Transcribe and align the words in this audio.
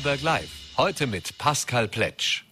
Vorarlberg 0.00 0.22
Live. 0.22 0.50
Heute 0.78 1.06
mit 1.06 1.36
Pascal 1.36 1.86
Pletsch. 1.86 2.44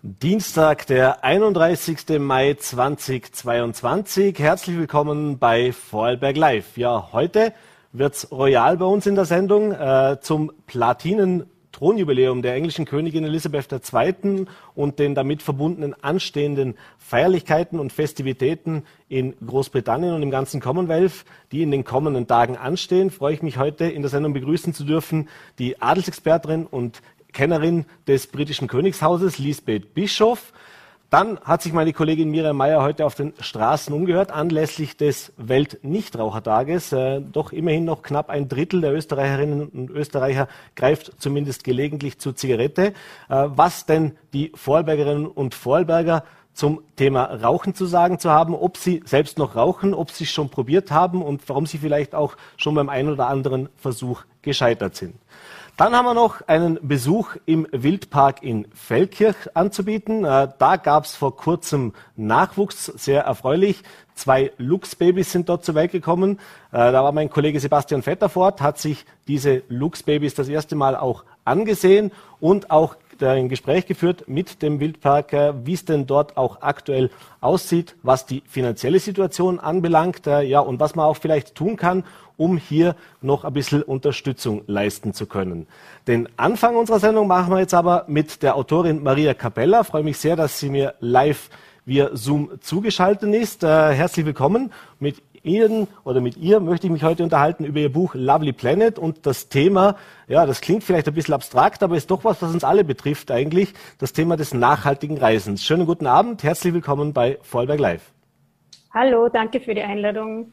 Dienstag, 0.00 0.86
der 0.86 1.22
31. 1.22 2.18
Mai 2.18 2.54
2022. 2.54 4.38
Herzlich 4.38 4.78
willkommen 4.78 5.38
bei 5.38 5.72
Vorarlberg 5.72 6.36
Live. 6.36 6.78
Ja, 6.78 7.10
heute 7.12 7.52
wird's 7.92 8.30
royal 8.30 8.78
bei 8.78 8.86
uns 8.86 9.06
in 9.06 9.16
der 9.16 9.26
Sendung 9.26 9.72
äh, 9.72 10.16
zum 10.22 10.50
Platinen 10.66 11.44
Thronjubiläum 11.82 12.42
der 12.42 12.54
englischen 12.54 12.84
Königin 12.84 13.24
Elisabeth 13.24 13.72
II. 13.72 14.46
und 14.76 15.00
den 15.00 15.16
damit 15.16 15.42
verbundenen 15.42 16.00
anstehenden 16.00 16.76
Feierlichkeiten 16.96 17.80
und 17.80 17.92
Festivitäten 17.92 18.84
in 19.08 19.34
Großbritannien 19.44 20.14
und 20.14 20.22
im 20.22 20.30
ganzen 20.30 20.60
Commonwealth, 20.60 21.24
die 21.50 21.60
in 21.60 21.72
den 21.72 21.82
kommenden 21.82 22.28
Tagen 22.28 22.56
anstehen, 22.56 23.10
freue 23.10 23.34
ich 23.34 23.42
mich 23.42 23.58
heute 23.58 23.86
in 23.86 24.02
der 24.02 24.10
Sendung 24.10 24.32
begrüßen 24.32 24.72
zu 24.74 24.84
dürfen 24.84 25.28
die 25.58 25.82
Adelsexpertin 25.82 26.66
und 26.66 27.02
Kennerin 27.32 27.84
des 28.06 28.28
britischen 28.28 28.68
Königshauses, 28.68 29.38
Lisbeth 29.38 29.92
Bischoff. 29.92 30.52
Dann 31.12 31.38
hat 31.40 31.60
sich 31.60 31.74
meine 31.74 31.92
Kollegin 31.92 32.30
Miriam 32.30 32.56
Meyer 32.56 32.82
heute 32.82 33.04
auf 33.04 33.14
den 33.14 33.34
Straßen 33.38 33.94
umgehört, 33.94 34.32
anlässlich 34.32 34.96
des 34.96 35.34
Weltnichtrauchertages. 35.36 36.90
Äh, 36.94 37.20
doch 37.20 37.52
immerhin 37.52 37.84
noch 37.84 38.00
knapp 38.00 38.30
ein 38.30 38.48
Drittel 38.48 38.80
der 38.80 38.94
Österreicherinnen 38.94 39.68
und 39.68 39.90
Österreicher 39.90 40.48
greift 40.74 41.12
zumindest 41.18 41.64
gelegentlich 41.64 42.18
zur 42.18 42.34
Zigarette. 42.34 42.94
Äh, 43.28 43.48
was 43.48 43.84
denn 43.84 44.16
die 44.32 44.52
Vorarlbergerinnen 44.54 45.26
und 45.26 45.54
Vorarlberger 45.54 46.24
zum 46.54 46.80
Thema 46.96 47.24
Rauchen 47.24 47.74
zu 47.74 47.84
sagen 47.84 48.18
zu 48.18 48.30
haben, 48.30 48.54
ob 48.54 48.78
sie 48.78 49.02
selbst 49.04 49.36
noch 49.36 49.54
rauchen, 49.54 49.92
ob 49.92 50.10
sie 50.10 50.24
es 50.24 50.30
schon 50.30 50.48
probiert 50.48 50.90
haben 50.90 51.20
und 51.20 51.46
warum 51.46 51.66
sie 51.66 51.76
vielleicht 51.76 52.14
auch 52.14 52.38
schon 52.56 52.74
beim 52.74 52.88
einen 52.88 53.10
oder 53.10 53.26
anderen 53.28 53.68
Versuch 53.76 54.22
gescheitert 54.40 54.96
sind. 54.96 55.14
Dann 55.78 55.96
haben 55.96 56.04
wir 56.04 56.12
noch 56.12 56.46
einen 56.48 56.78
Besuch 56.86 57.36
im 57.46 57.66
Wildpark 57.72 58.42
in 58.42 58.68
Feldkirch 58.74 59.36
anzubieten. 59.54 60.22
Äh, 60.24 60.48
da 60.58 60.76
gab 60.76 61.06
es 61.06 61.16
vor 61.16 61.34
kurzem 61.34 61.94
Nachwuchs, 62.14 62.86
sehr 62.86 63.22
erfreulich. 63.22 63.82
Zwei 64.14 64.52
Lux-Babys 64.58 65.32
sind 65.32 65.48
dort 65.48 65.64
zur 65.64 65.74
Welt 65.74 65.90
gekommen. 65.90 66.38
Äh, 66.72 66.92
da 66.92 67.02
war 67.02 67.12
mein 67.12 67.30
Kollege 67.30 67.58
Sebastian 67.58 68.02
Vetterfort, 68.02 68.60
hat 68.60 68.78
sich 68.78 69.06
diese 69.26 69.62
Lux-Babys 69.68 70.34
das 70.34 70.48
erste 70.48 70.76
Mal 70.76 70.94
auch 70.94 71.24
angesehen 71.46 72.12
und 72.38 72.70
auch 72.70 72.96
ein 73.20 73.48
Gespräch 73.48 73.86
geführt 73.86 74.24
mit 74.26 74.62
dem 74.62 74.78
Wildpark, 74.78 75.32
äh, 75.32 75.52
wie 75.64 75.72
es 75.74 75.86
denn 75.86 76.06
dort 76.06 76.36
auch 76.36 76.60
aktuell 76.60 77.08
aussieht, 77.40 77.94
was 78.02 78.26
die 78.26 78.42
finanzielle 78.46 78.98
Situation 78.98 79.58
anbelangt, 79.58 80.26
ja, 80.26 80.60
und 80.60 80.80
was 80.80 80.94
man 80.96 81.06
auch 81.06 81.16
vielleicht 81.16 81.54
tun 81.54 81.76
kann, 81.76 82.04
um 82.42 82.56
hier 82.56 82.96
noch 83.20 83.44
ein 83.44 83.52
bisschen 83.52 83.84
Unterstützung 83.84 84.62
leisten 84.66 85.14
zu 85.14 85.26
können. 85.26 85.68
Den 86.08 86.28
Anfang 86.36 86.74
unserer 86.74 86.98
Sendung 86.98 87.28
machen 87.28 87.52
wir 87.52 87.60
jetzt 87.60 87.72
aber 87.72 88.04
mit 88.08 88.42
der 88.42 88.56
Autorin 88.56 89.00
Maria 89.04 89.32
Capella. 89.32 89.82
Ich 89.82 89.86
freue 89.86 90.02
mich 90.02 90.18
sehr, 90.18 90.34
dass 90.34 90.58
sie 90.58 90.68
mir 90.68 90.94
live 90.98 91.50
via 91.84 92.10
Zoom 92.14 92.50
zugeschaltet 92.60 93.32
ist. 93.32 93.62
Äh, 93.62 93.94
herzlich 93.94 94.26
willkommen. 94.26 94.72
Mit 94.98 95.22
Ihnen 95.44 95.86
oder 96.02 96.20
mit 96.20 96.36
ihr 96.36 96.58
möchte 96.58 96.88
ich 96.88 96.92
mich 96.92 97.04
heute 97.04 97.22
unterhalten 97.22 97.64
über 97.64 97.78
Ihr 97.78 97.92
Buch 97.92 98.14
Lovely 98.14 98.52
Planet 98.52 98.98
und 98.98 99.24
das 99.24 99.48
Thema, 99.48 99.94
ja, 100.26 100.44
das 100.44 100.60
klingt 100.60 100.82
vielleicht 100.82 101.06
ein 101.06 101.14
bisschen 101.14 101.34
abstrakt, 101.34 101.84
aber 101.84 101.96
ist 101.96 102.10
doch 102.10 102.24
was, 102.24 102.42
was 102.42 102.52
uns 102.52 102.64
alle 102.64 102.82
betrifft 102.82 103.30
eigentlich, 103.30 103.72
das 103.98 104.12
Thema 104.12 104.36
des 104.36 104.52
nachhaltigen 104.52 105.18
Reisens. 105.18 105.64
Schönen 105.64 105.86
guten 105.86 106.08
Abend, 106.08 106.42
herzlich 106.42 106.74
willkommen 106.74 107.12
bei 107.12 107.38
Vollberg 107.42 107.78
Live. 107.78 108.12
Hallo, 108.94 109.28
danke 109.28 109.60
für 109.60 109.74
die 109.74 109.82
Einladung. 109.82 110.52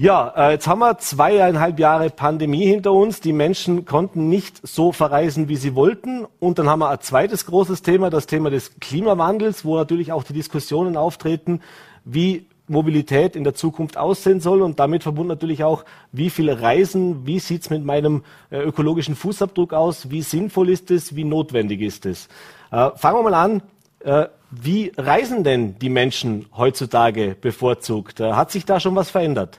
Ja, 0.00 0.32
äh, 0.36 0.52
jetzt 0.52 0.68
haben 0.68 0.78
wir 0.78 0.96
zweieinhalb 0.98 1.80
Jahre 1.80 2.08
Pandemie 2.08 2.64
hinter 2.64 2.92
uns. 2.92 3.20
Die 3.20 3.32
Menschen 3.32 3.84
konnten 3.84 4.28
nicht 4.28 4.64
so 4.64 4.92
verreisen, 4.92 5.48
wie 5.48 5.56
sie 5.56 5.74
wollten. 5.74 6.24
Und 6.38 6.60
dann 6.60 6.68
haben 6.68 6.78
wir 6.78 6.90
ein 6.90 7.00
zweites 7.00 7.46
großes 7.46 7.82
Thema, 7.82 8.08
das 8.08 8.28
Thema 8.28 8.48
des 8.48 8.78
Klimawandels, 8.78 9.64
wo 9.64 9.76
natürlich 9.76 10.12
auch 10.12 10.22
die 10.22 10.34
Diskussionen 10.34 10.96
auftreten, 10.96 11.62
wie 12.04 12.46
Mobilität 12.68 13.34
in 13.34 13.42
der 13.42 13.54
Zukunft 13.54 13.96
aussehen 13.96 14.38
soll 14.38 14.62
und 14.62 14.78
damit 14.78 15.02
verbunden 15.02 15.30
natürlich 15.30 15.64
auch, 15.64 15.84
wie 16.12 16.30
viele 16.30 16.62
Reisen, 16.62 17.26
wie 17.26 17.40
sieht's 17.40 17.68
mit 17.68 17.84
meinem 17.84 18.22
äh, 18.50 18.58
ökologischen 18.60 19.16
Fußabdruck 19.16 19.72
aus, 19.72 20.12
wie 20.12 20.22
sinnvoll 20.22 20.68
ist 20.68 20.92
es, 20.92 21.16
wie 21.16 21.24
notwendig 21.24 21.80
ist 21.80 22.06
es. 22.06 22.28
Äh, 22.70 22.90
fangen 22.94 23.18
wir 23.18 23.22
mal 23.24 23.34
an. 23.34 23.62
Äh, 23.98 24.28
wie 24.52 24.92
reisen 24.96 25.42
denn 25.42 25.76
die 25.80 25.90
Menschen 25.90 26.46
heutzutage 26.56 27.34
bevorzugt? 27.40 28.20
Äh, 28.20 28.34
hat 28.34 28.52
sich 28.52 28.64
da 28.64 28.78
schon 28.78 28.94
was 28.94 29.10
verändert? 29.10 29.58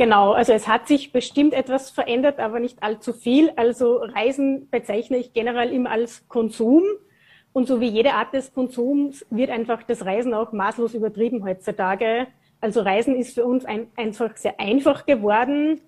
Genau, 0.00 0.32
also 0.32 0.54
es 0.54 0.66
hat 0.66 0.88
sich 0.88 1.12
bestimmt 1.12 1.52
etwas 1.52 1.90
verändert, 1.90 2.38
aber 2.38 2.58
nicht 2.58 2.82
allzu 2.82 3.12
viel. 3.12 3.52
Also 3.56 3.96
Reisen 3.98 4.70
bezeichne 4.70 5.18
ich 5.18 5.34
generell 5.34 5.74
immer 5.74 5.90
als 5.90 6.26
Konsum. 6.26 6.84
Und 7.52 7.68
so 7.68 7.82
wie 7.82 7.88
jede 7.88 8.14
Art 8.14 8.32
des 8.32 8.54
Konsums 8.54 9.26
wird 9.28 9.50
einfach 9.50 9.82
das 9.82 10.06
Reisen 10.06 10.32
auch 10.32 10.52
maßlos 10.52 10.94
übertrieben 10.94 11.44
heutzutage. 11.44 12.28
Also 12.62 12.80
Reisen 12.80 13.14
ist 13.14 13.34
für 13.34 13.44
uns 13.44 13.66
ein, 13.66 13.88
einfach 13.94 14.38
sehr 14.38 14.58
einfach 14.58 15.04
geworden. 15.04 15.82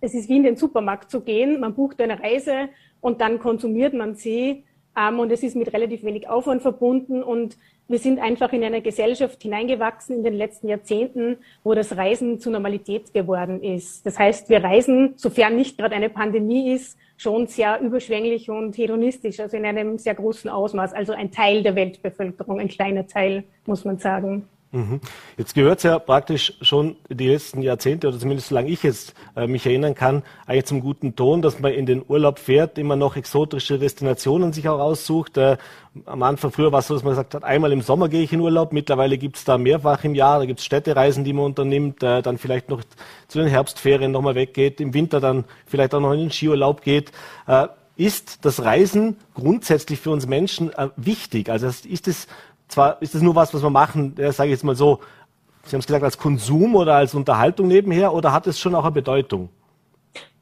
Es 0.00 0.14
ist 0.14 0.28
wie 0.28 0.36
in 0.36 0.44
den 0.44 0.56
Supermarkt 0.56 1.10
zu 1.10 1.20
gehen. 1.20 1.58
Man 1.58 1.74
bucht 1.74 2.00
eine 2.00 2.22
Reise 2.22 2.68
und 3.00 3.20
dann 3.20 3.40
konsumiert 3.40 3.94
man 3.94 4.14
sie. 4.14 4.62
Ähm, 4.96 5.18
und 5.18 5.32
es 5.32 5.42
ist 5.42 5.56
mit 5.56 5.72
relativ 5.72 6.04
wenig 6.04 6.28
Aufwand 6.28 6.62
verbunden. 6.62 7.22
Und 7.22 7.56
wir 7.88 7.98
sind 7.98 8.18
einfach 8.18 8.52
in 8.52 8.64
eine 8.64 8.80
Gesellschaft 8.80 9.42
hineingewachsen 9.42 10.16
in 10.16 10.24
den 10.24 10.34
letzten 10.34 10.68
Jahrzehnten, 10.68 11.38
wo 11.62 11.74
das 11.74 11.96
Reisen 11.96 12.38
zur 12.38 12.52
Normalität 12.52 13.12
geworden 13.12 13.62
ist. 13.62 14.06
Das 14.06 14.18
heißt, 14.18 14.48
wir 14.48 14.62
reisen, 14.62 15.14
sofern 15.16 15.56
nicht 15.56 15.76
gerade 15.76 15.94
eine 15.94 16.08
Pandemie 16.08 16.72
ist, 16.72 16.98
schon 17.16 17.46
sehr 17.46 17.80
überschwänglich 17.80 18.50
und 18.50 18.76
hedonistisch, 18.76 19.38
also 19.40 19.56
in 19.56 19.66
einem 19.66 19.98
sehr 19.98 20.14
großen 20.14 20.50
Ausmaß. 20.50 20.92
Also 20.92 21.12
ein 21.12 21.30
Teil 21.30 21.62
der 21.62 21.76
Weltbevölkerung, 21.76 22.58
ein 22.58 22.68
kleiner 22.68 23.06
Teil, 23.06 23.44
muss 23.66 23.84
man 23.84 23.98
sagen. 23.98 24.48
Mhm. 24.74 25.00
Jetzt 25.38 25.54
gehört 25.54 25.78
es 25.78 25.84
ja 25.84 26.00
praktisch 26.00 26.54
schon 26.60 26.96
die 27.08 27.28
letzten 27.28 27.62
Jahrzehnte 27.62 28.08
oder 28.08 28.18
zumindest 28.18 28.48
solange 28.48 28.70
ich 28.70 28.82
jetzt 28.82 29.14
äh, 29.36 29.46
mich 29.46 29.64
erinnern 29.64 29.94
kann, 29.94 30.24
eigentlich 30.46 30.64
zum 30.64 30.80
guten 30.80 31.14
Ton, 31.14 31.42
dass 31.42 31.60
man 31.60 31.72
in 31.72 31.86
den 31.86 32.04
Urlaub 32.08 32.40
fährt, 32.40 32.76
immer 32.76 32.96
noch 32.96 33.14
exotische 33.14 33.78
Destinationen 33.78 34.52
sich 34.52 34.68
auch 34.68 34.80
aussucht. 34.80 35.36
Äh, 35.36 35.58
am 36.06 36.24
Anfang 36.24 36.50
früher 36.50 36.72
war 36.72 36.80
es 36.80 36.88
so, 36.88 36.94
dass 36.94 37.04
man 37.04 37.12
gesagt 37.12 37.34
hat, 37.34 37.44
einmal 37.44 37.70
im 37.70 37.82
Sommer 37.82 38.08
gehe 38.08 38.24
ich 38.24 38.32
in 38.32 38.40
Urlaub. 38.40 38.72
Mittlerweile 38.72 39.16
gibt 39.16 39.36
es 39.36 39.44
da 39.44 39.58
mehrfach 39.58 40.02
im 40.02 40.16
Jahr. 40.16 40.40
Da 40.40 40.44
gibt 40.44 40.58
es 40.58 40.64
Städtereisen, 40.64 41.22
die 41.22 41.32
man 41.32 41.44
unternimmt, 41.44 42.02
äh, 42.02 42.20
dann 42.20 42.36
vielleicht 42.36 42.68
noch 42.68 42.82
zu 43.28 43.38
den 43.38 43.46
Herbstferien 43.46 44.10
nochmal 44.10 44.34
weggeht, 44.34 44.80
im 44.80 44.92
Winter 44.92 45.20
dann 45.20 45.44
vielleicht 45.66 45.94
auch 45.94 46.00
noch 46.00 46.14
in 46.14 46.18
den 46.18 46.32
Skiurlaub 46.32 46.82
geht. 46.82 47.12
Äh, 47.46 47.68
ist 47.96 48.44
das 48.44 48.64
Reisen 48.64 49.18
grundsätzlich 49.34 50.00
für 50.00 50.10
uns 50.10 50.26
Menschen 50.26 50.72
äh, 50.72 50.88
wichtig? 50.96 51.48
Also 51.48 51.68
ist 51.68 52.08
es 52.08 52.26
zwar 52.74 53.00
ist 53.00 53.14
es 53.14 53.22
nur 53.22 53.34
was, 53.34 53.54
was 53.54 53.62
wir 53.62 53.70
machen, 53.70 54.16
äh, 54.18 54.32
sage 54.32 54.50
ich 54.50 54.56
jetzt 54.56 54.64
mal 54.64 54.76
so, 54.76 55.00
Sie 55.66 55.74
haben 55.74 55.80
es 55.80 55.86
gesagt, 55.86 56.04
als 56.04 56.18
Konsum 56.18 56.74
oder 56.74 56.94
als 56.96 57.14
Unterhaltung 57.14 57.68
nebenher 57.68 58.12
oder 58.12 58.32
hat 58.32 58.46
es 58.46 58.58
schon 58.58 58.74
auch 58.74 58.84
eine 58.84 58.92
Bedeutung? 58.92 59.48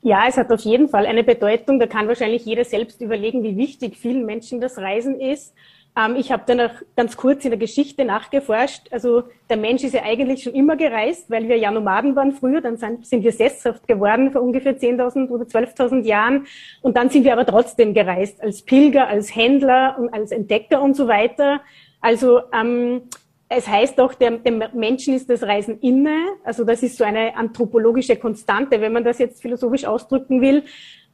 Ja, 0.03 0.25
es 0.26 0.37
hat 0.37 0.50
auf 0.50 0.62
jeden 0.62 0.88
Fall 0.88 1.06
eine 1.06 1.22
Bedeutung. 1.22 1.78
Da 1.78 1.87
kann 1.87 2.09
wahrscheinlich 2.09 2.44
jeder 2.44 2.65
selbst 2.65 3.00
überlegen, 3.00 3.44
wie 3.44 3.56
wichtig 3.56 3.97
vielen 3.97 4.26
Menschen 4.26 4.60
das 4.60 4.78
Reisen 4.78 5.21
ist. 5.21 5.54
Ähm, 5.97 6.16
ich 6.16 6.32
habe 6.32 6.42
dann 6.47 6.60
auch 6.60 6.72
ganz 6.97 7.16
kurz 7.16 7.44
in 7.44 7.53
der 7.53 7.59
Geschichte 7.59 8.04
nachgeforscht. 8.04 8.88
Also 8.91 9.22
der 9.48 9.59
Mensch 9.59 9.84
ist 9.84 9.94
ja 9.94 10.03
eigentlich 10.03 10.42
schon 10.42 10.54
immer 10.54 10.75
gereist, 10.75 11.31
weil 11.31 11.48
wir 11.48 11.56
ja 11.56 11.71
Nomaden 11.71 12.16
waren 12.16 12.32
früher. 12.32 12.60
Dann 12.60 12.78
sind, 12.78 13.06
sind 13.06 13.22
wir 13.22 13.31
sesshaft 13.31 13.87
geworden 13.87 14.32
vor 14.32 14.42
ungefähr 14.42 14.76
10.000 14.76 15.28
oder 15.28 15.44
12.000 15.44 16.03
Jahren. 16.03 16.47
Und 16.81 16.97
dann 16.97 17.09
sind 17.09 17.25
wir 17.25 17.32
aber 17.32 17.47
trotzdem 17.47 17.94
gereist, 17.94 18.42
als 18.42 18.62
Pilger, 18.62 19.06
als 19.06 19.34
Händler 19.34 19.97
und 20.00 20.12
als 20.12 20.32
Entdecker 20.32 20.82
und 20.82 20.97
so 20.97 21.06
weiter. 21.06 21.60
Also 22.03 22.41
ähm, 22.53 23.03
es 23.49 23.69
heißt 23.69 24.01
auch, 24.01 24.15
dem, 24.15 24.43
dem 24.43 24.63
Menschen 24.75 25.15
ist 25.15 25.28
das 25.31 25.43
Reisen 25.43 25.78
inne. 25.81 26.16
Also 26.45 26.65
das 26.65 26.83
ist 26.83 26.97
so 26.97 27.04
eine 27.04 27.37
anthropologische 27.37 28.16
Konstante, 28.16 28.81
wenn 28.81 28.93
man 28.93 29.04
das 29.04 29.19
jetzt 29.19 29.43
philosophisch 29.43 29.84
ausdrücken 29.84 30.41
will. 30.41 30.65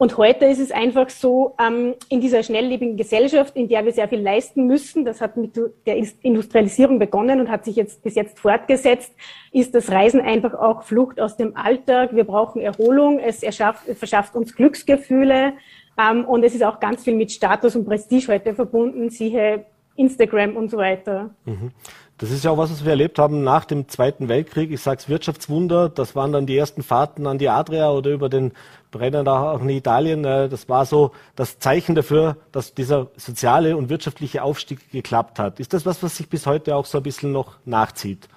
Und 0.01 0.17
heute 0.17 0.45
ist 0.47 0.61
es 0.61 0.71
einfach 0.71 1.11
so, 1.11 1.57
ähm, 1.61 1.95
in 2.09 2.21
dieser 2.21 2.45
schnelllebigen 2.45 2.97
Gesellschaft, 2.97 3.57
in 3.57 3.69
der 3.69 3.85
wir 3.85 3.93
sehr 3.93 4.09
viel 4.09 4.21
leisten 4.21 4.69
müssen, 4.69 5.05
das 5.05 5.21
hat 5.21 5.37
mit 5.37 5.61
der 5.87 5.97
Industrialisierung 6.23 7.01
begonnen 7.01 7.41
und 7.41 7.51
hat 7.51 7.65
sich 7.65 7.75
jetzt 7.75 8.05
bis 8.05 8.15
jetzt 8.15 8.39
fortgesetzt, 8.39 9.13
ist 9.51 9.75
das 9.75 9.91
Reisen 9.91 10.21
einfach 10.21 10.55
auch 10.55 10.85
Flucht 10.85 11.21
aus 11.21 11.37
dem 11.37 11.57
Alltag. 11.57 12.15
Wir 12.15 12.25
brauchen 12.25 12.63
Erholung, 12.63 13.19
es, 13.19 13.43
erschafft, 13.43 13.89
es 13.89 13.99
verschafft 13.99 14.37
uns 14.37 14.55
Glücksgefühle 14.55 15.55
ähm, 16.01 16.25
und 16.25 16.45
es 16.45 16.55
ist 16.55 16.63
auch 16.63 16.79
ganz 16.79 17.03
viel 17.03 17.17
mit 17.17 17.33
Status 17.33 17.75
und 17.75 17.85
Prestige 17.85 18.33
heute 18.33 18.55
verbunden. 18.55 19.11
Siehe 19.11 19.67
Instagram 19.99 20.57
und 20.57 20.71
so 20.71 20.77
weiter. 20.79 21.31
Mhm. 21.45 21.73
Das 22.19 22.33
ist 22.33 22.45
ja 22.45 22.51
auch 22.51 22.59
was, 22.59 22.73
was 22.73 22.85
wir 22.85 22.91
erlebt 22.91 23.19
haben 23.21 23.45
nach 23.45 23.65
dem 23.65 23.89
Zweiten 23.89 24.29
Weltkrieg. 24.29 24.73
Ich 24.73 24.81
sage 24.81 24.99
es 24.99 25.09
Wirtschaftswunder. 25.09 25.89
Das 25.89 26.17
waren 26.17 26.33
dann 26.33 26.47
die 26.47 26.57
ersten 26.57 26.83
Fahrten 26.83 27.29
an 27.29 27.39
die 27.39 27.49
Adria 27.49 27.93
oder 27.93 28.11
über 28.11 28.29
den 28.29 28.53
Brenner 28.91 29.59
in 29.63 29.69
Italien. 29.69 30.25
Äh, 30.25 30.49
das 30.49 30.69
war 30.69 30.85
so 30.85 31.13
das 31.37 31.61
Zeichen 31.61 31.95
dafür, 31.95 32.37
dass 32.51 32.75
dieser 32.75 33.09
soziale 33.17 33.77
und 33.77 33.89
wirtschaftliche 33.89 34.43
Aufstieg 34.43 34.91
geklappt 34.91 35.39
hat. 35.39 35.61
Ist 35.61 35.73
das 35.75 35.87
was, 35.87 36.03
was 36.03 36.17
sich 36.17 36.29
bis 36.29 36.47
heute 36.47 36.75
auch 36.75 36.87
so 36.87 36.99
ein 36.99 37.05
bisschen 37.05 37.31
noch 37.31 37.57
nachzieht? 37.65 38.29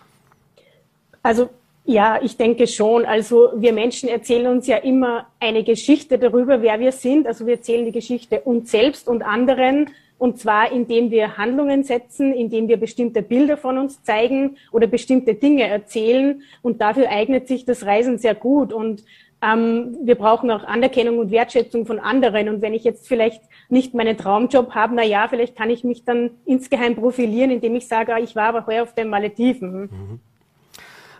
Also 1.23 1.49
Ja, 1.85 2.19
ich 2.21 2.37
denke 2.37 2.67
schon. 2.67 3.05
Also 3.05 3.53
wir 3.55 3.73
Menschen 3.73 4.07
erzählen 4.07 4.47
uns 4.47 4.67
ja 4.67 4.77
immer 4.77 5.25
eine 5.39 5.63
Geschichte 5.63 6.19
darüber, 6.19 6.61
wer 6.61 6.79
wir 6.79 6.91
sind. 6.91 7.25
Also 7.25 7.47
wir 7.47 7.55
erzählen 7.55 7.85
die 7.85 7.91
Geschichte 7.91 8.41
uns 8.41 8.69
selbst 8.69 9.07
und 9.07 9.23
anderen. 9.23 9.89
Und 10.21 10.37
zwar, 10.37 10.71
indem 10.71 11.09
wir 11.09 11.37
Handlungen 11.37 11.83
setzen, 11.83 12.31
indem 12.31 12.67
wir 12.67 12.77
bestimmte 12.77 13.23
Bilder 13.23 13.57
von 13.57 13.79
uns 13.79 14.03
zeigen 14.03 14.57
oder 14.71 14.85
bestimmte 14.85 15.33
Dinge 15.33 15.63
erzählen. 15.63 16.43
Und 16.61 16.79
dafür 16.79 17.09
eignet 17.09 17.47
sich 17.47 17.65
das 17.65 17.87
Reisen 17.87 18.19
sehr 18.19 18.35
gut. 18.35 18.71
Und 18.71 19.03
ähm, 19.41 19.97
wir 20.03 20.13
brauchen 20.13 20.51
auch 20.51 20.63
Anerkennung 20.63 21.17
und 21.17 21.31
Wertschätzung 21.31 21.87
von 21.87 21.97
anderen. 21.97 22.49
Und 22.49 22.61
wenn 22.61 22.75
ich 22.75 22.83
jetzt 22.83 23.07
vielleicht 23.07 23.41
nicht 23.67 23.95
meinen 23.95 24.15
Traumjob 24.15 24.75
habe, 24.75 24.93
na 24.93 25.03
ja, 25.03 25.27
vielleicht 25.27 25.55
kann 25.55 25.71
ich 25.71 25.83
mich 25.83 26.05
dann 26.05 26.29
insgeheim 26.45 26.95
profilieren, 26.95 27.49
indem 27.49 27.73
ich 27.73 27.87
sage, 27.87 28.13
ah, 28.13 28.19
ich 28.19 28.35
war 28.35 28.49
aber 28.49 28.67
heuer 28.67 28.83
auf 28.83 28.93
den 28.93 29.09
Malediven. 29.09 29.81
Mhm. 29.81 30.19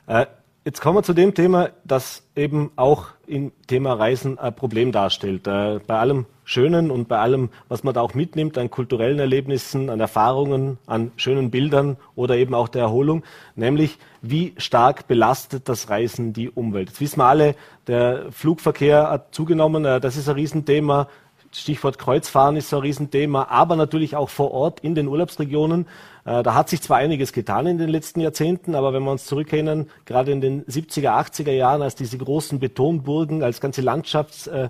Äh, 0.05 0.27
Jetzt 0.63 0.79
kommen 0.79 0.95
wir 0.97 1.01
zu 1.01 1.13
dem 1.13 1.33
Thema, 1.33 1.69
das 1.83 2.21
eben 2.35 2.71
auch 2.75 3.07
im 3.25 3.51
Thema 3.65 3.93
Reisen 3.93 4.37
ein 4.37 4.55
Problem 4.55 4.91
darstellt. 4.91 5.47
Äh, 5.47 5.79
bei 5.87 5.97
allem 5.97 6.27
Schönen 6.51 6.91
und 6.91 7.07
bei 7.07 7.17
allem, 7.17 7.49
was 7.69 7.85
man 7.85 7.93
da 7.93 8.01
auch 8.01 8.13
mitnimmt 8.13 8.57
an 8.57 8.69
kulturellen 8.69 9.19
Erlebnissen, 9.19 9.89
an 9.89 10.01
Erfahrungen, 10.01 10.79
an 10.85 11.13
schönen 11.15 11.49
Bildern 11.49 11.95
oder 12.13 12.35
eben 12.35 12.53
auch 12.53 12.67
der 12.67 12.81
Erholung, 12.81 13.23
nämlich 13.55 13.97
wie 14.21 14.53
stark 14.57 15.07
belastet 15.07 15.69
das 15.69 15.89
Reisen 15.89 16.33
die 16.33 16.49
Umwelt. 16.49 16.89
Jetzt 16.89 16.99
wissen 16.99 17.19
wir 17.19 17.25
alle, 17.27 17.55
der 17.87 18.33
Flugverkehr 18.33 19.09
hat 19.09 19.33
zugenommen, 19.33 19.85
äh, 19.85 20.01
das 20.01 20.17
ist 20.17 20.27
ein 20.27 20.35
Riesenthema. 20.35 21.07
Stichwort 21.53 21.99
Kreuzfahren 21.99 22.55
ist 22.55 22.69
so 22.69 22.77
ein 22.77 22.83
Riesenthema, 22.83 23.47
aber 23.49 23.75
natürlich 23.75 24.15
auch 24.15 24.29
vor 24.29 24.51
Ort 24.51 24.79
in 24.81 24.95
den 24.95 25.07
Urlaubsregionen. 25.07 25.85
Äh, 26.23 26.43
da 26.43 26.53
hat 26.53 26.69
sich 26.69 26.81
zwar 26.81 26.97
einiges 26.97 27.33
getan 27.33 27.67
in 27.67 27.77
den 27.77 27.89
letzten 27.89 28.21
Jahrzehnten, 28.21 28.75
aber 28.75 28.93
wenn 28.93 29.03
wir 29.03 29.11
uns 29.11 29.25
zurückerinnern, 29.25 29.89
gerade 30.05 30.31
in 30.31 30.39
den 30.39 30.63
70er, 30.65 31.09
80er 31.09 31.51
Jahren, 31.51 31.81
als 31.81 31.95
diese 31.95 32.17
großen 32.17 32.59
Betonburgen, 32.59 33.43
als 33.43 33.59
ganze 33.59 33.81
Landschaftsteile 33.81 34.69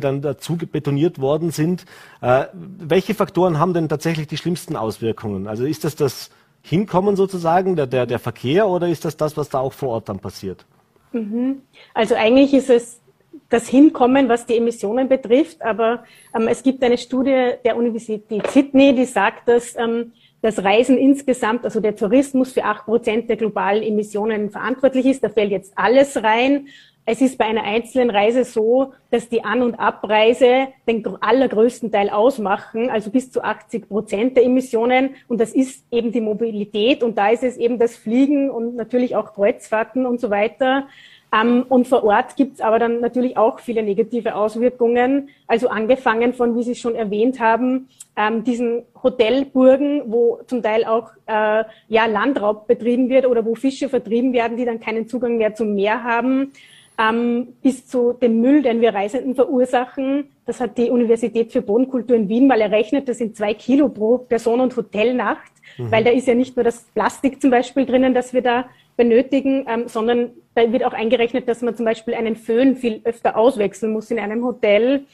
dann 0.00 0.22
dazu 0.22 0.56
betoniert 0.56 1.20
worden 1.20 1.50
sind, 1.50 1.84
äh, 2.20 2.46
welche 2.52 3.14
Faktoren 3.14 3.58
haben 3.58 3.74
denn 3.74 3.88
tatsächlich 3.88 4.26
die 4.26 4.36
schlimmsten 4.36 4.76
Auswirkungen? 4.76 5.46
Also 5.46 5.64
ist 5.64 5.84
das 5.84 5.94
das 5.94 6.30
Hinkommen 6.62 7.14
sozusagen, 7.14 7.76
der, 7.76 7.86
der, 7.86 8.06
der 8.06 8.18
Verkehr, 8.18 8.66
oder 8.68 8.88
ist 8.88 9.04
das 9.04 9.16
das, 9.16 9.36
was 9.36 9.50
da 9.50 9.58
auch 9.58 9.74
vor 9.74 9.90
Ort 9.90 10.08
dann 10.08 10.18
passiert? 10.18 10.64
Mhm. 11.12 11.62
Also 11.92 12.14
eigentlich 12.14 12.54
ist 12.54 12.70
es 12.70 13.00
das 13.48 13.68
Hinkommen, 13.68 14.28
was 14.28 14.46
die 14.46 14.56
Emissionen 14.56 15.08
betrifft. 15.08 15.62
Aber 15.62 16.04
ähm, 16.34 16.48
es 16.48 16.62
gibt 16.62 16.82
eine 16.82 16.98
Studie 16.98 17.52
der 17.64 17.76
Universität 17.76 18.46
Sydney, 18.48 18.94
die 18.94 19.04
sagt, 19.04 19.48
dass 19.48 19.76
ähm, 19.76 20.12
das 20.42 20.62
Reisen 20.62 20.98
insgesamt, 20.98 21.64
also 21.64 21.80
der 21.80 21.96
Tourismus 21.96 22.52
für 22.52 22.64
acht 22.64 22.84
Prozent 22.84 23.30
der 23.30 23.36
globalen 23.36 23.82
Emissionen 23.82 24.50
verantwortlich 24.50 25.06
ist. 25.06 25.24
Da 25.24 25.30
fällt 25.30 25.50
jetzt 25.50 25.72
alles 25.76 26.22
rein. 26.22 26.68
Es 27.06 27.20
ist 27.20 27.36
bei 27.36 27.44
einer 27.44 27.64
einzelnen 27.64 28.08
Reise 28.08 28.44
so, 28.44 28.94
dass 29.10 29.28
die 29.28 29.44
An- 29.44 29.62
und 29.62 29.74
Abreise 29.74 30.68
den 30.88 31.04
allergrößten 31.20 31.92
Teil 31.92 32.08
ausmachen, 32.08 32.88
also 32.88 33.10
bis 33.10 33.30
zu 33.30 33.42
80 33.42 33.88
Prozent 33.88 34.36
der 34.36 34.44
Emissionen. 34.44 35.10
Und 35.28 35.40
das 35.40 35.52
ist 35.52 35.84
eben 35.90 36.12
die 36.12 36.22
Mobilität. 36.22 37.02
Und 37.02 37.18
da 37.18 37.28
ist 37.28 37.42
es 37.42 37.58
eben 37.58 37.78
das 37.78 37.96
Fliegen 37.96 38.50
und 38.50 38.76
natürlich 38.76 39.16
auch 39.16 39.34
Kreuzfahrten 39.34 40.06
und 40.06 40.18
so 40.18 40.30
weiter. 40.30 40.88
Ähm, 41.34 41.64
und 41.68 41.88
vor 41.88 42.04
Ort 42.04 42.36
gibt 42.36 42.54
es 42.54 42.60
aber 42.60 42.78
dann 42.78 43.00
natürlich 43.00 43.36
auch 43.36 43.58
viele 43.58 43.82
negative 43.82 44.34
Auswirkungen. 44.34 45.30
Also 45.46 45.68
angefangen 45.68 46.32
von, 46.32 46.56
wie 46.56 46.62
Sie 46.62 46.74
schon 46.74 46.94
erwähnt 46.94 47.40
haben, 47.40 47.88
ähm, 48.16 48.44
diesen 48.44 48.82
Hotelburgen, 49.02 50.02
wo 50.06 50.40
zum 50.46 50.62
Teil 50.62 50.84
auch 50.84 51.10
äh, 51.26 51.64
ja, 51.88 52.06
Landraub 52.06 52.66
betrieben 52.66 53.08
wird 53.08 53.26
oder 53.26 53.44
wo 53.44 53.54
Fische 53.54 53.88
vertrieben 53.88 54.32
werden, 54.32 54.56
die 54.56 54.64
dann 54.64 54.80
keinen 54.80 55.08
Zugang 55.08 55.36
mehr 55.36 55.54
zum 55.54 55.74
Meer 55.74 56.04
haben, 56.04 56.52
ähm, 56.98 57.48
bis 57.62 57.86
zu 57.86 58.12
dem 58.12 58.40
Müll, 58.40 58.62
den 58.62 58.80
wir 58.80 58.94
Reisenden 58.94 59.34
verursachen. 59.34 60.28
Das 60.46 60.60
hat 60.60 60.78
die 60.78 60.90
Universität 60.90 61.50
für 61.50 61.62
Bodenkultur 61.62 62.16
in 62.16 62.28
Wien 62.28 62.46
mal 62.46 62.60
errechnet. 62.60 63.08
Das 63.08 63.18
sind 63.18 63.36
zwei 63.36 63.54
Kilo 63.54 63.88
pro 63.88 64.18
Person 64.18 64.60
und 64.60 64.76
Hotelnacht, 64.76 65.52
mhm. 65.76 65.90
weil 65.90 66.04
da 66.04 66.10
ist 66.10 66.28
ja 66.28 66.34
nicht 66.34 66.56
nur 66.56 66.62
das 66.62 66.84
Plastik 66.94 67.40
zum 67.40 67.50
Beispiel 67.50 67.86
drinnen, 67.86 68.14
das 68.14 68.32
wir 68.32 68.42
da 68.42 68.66
benötigen, 68.96 69.66
ähm, 69.68 69.88
sondern 69.88 70.30
da 70.54 70.70
wird 70.72 70.84
auch 70.84 70.92
eingerechnet, 70.92 71.48
dass 71.48 71.62
man 71.62 71.76
zum 71.76 71.84
Beispiel 71.84 72.14
einen 72.14 72.36
Föhn 72.36 72.76
viel 72.76 73.00
öfter 73.04 73.36
auswechseln 73.36 73.92
muss 73.92 74.10
in 74.10 74.18
einem 74.18 74.44
Hotel. 74.44 75.04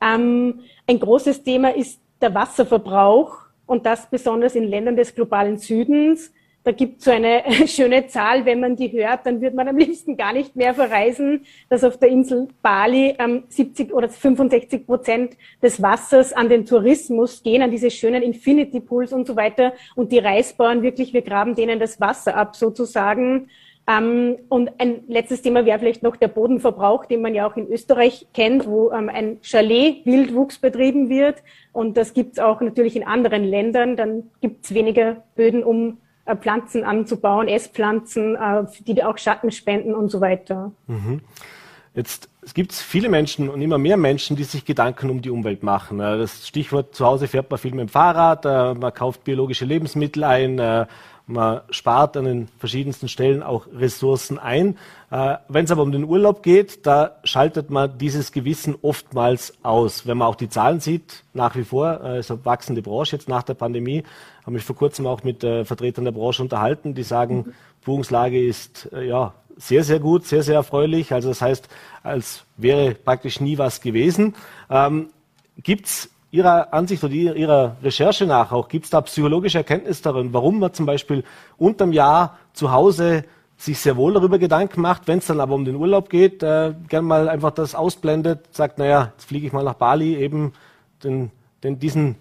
Ähm, 0.00 0.60
ein 0.86 0.98
großes 0.98 1.42
Thema 1.42 1.74
ist 1.74 2.00
der 2.20 2.34
Wasserverbrauch 2.34 3.38
und 3.66 3.86
das 3.86 4.08
besonders 4.10 4.54
in 4.54 4.64
Ländern 4.64 4.96
des 4.96 5.14
globalen 5.14 5.56
Südens. 5.56 6.32
Da 6.64 6.70
gibt 6.70 7.02
so 7.02 7.10
eine 7.10 7.42
schöne 7.66 8.06
Zahl, 8.06 8.44
wenn 8.44 8.60
man 8.60 8.76
die 8.76 8.92
hört, 8.92 9.26
dann 9.26 9.40
wird 9.40 9.54
man 9.54 9.68
am 9.68 9.76
liebsten 9.76 10.16
gar 10.16 10.32
nicht 10.32 10.54
mehr 10.54 10.74
verreisen, 10.74 11.44
dass 11.68 11.82
auf 11.82 11.98
der 11.98 12.08
Insel 12.08 12.48
Bali 12.62 13.16
ähm, 13.18 13.44
70 13.48 13.92
oder 13.92 14.08
65 14.08 14.86
Prozent 14.86 15.36
des 15.60 15.82
Wassers 15.82 16.32
an 16.32 16.48
den 16.48 16.64
Tourismus 16.64 17.42
gehen, 17.42 17.62
an 17.62 17.70
diese 17.70 17.90
schönen 17.90 18.22
Infinity 18.22 18.80
Pools 18.80 19.12
und 19.12 19.26
so 19.26 19.34
weiter. 19.34 19.72
Und 19.96 20.12
die 20.12 20.18
Reisbauern 20.18 20.82
wirklich, 20.82 21.12
wir 21.12 21.22
graben 21.22 21.54
denen 21.56 21.80
das 21.80 22.00
Wasser 22.00 22.36
ab 22.36 22.54
sozusagen. 22.54 23.48
Ähm, 23.88 24.36
und 24.48 24.70
ein 24.78 25.02
letztes 25.08 25.42
Thema 25.42 25.66
wäre 25.66 25.80
vielleicht 25.80 26.04
noch 26.04 26.14
der 26.14 26.28
Bodenverbrauch, 26.28 27.06
den 27.06 27.20
man 27.20 27.34
ja 27.34 27.48
auch 27.48 27.56
in 27.56 27.66
Österreich 27.66 28.28
kennt, 28.32 28.66
wo 28.66 28.92
ähm, 28.92 29.08
ein 29.08 29.38
Chalet-Wildwuchs 29.42 30.58
betrieben 30.58 31.08
wird. 31.08 31.42
Und 31.72 31.96
das 31.96 32.14
gibt 32.14 32.34
es 32.34 32.38
auch 32.38 32.60
natürlich 32.60 32.94
in 32.94 33.04
anderen 33.04 33.42
Ländern. 33.42 33.96
Dann 33.96 34.30
gibt 34.40 34.64
es 34.64 34.74
weniger 34.74 35.24
Böden, 35.34 35.64
um 35.64 35.98
Pflanzen 36.40 36.84
anzubauen, 36.84 37.48
Esspflanzen, 37.48 38.36
äh, 38.36 38.64
die 38.80 39.02
auch 39.02 39.18
Schatten 39.18 39.50
spenden 39.50 39.94
und 39.94 40.10
so 40.10 40.20
weiter. 40.20 40.72
Mhm. 40.86 41.20
Jetzt 41.94 42.28
es 42.44 42.54
gibt 42.54 42.72
viele 42.72 43.08
Menschen 43.08 43.48
und 43.48 43.62
immer 43.62 43.78
mehr 43.78 43.96
Menschen, 43.96 44.34
die 44.34 44.42
sich 44.42 44.64
Gedanken 44.64 45.10
um 45.10 45.22
die 45.22 45.30
Umwelt 45.30 45.62
machen. 45.62 46.00
Äh, 46.00 46.18
das 46.18 46.46
Stichwort 46.46 46.94
zu 46.94 47.04
Hause 47.04 47.28
fährt 47.28 47.50
man 47.50 47.58
viel 47.58 47.72
mit 47.72 47.80
dem 47.80 47.88
Fahrrad, 47.88 48.44
man 48.44 48.94
kauft 48.94 49.24
biologische 49.24 49.64
Lebensmittel 49.64 50.24
ein, 50.24 50.86
man 51.26 51.60
spart 51.70 52.16
an 52.16 52.24
den 52.24 52.48
verschiedensten 52.58 53.08
Stellen 53.08 53.42
auch 53.42 53.66
Ressourcen 53.72 54.38
ein. 54.38 54.76
Wenn 55.48 55.64
es 55.64 55.70
aber 55.70 55.82
um 55.82 55.92
den 55.92 56.04
Urlaub 56.04 56.42
geht, 56.42 56.86
da 56.86 57.16
schaltet 57.22 57.70
man 57.70 57.96
dieses 57.98 58.32
Gewissen 58.32 58.74
oftmals 58.82 59.54
aus. 59.62 60.06
Wenn 60.06 60.18
man 60.18 60.28
auch 60.28 60.34
die 60.34 60.48
Zahlen 60.48 60.80
sieht, 60.80 61.24
nach 61.32 61.54
wie 61.54 61.64
vor 61.64 62.00
ist 62.00 62.30
eine 62.30 62.44
wachsende 62.44 62.82
Branche 62.82 63.16
jetzt 63.16 63.28
nach 63.28 63.42
der 63.42 63.54
Pandemie 63.54 64.04
habe 64.42 64.52
mich 64.52 64.64
vor 64.64 64.76
kurzem 64.76 65.06
auch 65.06 65.22
mit 65.22 65.44
äh, 65.44 65.64
Vertretern 65.64 66.04
der 66.04 66.12
Branche 66.12 66.42
unterhalten, 66.42 66.94
die 66.94 67.02
sagen, 67.02 67.36
mhm. 67.36 67.54
Buchungslage 67.84 68.44
ist 68.44 68.88
äh, 68.92 69.06
ja 69.06 69.34
sehr, 69.56 69.84
sehr 69.84 70.00
gut, 70.00 70.26
sehr, 70.26 70.42
sehr 70.42 70.56
erfreulich. 70.56 71.12
Also 71.12 71.28
das 71.28 71.40
heißt, 71.40 71.68
als 72.02 72.44
wäre 72.56 72.94
praktisch 72.94 73.40
nie 73.40 73.58
was 73.58 73.80
gewesen. 73.80 74.34
Ähm, 74.70 75.10
gibt 75.62 75.86
es 75.86 76.10
Ihrer 76.32 76.74
Ansicht 76.74 77.04
oder 77.04 77.14
Ihrer 77.14 77.76
Recherche 77.82 78.26
nach 78.26 78.50
auch, 78.50 78.68
gibt 78.68 78.86
es 78.86 78.90
da 78.90 79.00
psychologische 79.02 79.58
Erkenntnis 79.58 80.02
darin, 80.02 80.32
warum 80.32 80.58
man 80.58 80.74
zum 80.74 80.86
Beispiel 80.86 81.22
unterm 81.56 81.92
Jahr 81.92 82.38
zu 82.52 82.72
Hause 82.72 83.24
sich 83.56 83.78
sehr 83.78 83.96
wohl 83.96 84.14
darüber 84.14 84.40
Gedanken 84.40 84.80
macht, 84.80 85.06
wenn 85.06 85.18
es 85.18 85.26
dann 85.26 85.38
aber 85.38 85.54
um 85.54 85.64
den 85.64 85.76
Urlaub 85.76 86.10
geht, 86.10 86.42
äh, 86.42 86.74
gern 86.88 87.04
mal 87.04 87.28
einfach 87.28 87.52
das 87.52 87.76
ausblendet, 87.76 88.40
sagt, 88.50 88.78
naja, 88.78 89.12
jetzt 89.12 89.26
fliege 89.26 89.46
ich 89.46 89.52
mal 89.52 89.62
nach 89.62 89.74
Bali, 89.74 90.16
eben 90.16 90.52
den, 91.04 91.30
den, 91.62 91.78
diesen 91.78 92.16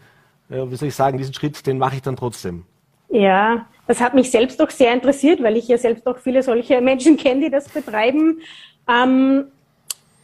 äh, 0.52 0.70
wie 0.70 0.76
soll 0.76 0.90
ich 0.90 0.96
sagen, 0.96 1.18
diesen 1.18 1.34
Schritt, 1.34 1.66
den 1.66 1.78
mache 1.78 1.96
ich 1.96 2.02
dann 2.02 2.16
trotzdem. 2.16 2.66
Ja, 3.10 3.66
das 3.88 4.02
hat 4.02 4.14
mich 4.14 4.30
selbst 4.32 4.60
doch 4.60 4.70
sehr 4.70 4.94
interessiert, 4.94 5.42
weil 5.42 5.58
ich 5.58 5.68
ja 5.68 5.78
selbst 5.78 6.06
auch 6.08 6.18
viele 6.18 6.44
solche 6.44 6.80
Menschen 6.82 7.18
kenne, 7.18 7.42
die 7.42 7.50
das 7.50 7.68
betreiben. 7.70 8.40
Ähm, 8.88 9.46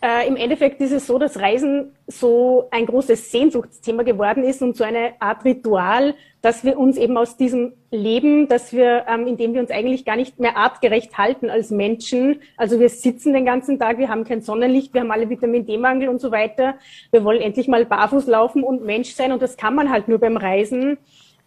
äh, 0.02 0.28
Im 0.28 0.36
Endeffekt 0.36 0.80
ist 0.80 0.92
es 0.92 1.08
so, 1.08 1.18
dass 1.18 1.40
Reisen 1.40 1.96
so 2.06 2.68
ein 2.70 2.86
großes 2.86 3.32
Sehnsuchtsthema 3.32 4.04
geworden 4.04 4.44
ist 4.44 4.62
und 4.62 4.76
so 4.76 4.84
eine 4.84 5.14
Art 5.20 5.44
Ritual, 5.44 6.14
dass 6.44 6.64
wir 6.64 6.78
uns 6.78 6.98
eben 6.98 7.18
aus 7.18 7.36
diesem 7.36 7.74
Leben, 7.90 8.48
dass 8.48 8.74
wir, 8.74 9.06
ähm, 9.10 9.26
in 9.26 9.38
dem 9.38 9.56
wir 9.56 9.62
uns 9.62 9.72
eigentlich 9.72 10.06
gar 10.06 10.16
nicht 10.16 10.40
mehr 10.40 10.56
artgerecht 10.56 11.18
halten 11.18 11.50
als 11.50 11.72
Menschen. 11.72 12.42
Also 12.58 12.80
wir 12.80 12.90
sitzen 12.90 13.34
den 13.34 13.46
ganzen 13.46 13.80
Tag, 13.80 13.98
wir 13.98 14.10
haben 14.10 14.24
kein 14.24 14.42
Sonnenlicht, 14.42 14.94
wir 14.94 15.02
haben 15.02 15.12
alle 15.12 15.30
Vitamin 15.30 15.66
D-Mangel 15.66 16.10
und 16.10 16.22
so 16.22 16.32
weiter. 16.32 16.76
Wir 17.10 17.24
wollen 17.24 17.42
endlich 17.42 17.68
mal 17.68 17.84
barfuß 17.84 18.28
laufen 18.28 18.64
und 18.64 18.86
Mensch 18.86 19.14
sein 19.14 19.32
und 19.32 19.42
das 19.42 19.58
kann 19.58 19.74
man 19.74 19.90
halt 19.90 20.08
nur 20.08 20.20
beim 20.20 20.38
Reisen. 20.38 21.00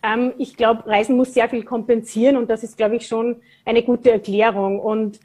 Ähm, 0.02 0.32
ich 0.38 0.56
glaube, 0.56 0.86
Reisen 0.86 1.16
muss 1.16 1.34
sehr 1.34 1.48
viel 1.48 1.62
kompensieren 1.62 2.36
und 2.36 2.50
das 2.50 2.64
ist, 2.64 2.76
glaube 2.76 2.96
ich, 2.96 3.06
schon 3.06 3.36
eine 3.64 3.82
gute 3.82 4.10
Erklärung. 4.10 4.80
Und 4.80 5.20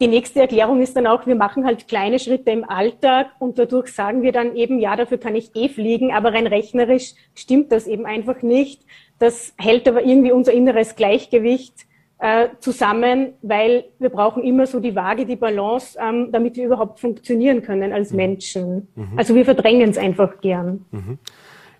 die 0.00 0.08
nächste 0.08 0.40
Erklärung 0.40 0.82
ist 0.82 0.94
dann 0.96 1.06
auch, 1.06 1.26
wir 1.26 1.36
machen 1.36 1.64
halt 1.64 1.88
kleine 1.88 2.18
Schritte 2.18 2.50
im 2.50 2.68
Alltag 2.68 3.28
und 3.38 3.58
dadurch 3.58 3.88
sagen 3.88 4.22
wir 4.22 4.32
dann 4.32 4.54
eben, 4.54 4.78
ja, 4.78 4.94
dafür 4.94 5.18
kann 5.18 5.34
ich 5.34 5.56
eh 5.56 5.68
fliegen, 5.68 6.12
aber 6.12 6.34
rein 6.34 6.46
rechnerisch 6.46 7.14
stimmt 7.34 7.72
das 7.72 7.86
eben 7.86 8.04
einfach 8.04 8.42
nicht. 8.42 8.82
Das 9.18 9.54
hält 9.56 9.88
aber 9.88 10.04
irgendwie 10.04 10.32
unser 10.32 10.52
inneres 10.52 10.96
Gleichgewicht 10.96 11.86
äh, 12.18 12.48
zusammen, 12.60 13.34
weil 13.40 13.84
wir 13.98 14.10
brauchen 14.10 14.42
immer 14.42 14.66
so 14.66 14.80
die 14.80 14.94
Waage, 14.94 15.24
die 15.24 15.36
Balance, 15.36 15.98
ähm, 16.02 16.30
damit 16.30 16.56
wir 16.56 16.66
überhaupt 16.66 17.00
funktionieren 17.00 17.62
können 17.62 17.92
als 17.92 18.10
mhm. 18.10 18.16
Menschen. 18.16 18.88
Mhm. 18.94 19.12
Also 19.16 19.34
wir 19.34 19.46
verdrängen 19.46 19.90
es 19.90 19.98
einfach 19.98 20.40
gern. 20.40 20.84
Mhm. 20.90 21.18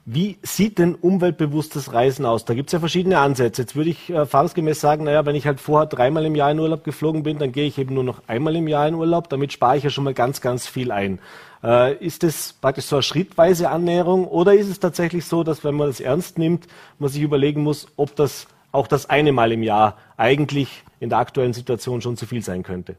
Wie 0.09 0.39
sieht 0.43 0.79
denn 0.79 0.95
umweltbewusstes 0.95 1.93
Reisen 1.93 2.27
aus? 2.27 2.45
Da 2.45 2.55
gibt 2.55 2.69
es 2.69 2.73
ja 2.73 2.79
verschiedene 2.79 3.19
Ansätze. 3.19 3.63
Jetzt 3.63 3.75
würde 3.75 3.91
ich 3.91 4.09
erfahrungsgemäß 4.09 4.81
sagen, 4.81 5.03
naja, 5.03 5.27
wenn 5.27 5.35
ich 5.35 5.49
halt 5.49 5.59
vorher 5.59 5.87
dreimal 5.87 6.25
im 6.25 6.37
Jahr 6.37 6.53
in 6.53 6.61
Urlaub 6.61 6.85
geflogen 6.85 7.25
bin, 7.25 7.39
dann 7.39 7.51
gehe 7.51 7.67
ich 7.67 7.77
eben 7.77 7.93
nur 7.93 8.05
noch 8.05 8.23
einmal 8.29 8.55
im 8.55 8.69
Jahr 8.69 8.87
in 8.87 8.95
Urlaub. 8.95 9.29
Damit 9.29 9.53
spare 9.53 9.79
ich 9.79 9.83
ja 9.83 9.91
schon 9.91 10.05
mal 10.05 10.15
ganz, 10.15 10.41
ganz 10.41 10.69
viel 10.69 10.93
ein. 10.93 11.19
Äh, 11.65 11.97
ist 11.97 12.23
das 12.23 12.53
praktisch 12.53 12.85
so 12.85 12.95
eine 12.95 13.03
schrittweise 13.03 13.69
Annäherung 13.69 14.29
oder 14.29 14.55
ist 14.55 14.69
es 14.69 14.79
tatsächlich 14.79 15.25
so, 15.25 15.43
dass 15.43 15.65
wenn 15.65 15.75
man 15.75 15.89
das 15.89 15.99
ernst 15.99 16.39
nimmt, 16.39 16.69
man 17.01 17.11
sich 17.11 17.23
überlegen 17.23 17.65
muss, 17.65 17.89
ob 17.97 18.15
das 18.15 18.47
auch 18.71 18.87
das 18.87 19.11
eine 19.11 19.33
Mal 19.33 19.51
im 19.51 19.65
Jahr 19.65 19.97
eigentlich 20.17 20.85
in 21.01 21.09
der 21.09 21.19
aktuellen 21.19 21.53
Situation 21.53 22.01
schon 22.01 22.17
zu 22.17 22.27
viel 22.27 22.43
sein 22.43 22.63
könnte? 22.63 22.95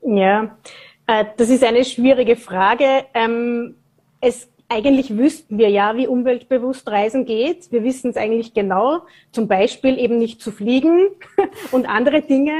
Ja, 0.00 0.56
äh, 1.06 1.26
das 1.36 1.50
ist 1.50 1.62
eine 1.62 1.84
schwierige 1.84 2.36
Frage. 2.36 3.04
Ähm, 3.12 3.74
es 4.22 4.48
eigentlich 4.68 5.16
wüssten 5.16 5.58
wir 5.58 5.70
ja, 5.70 5.96
wie 5.96 6.06
umweltbewusst 6.06 6.88
Reisen 6.88 7.24
geht. 7.24 7.72
Wir 7.72 7.84
wissen 7.84 8.10
es 8.10 8.16
eigentlich 8.16 8.52
genau. 8.52 9.00
Zum 9.32 9.48
Beispiel 9.48 9.98
eben 9.98 10.18
nicht 10.18 10.42
zu 10.42 10.52
fliegen 10.52 11.08
und 11.72 11.88
andere 11.88 12.20
Dinge, 12.20 12.52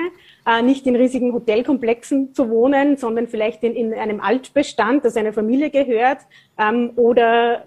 äh, 0.47 0.63
nicht 0.63 0.87
in 0.87 0.97
riesigen 0.97 1.35
Hotelkomplexen 1.35 2.35
zu 2.35 2.49
wohnen, 2.49 2.97
sondern 2.97 3.29
vielleicht 3.29 3.63
in, 3.63 3.75
in 3.75 3.93
einem 3.93 4.21
Altbestand, 4.21 5.05
das 5.05 5.17
einer 5.17 5.35
Familie 5.35 5.71
gehört, 5.71 6.19
ähm, 6.59 6.93
oder 6.97 7.65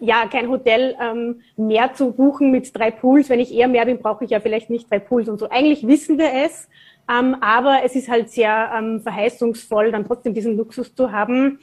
ja, 0.00 0.26
kein 0.26 0.48
Hotel 0.48 0.96
ähm, 1.00 1.40
mehr 1.56 1.94
zu 1.94 2.12
buchen 2.12 2.50
mit 2.50 2.76
drei 2.76 2.90
Pools. 2.90 3.28
Wenn 3.28 3.40
ich 3.40 3.54
eher 3.54 3.68
mehr 3.68 3.86
bin, 3.86 3.98
brauche 3.98 4.24
ich 4.24 4.30
ja 4.30 4.40
vielleicht 4.40 4.70
nicht 4.70 4.90
drei 4.90 4.98
Pools 4.98 5.28
und 5.28 5.38
so. 5.38 5.48
Eigentlich 5.48 5.86
wissen 5.86 6.18
wir 6.18 6.32
es, 6.44 6.68
ähm, 7.08 7.36
aber 7.40 7.82
es 7.84 7.94
ist 7.94 8.08
halt 8.08 8.30
sehr 8.30 8.72
ähm, 8.76 9.00
verheißungsvoll, 9.00 9.92
dann 9.92 10.04
trotzdem 10.04 10.34
diesen 10.34 10.56
Luxus 10.56 10.94
zu 10.94 11.12
haben. 11.12 11.60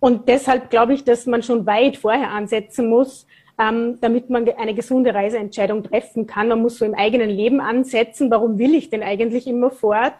Und 0.00 0.28
deshalb 0.28 0.70
glaube 0.70 0.94
ich, 0.94 1.04
dass 1.04 1.26
man 1.26 1.42
schon 1.42 1.66
weit 1.66 1.98
vorher 1.98 2.30
ansetzen 2.30 2.88
muss, 2.88 3.26
ähm, 3.60 3.98
damit 4.00 4.30
man 4.30 4.48
eine 4.48 4.74
gesunde 4.74 5.14
Reiseentscheidung 5.14 5.82
treffen 5.82 6.26
kann. 6.26 6.48
Man 6.48 6.62
muss 6.62 6.78
so 6.78 6.86
im 6.86 6.94
eigenen 6.94 7.28
Leben 7.28 7.60
ansetzen, 7.60 8.30
warum 8.30 8.58
will 8.58 8.74
ich 8.74 8.88
denn 8.88 9.02
eigentlich 9.02 9.46
immer 9.46 9.70
fort? 9.70 10.14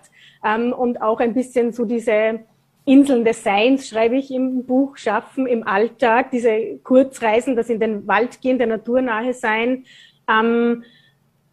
Ähm, 0.44 0.74
und 0.74 1.00
auch 1.00 1.20
ein 1.20 1.32
bisschen 1.32 1.72
so 1.72 1.86
diese 1.86 2.40
Inseln 2.84 3.24
des 3.24 3.42
Seins, 3.42 3.88
schreibe 3.88 4.16
ich 4.16 4.30
im 4.30 4.64
Buch, 4.64 4.96
schaffen 4.96 5.46
im 5.46 5.66
Alltag, 5.66 6.30
diese 6.30 6.78
Kurzreisen, 6.82 7.56
das 7.56 7.70
in 7.70 7.80
den 7.80 8.06
Wald 8.06 8.40
gehen, 8.42 8.58
der 8.58 8.66
Natur 8.66 9.00
nahe 9.00 9.32
sein. 9.32 9.84
Ähm, 10.28 10.84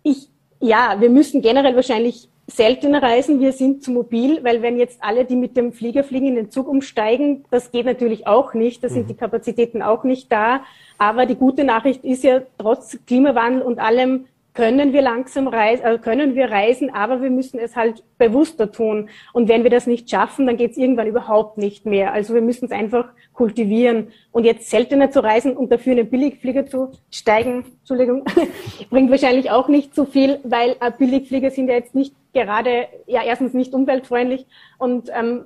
ich, 0.04 0.30
ja, 0.60 0.98
wir 1.00 1.10
müssen 1.10 1.42
generell 1.42 1.76
wahrscheinlich 1.76 2.30
seltener 2.48 3.04
reisen. 3.04 3.40
Wir 3.40 3.52
sind 3.52 3.84
zu 3.84 3.92
mobil, 3.92 4.44
weil 4.44 4.62
wenn 4.62 4.78
jetzt 4.78 5.04
alle, 5.04 5.26
die 5.26 5.36
mit 5.36 5.58
dem 5.58 5.74
Flieger 5.74 6.04
fliegen, 6.04 6.28
in 6.28 6.36
den 6.36 6.50
Zug 6.50 6.68
umsteigen, 6.68 7.44
das 7.52 7.72
geht 7.72 7.86
natürlich 7.86 8.26
auch 8.26 8.54
nicht. 8.54 8.84
Da 8.84 8.90
sind 8.90 9.04
mhm. 9.04 9.08
die 9.10 9.16
Kapazitäten 9.16 9.82
auch 9.82 10.04
nicht 10.04 10.32
da. 10.32 10.62
Aber 10.98 11.26
die 11.26 11.36
gute 11.36 11.64
Nachricht 11.64 12.04
ist 12.04 12.24
ja, 12.24 12.42
trotz 12.58 12.98
Klimawandel 13.06 13.62
und 13.62 13.80
allem 13.80 14.26
können 14.58 14.92
wir 14.92 15.04
langsam 15.04 15.48
reisen, 15.48 15.86
äh, 15.86 16.00
können 16.00 16.34
wir 16.34 16.50
reisen, 16.50 16.90
aber 16.90 17.22
wir 17.22 17.30
müssen 17.30 17.60
es 17.60 17.76
halt 17.76 18.04
bewusster 18.18 18.72
tun. 18.72 19.08
Und 19.32 19.50
wenn 19.50 19.62
wir 19.62 19.70
das 19.70 19.86
nicht 19.86 20.10
schaffen, 20.10 20.48
dann 20.48 20.58
geht 20.58 20.72
es 20.72 20.78
irgendwann 20.78 21.06
überhaupt 21.06 21.60
nicht 21.60 21.86
mehr. 21.86 22.12
Also 22.12 22.34
wir 22.34 22.42
müssen 22.42 22.66
es 22.66 22.72
einfach 22.72 23.06
kultivieren. 23.34 24.08
Und 24.32 24.46
jetzt 24.46 24.68
seltener 24.72 25.12
zu 25.12 25.20
reisen 25.20 25.56
und 25.56 25.72
dafür 25.72 25.92
in 25.92 25.98
den 25.98 26.10
Billigflieger 26.10 26.66
zu 26.66 26.92
steigen, 27.12 27.66
Entschuldigung, 27.82 28.24
bringt 28.90 29.12
wahrscheinlich 29.12 29.52
auch 29.52 29.68
nicht 29.68 29.94
so 29.94 30.06
viel, 30.06 30.40
weil 30.44 30.72
äh, 30.80 30.92
Billigflieger 30.98 31.52
sind 31.52 31.68
ja 31.68 31.76
jetzt 31.76 31.94
nicht 31.94 32.16
gerade, 32.34 32.88
ja 33.06 33.22
erstens 33.24 33.54
nicht 33.54 33.76
umweltfreundlich 33.76 34.48
und 34.80 35.12
ähm, 35.14 35.46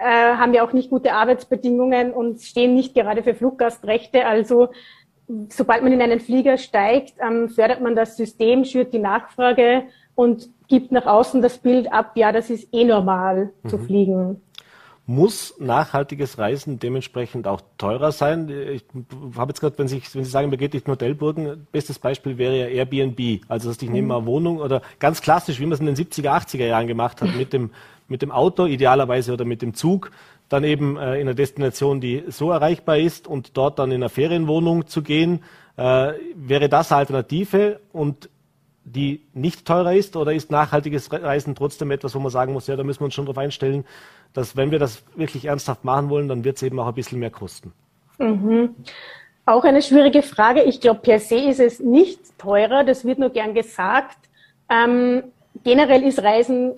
äh, 0.00 0.36
haben 0.36 0.54
ja 0.54 0.64
auch 0.64 0.72
nicht 0.72 0.90
gute 0.90 1.12
Arbeitsbedingungen 1.14 2.12
und 2.12 2.40
stehen 2.40 2.74
nicht 2.76 2.94
gerade 2.94 3.24
für 3.24 3.34
Fluggastrechte. 3.34 4.26
Also 4.26 4.68
sobald 5.48 5.82
man 5.82 5.92
in 5.92 6.02
einen 6.02 6.20
Flieger 6.20 6.58
steigt, 6.58 7.14
ähm, 7.20 7.48
fördert 7.48 7.80
man 7.80 7.94
das 7.94 8.16
System, 8.16 8.64
schürt 8.64 8.92
die 8.92 8.98
Nachfrage 8.98 9.84
und 10.14 10.48
gibt 10.68 10.92
nach 10.92 11.06
außen 11.06 11.42
das 11.42 11.58
Bild 11.58 11.92
ab, 11.92 12.12
ja, 12.14 12.32
das 12.32 12.50
ist 12.50 12.68
eh 12.72 12.84
normal 12.84 13.52
mhm. 13.62 13.68
zu 13.68 13.78
fliegen. 13.78 14.40
Muss 15.04 15.54
nachhaltiges 15.58 16.38
Reisen 16.38 16.78
dementsprechend 16.78 17.48
auch 17.48 17.60
teurer 17.76 18.12
sein? 18.12 18.48
Ich 18.48 18.84
habe 19.36 19.50
jetzt 19.50 19.60
gerade, 19.60 19.76
wenn, 19.76 19.88
Sie, 19.88 20.00
wenn 20.12 20.24
Sie 20.24 20.30
sagen, 20.30 20.48
man 20.48 20.58
geht 20.58 20.74
nicht 20.74 20.86
in 20.86 20.92
Hotelburgen, 20.92 21.66
bestes 21.72 21.98
Beispiel 21.98 22.38
wäre 22.38 22.56
ja 22.56 22.66
Airbnb. 22.66 23.42
Also, 23.48 23.68
dass 23.68 23.82
ich 23.82 23.88
mhm. 23.88 23.94
nehme 23.94 24.16
eine 24.16 24.26
Wohnung 24.26 24.58
oder 24.58 24.80
ganz 25.00 25.20
klassisch, 25.20 25.58
wie 25.58 25.66
man 25.66 25.72
es 25.72 25.80
in 25.80 25.86
den 25.86 25.96
70er, 25.96 26.30
80er 26.30 26.66
Jahren 26.66 26.86
gemacht 26.86 27.20
hat, 27.20 27.34
mit 27.34 27.52
dem, 27.52 27.70
mit 28.06 28.22
dem 28.22 28.30
Auto 28.30 28.66
idealerweise 28.66 29.32
oder 29.32 29.44
mit 29.44 29.60
dem 29.60 29.74
Zug 29.74 30.12
dann 30.52 30.64
eben 30.64 30.96
äh, 30.96 31.14
in 31.14 31.22
einer 31.22 31.34
Destination, 31.34 32.00
die 32.00 32.24
so 32.28 32.50
erreichbar 32.50 32.98
ist 32.98 33.26
und 33.26 33.56
dort 33.56 33.78
dann 33.78 33.90
in 33.90 33.96
einer 33.96 34.08
Ferienwohnung 34.08 34.86
zu 34.86 35.02
gehen. 35.02 35.42
Äh, 35.76 36.12
wäre 36.34 36.68
das 36.68 36.92
eine 36.92 36.98
Alternative 36.98 37.80
und 37.92 38.28
die 38.84 39.22
nicht 39.32 39.64
teurer 39.64 39.94
ist 39.94 40.16
oder 40.16 40.32
ist 40.32 40.50
nachhaltiges 40.50 41.12
Reisen 41.12 41.54
trotzdem 41.54 41.90
etwas, 41.90 42.14
wo 42.14 42.18
man 42.18 42.30
sagen 42.30 42.52
muss, 42.52 42.66
ja, 42.66 42.76
da 42.76 42.82
müssen 42.82 43.00
wir 43.00 43.06
uns 43.06 43.14
schon 43.14 43.26
darauf 43.26 43.38
einstellen, 43.38 43.84
dass 44.32 44.56
wenn 44.56 44.70
wir 44.70 44.78
das 44.78 45.04
wirklich 45.14 45.44
ernsthaft 45.44 45.84
machen 45.84 46.10
wollen, 46.10 46.28
dann 46.28 46.44
wird 46.44 46.56
es 46.56 46.62
eben 46.62 46.78
auch 46.80 46.88
ein 46.88 46.94
bisschen 46.94 47.20
mehr 47.20 47.30
kosten. 47.30 47.72
Mhm. 48.18 48.74
Auch 49.44 49.64
eine 49.64 49.82
schwierige 49.82 50.22
Frage. 50.22 50.62
Ich 50.62 50.80
glaube, 50.80 51.00
per 51.00 51.18
se 51.18 51.36
ist 51.36 51.60
es 51.60 51.80
nicht 51.80 52.38
teurer, 52.38 52.84
das 52.84 53.04
wird 53.04 53.18
nur 53.18 53.30
gern 53.30 53.54
gesagt. 53.54 54.18
Ähm, 54.68 55.24
generell 55.64 56.02
ist 56.04 56.22
Reisen 56.22 56.72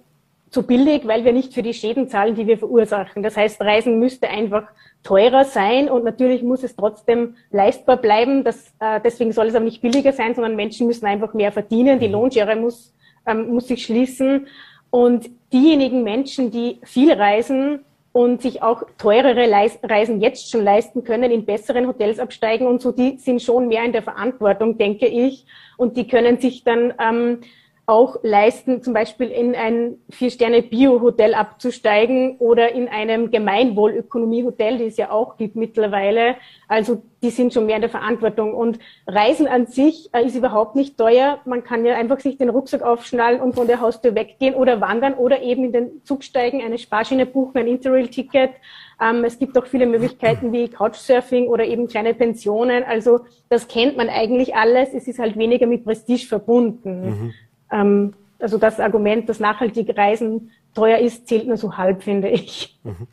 zu 0.55 0.63
billig, 0.63 1.07
weil 1.07 1.25
wir 1.25 1.33
nicht 1.33 1.53
für 1.53 1.63
die 1.63 1.75
Schäden 1.75 2.09
zahlen, 2.09 2.37
die 2.37 2.47
wir 2.47 2.57
verursachen. 2.57 3.25
Das 3.25 3.37
heißt, 3.37 3.61
Reisen 3.61 3.99
müsste 3.99 4.29
einfach 4.29 4.69
teurer 5.03 5.45
sein 5.45 5.91
und 5.91 6.05
natürlich 6.05 6.45
muss 6.45 6.63
es 6.63 6.77
trotzdem 6.77 7.35
leistbar 7.51 7.97
bleiben. 7.97 8.45
Das, 8.45 8.73
äh, 8.79 9.01
deswegen 9.05 9.33
soll 9.33 9.49
es 9.49 9.57
aber 9.57 9.65
nicht 9.65 9.83
billiger 9.83 10.13
sein, 10.13 10.33
sondern 10.35 10.55
Menschen 10.55 10.87
müssen 10.87 11.07
einfach 11.07 11.35
mehr 11.35 11.51
verdienen. 11.51 11.99
Die 11.99 12.07
mhm. 12.07 12.15
Lohnschere 12.15 12.55
muss, 12.55 12.95
ähm, 13.27 13.49
muss 13.49 13.67
sich 13.67 13.85
schließen. 13.85 14.47
Und 14.91 15.29
diejenigen 15.53 16.05
Menschen, 16.05 16.53
die 16.53 16.79
viel 16.85 17.13
reisen 17.13 17.81
und 18.13 18.41
sich 18.41 18.63
auch 18.63 18.85
teurere 18.97 19.51
Reisen 19.83 20.21
jetzt 20.21 20.49
schon 20.49 20.63
leisten 20.63 21.03
können, 21.03 21.33
in 21.33 21.45
besseren 21.45 21.89
Hotels 21.89 22.21
absteigen 22.21 22.69
und 22.69 22.81
so, 22.81 22.93
die 22.93 23.19
sind 23.19 23.43
schon 23.43 23.67
mehr 23.67 23.85
in 23.85 23.91
der 23.91 24.05
Verantwortung, 24.05 24.79
denke 24.79 25.07
ich. 25.09 25.47
Und 25.77 25.97
die 25.97 26.07
können 26.07 26.39
sich 26.39 26.63
dann 26.63 26.95
ähm, 27.01 27.41
auch 27.87 28.17
leisten, 28.23 28.83
zum 28.83 28.95
Beispiel 28.95 29.29
in 29.29 29.55
ein 29.55 29.99
Vier-Sterne-Bio-Hotel 30.09 31.35
abzusteigen 31.35 32.37
oder 32.39 32.73
in 32.73 32.89
einem 32.89 33.31
Gemeinwohlökonomie-Hotel, 33.31 34.79
die 34.79 34.85
es 34.85 34.97
ja 34.97 35.11
auch 35.11 35.37
gibt 35.37 35.55
mittlerweile. 35.55 36.37
Also 36.67 37.03
die 37.23 37.29
sind 37.29 37.53
schon 37.53 37.67
mehr 37.67 37.77
in 37.77 37.83
der 37.83 37.91
Verantwortung. 37.91 38.55
Und 38.55 38.79
Reisen 39.07 39.47
an 39.47 39.67
sich 39.67 40.09
äh, 40.15 40.25
ist 40.25 40.35
überhaupt 40.35 40.77
nicht 40.77 40.97
teuer. 40.97 41.41
Man 41.45 41.63
kann 41.63 41.85
ja 41.85 41.95
einfach 41.95 42.21
sich 42.21 42.39
den 42.39 42.49
Rucksack 42.49 42.83
aufschnallen 42.83 43.41
und 43.41 43.55
von 43.55 43.67
der 43.67 43.81
Haustür 43.81 44.15
weggehen 44.15 44.55
oder 44.55 44.81
wandern 44.81 45.15
oder 45.15 45.43
eben 45.43 45.65
in 45.65 45.73
den 45.73 46.05
Zug 46.05 46.25
steigen, 46.25 46.63
eine 46.63 46.79
Sparschiene 46.79 47.27
buchen, 47.27 47.59
ein 47.59 47.67
Interrail-Ticket. 47.67 48.51
Ähm, 48.99 49.25
es 49.25 49.39
gibt 49.39 49.59
auch 49.59 49.67
viele 49.67 49.87
Möglichkeiten 49.87 50.53
wie 50.53 50.69
Couchsurfing 50.69 51.49
oder 51.49 51.67
eben 51.67 51.87
kleine 51.87 52.15
Pensionen. 52.15 52.83
Also 52.83 53.21
das 53.51 53.69
kennt 53.69 53.99
man 53.99 54.09
eigentlich 54.09 54.55
alles. 54.55 54.95
Es 54.95 55.07
ist 55.07 55.19
halt 55.19 55.37
weniger 55.37 55.67
mit 55.67 55.85
Prestige 55.85 56.27
verbunden. 56.27 57.01
Mhm. 57.05 57.35
Ähm, 57.71 58.15
also 58.39 58.59
das 58.59 58.81
Argument, 58.81 59.29
dass 59.29 59.41
nachhaltige 59.41 59.97
Reisen 59.97 60.51
teuer 60.75 60.99
ist, 60.99 61.29
zählt 61.29 61.47
nur 61.47 61.57
so 61.57 61.77
halb, 61.77 62.03
finde 62.03 62.29
ich. 62.29 62.79
Mhm. 62.83 63.07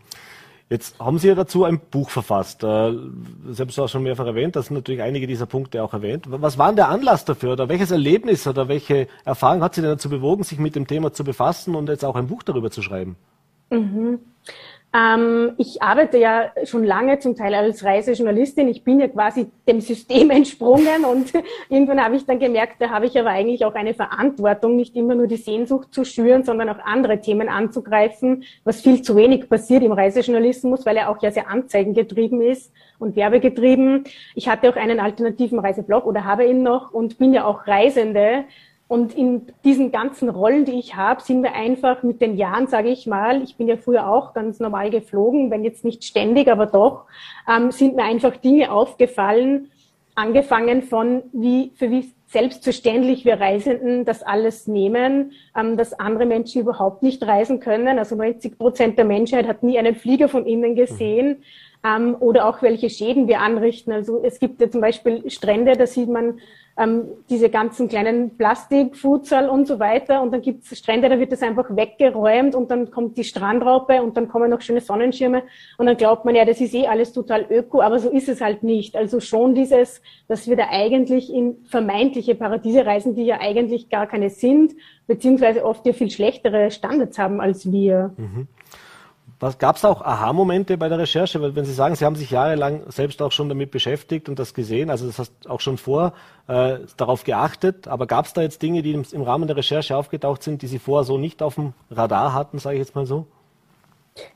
Jetzt 0.69 0.97
haben 0.99 1.17
Sie 1.19 1.27
ja 1.27 1.35
dazu 1.35 1.65
ein 1.65 1.81
Buch 1.81 2.09
verfasst. 2.09 2.63
Äh, 2.63 2.93
Sie 3.51 3.61
haben 3.61 3.67
es 3.67 3.77
auch 3.77 3.89
schon 3.89 4.03
mehrfach 4.03 4.25
erwähnt, 4.25 4.55
das 4.55 4.67
sind 4.67 4.75
natürlich 4.75 5.01
einige 5.01 5.27
dieser 5.27 5.45
Punkte 5.45 5.83
auch 5.83 5.93
erwähnt. 5.93 6.25
Was 6.29 6.57
war 6.57 6.67
denn 6.67 6.77
der 6.77 6.87
Anlass 6.87 7.25
dafür 7.25 7.53
oder 7.53 7.67
welches 7.67 7.91
Erlebnis 7.91 8.47
oder 8.47 8.69
welche 8.69 9.07
Erfahrung 9.25 9.63
hat 9.63 9.75
Sie 9.75 9.81
denn 9.81 9.91
dazu 9.91 10.09
bewogen, 10.09 10.43
sich 10.43 10.59
mit 10.59 10.75
dem 10.75 10.87
Thema 10.87 11.11
zu 11.11 11.25
befassen 11.25 11.75
und 11.75 11.89
jetzt 11.89 12.05
auch 12.05 12.15
ein 12.15 12.27
Buch 12.27 12.43
darüber 12.43 12.71
zu 12.71 12.81
schreiben? 12.81 13.17
Mhm. 13.69 14.19
Ähm, 14.93 15.53
ich 15.57 15.81
arbeite 15.81 16.17
ja 16.17 16.51
schon 16.65 16.83
lange 16.83 17.19
zum 17.19 17.35
Teil 17.35 17.53
als 17.53 17.83
Reisejournalistin. 17.83 18.67
Ich 18.67 18.83
bin 18.83 18.99
ja 18.99 19.07
quasi 19.07 19.49
dem 19.67 19.79
System 19.79 20.29
entsprungen 20.31 21.05
und 21.05 21.31
irgendwann 21.69 22.03
habe 22.03 22.17
ich 22.17 22.25
dann 22.25 22.39
gemerkt, 22.39 22.81
da 22.81 22.89
habe 22.89 23.05
ich 23.05 23.17
aber 23.17 23.29
eigentlich 23.29 23.63
auch 23.63 23.73
eine 23.73 23.93
Verantwortung, 23.93 24.75
nicht 24.75 24.95
immer 24.97 25.15
nur 25.15 25.27
die 25.27 25.37
Sehnsucht 25.37 25.93
zu 25.93 26.03
schüren, 26.03 26.43
sondern 26.43 26.67
auch 26.69 26.79
andere 26.83 27.21
Themen 27.21 27.47
anzugreifen, 27.47 28.43
was 28.65 28.81
viel 28.81 29.01
zu 29.01 29.15
wenig 29.15 29.49
passiert 29.49 29.83
im 29.83 29.93
Reisejournalismus, 29.93 30.85
weil 30.85 30.97
er 30.97 31.09
auch 31.09 31.21
ja 31.21 31.31
sehr 31.31 31.49
anzeigengetrieben 31.49 32.41
ist 32.41 32.73
und 32.99 33.15
werbegetrieben. 33.15 34.03
Ich 34.35 34.49
hatte 34.49 34.69
auch 34.69 34.75
einen 34.75 34.99
alternativen 34.99 35.59
Reiseblog 35.59 36.05
oder 36.05 36.25
habe 36.25 36.45
ihn 36.45 36.63
noch 36.63 36.91
und 36.91 37.17
bin 37.17 37.33
ja 37.33 37.45
auch 37.45 37.65
Reisende. 37.65 38.43
Und 38.91 39.15
in 39.15 39.43
diesen 39.63 39.93
ganzen 39.93 40.27
Rollen, 40.27 40.65
die 40.65 40.77
ich 40.77 40.97
habe, 40.97 41.21
sind 41.21 41.43
wir 41.43 41.53
einfach 41.53 42.03
mit 42.03 42.19
den 42.19 42.35
Jahren, 42.35 42.67
sage 42.67 42.89
ich 42.89 43.07
mal, 43.07 43.41
ich 43.41 43.55
bin 43.55 43.69
ja 43.69 43.77
früher 43.77 44.09
auch 44.09 44.33
ganz 44.33 44.59
normal 44.59 44.89
geflogen, 44.89 45.49
wenn 45.49 45.63
jetzt 45.63 45.85
nicht 45.85 46.03
ständig, 46.03 46.49
aber 46.49 46.65
doch, 46.65 47.05
ähm, 47.49 47.71
sind 47.71 47.95
mir 47.95 48.03
einfach 48.03 48.35
Dinge 48.35 48.69
aufgefallen, 48.69 49.71
angefangen 50.13 50.81
von 50.81 51.23
wie 51.31 51.71
für 51.75 51.89
wie 51.89 52.11
selbstverständlich 52.27 53.23
wir 53.23 53.39
Reisenden 53.39 54.03
das 54.03 54.23
alles 54.23 54.67
nehmen, 54.67 55.31
ähm, 55.57 55.77
dass 55.77 55.97
andere 55.97 56.25
Menschen 56.25 56.61
überhaupt 56.61 57.01
nicht 57.01 57.25
reisen 57.25 57.61
können. 57.61 57.97
Also 57.97 58.17
90 58.17 58.57
Prozent 58.57 58.97
der 58.97 59.05
Menschheit 59.05 59.47
hat 59.47 59.63
nie 59.63 59.79
einen 59.79 59.95
Flieger 59.95 60.27
von 60.27 60.45
ihnen 60.45 60.75
gesehen. 60.75 61.43
ähm, 61.83 62.15
oder 62.19 62.47
auch 62.47 62.61
welche 62.61 62.89
Schäden 62.89 63.27
wir 63.27 63.39
anrichten. 63.39 63.91
Also 63.91 64.21
es 64.23 64.39
gibt 64.39 64.61
ja 64.61 64.69
zum 64.69 64.81
Beispiel 64.81 65.29
Strände, 65.29 65.75
da 65.75 65.87
sieht 65.87 66.09
man 66.09 66.39
ähm, 66.77 67.05
diese 67.29 67.49
ganzen 67.49 67.89
kleinen 67.89 68.37
Plastikfutsal 68.37 69.49
und 69.49 69.67
so 69.67 69.79
weiter. 69.79 70.21
Und 70.21 70.31
dann 70.31 70.41
gibt 70.41 70.63
es 70.63 70.77
Strände, 70.77 71.09
da 71.09 71.19
wird 71.19 71.31
das 71.31 71.41
einfach 71.41 71.75
weggeräumt 71.75 72.55
und 72.55 72.71
dann 72.71 72.91
kommt 72.91 73.17
die 73.17 73.23
Strandraupe 73.23 74.01
und 74.01 74.17
dann 74.17 74.27
kommen 74.27 74.49
noch 74.49 74.61
schöne 74.61 74.81
Sonnenschirme 74.81 75.43
und 75.77 75.85
dann 75.85 75.97
glaubt 75.97 76.25
man 76.25 76.35
ja, 76.35 76.45
das 76.45 76.61
ist 76.61 76.73
eh 76.73 76.87
alles 76.87 77.13
total 77.13 77.45
öko, 77.49 77.81
aber 77.81 77.99
so 77.99 78.09
ist 78.09 78.29
es 78.29 78.41
halt 78.41 78.63
nicht. 78.63 78.95
Also 78.95 79.19
schon 79.19 79.55
dieses, 79.55 80.01
dass 80.27 80.47
wir 80.47 80.55
da 80.55 80.67
eigentlich 80.69 81.33
in 81.33 81.57
vermeintliche 81.65 82.35
Paradiese 82.35 82.85
reisen, 82.85 83.15
die 83.15 83.25
ja 83.25 83.39
eigentlich 83.39 83.89
gar 83.89 84.07
keine 84.07 84.29
sind, 84.29 84.73
beziehungsweise 85.07 85.65
oft 85.65 85.85
ja 85.85 85.93
viel 85.93 86.09
schlechtere 86.09 86.71
Standards 86.71 87.17
haben 87.19 87.41
als 87.41 87.71
wir. 87.71 88.13
Mhm. 88.17 88.47
Gab 89.57 89.77
es 89.77 89.85
auch 89.85 90.01
Aha-Momente 90.01 90.77
bei 90.77 90.87
der 90.87 90.99
Recherche? 90.99 91.41
Weil 91.41 91.55
wenn 91.55 91.65
Sie 91.65 91.73
sagen, 91.73 91.95
Sie 91.95 92.05
haben 92.05 92.15
sich 92.15 92.29
jahrelang 92.29 92.83
selbst 92.91 93.21
auch 93.23 93.31
schon 93.31 93.49
damit 93.49 93.71
beschäftigt 93.71 94.29
und 94.29 94.37
das 94.37 94.53
gesehen, 94.53 94.91
also 94.91 95.07
das 95.07 95.17
hast 95.17 95.49
auch 95.49 95.61
schon 95.61 95.79
vor 95.79 96.13
äh, 96.47 96.77
darauf 96.95 97.23
geachtet, 97.23 97.87
aber 97.87 98.05
gab 98.05 98.25
es 98.25 98.33
da 98.33 98.43
jetzt 98.43 98.61
Dinge, 98.61 98.83
die 98.83 98.93
im, 98.93 99.03
im, 99.11 99.23
Rahmen 99.23 99.47
der 99.47 99.57
Recherche 99.57 99.97
aufgetaucht 99.97 100.43
sind, 100.43 100.61
die 100.61 100.67
Sie 100.67 100.77
vorher 100.77 101.05
so 101.05 101.17
nicht 101.17 101.41
auf 101.41 101.55
dem 101.55 101.73
Radar 101.89 102.35
hatten, 102.35 102.59
sage 102.59 102.75
ich 102.75 102.81
jetzt 102.81 102.95
mal 102.95 103.07
so? 103.07 103.25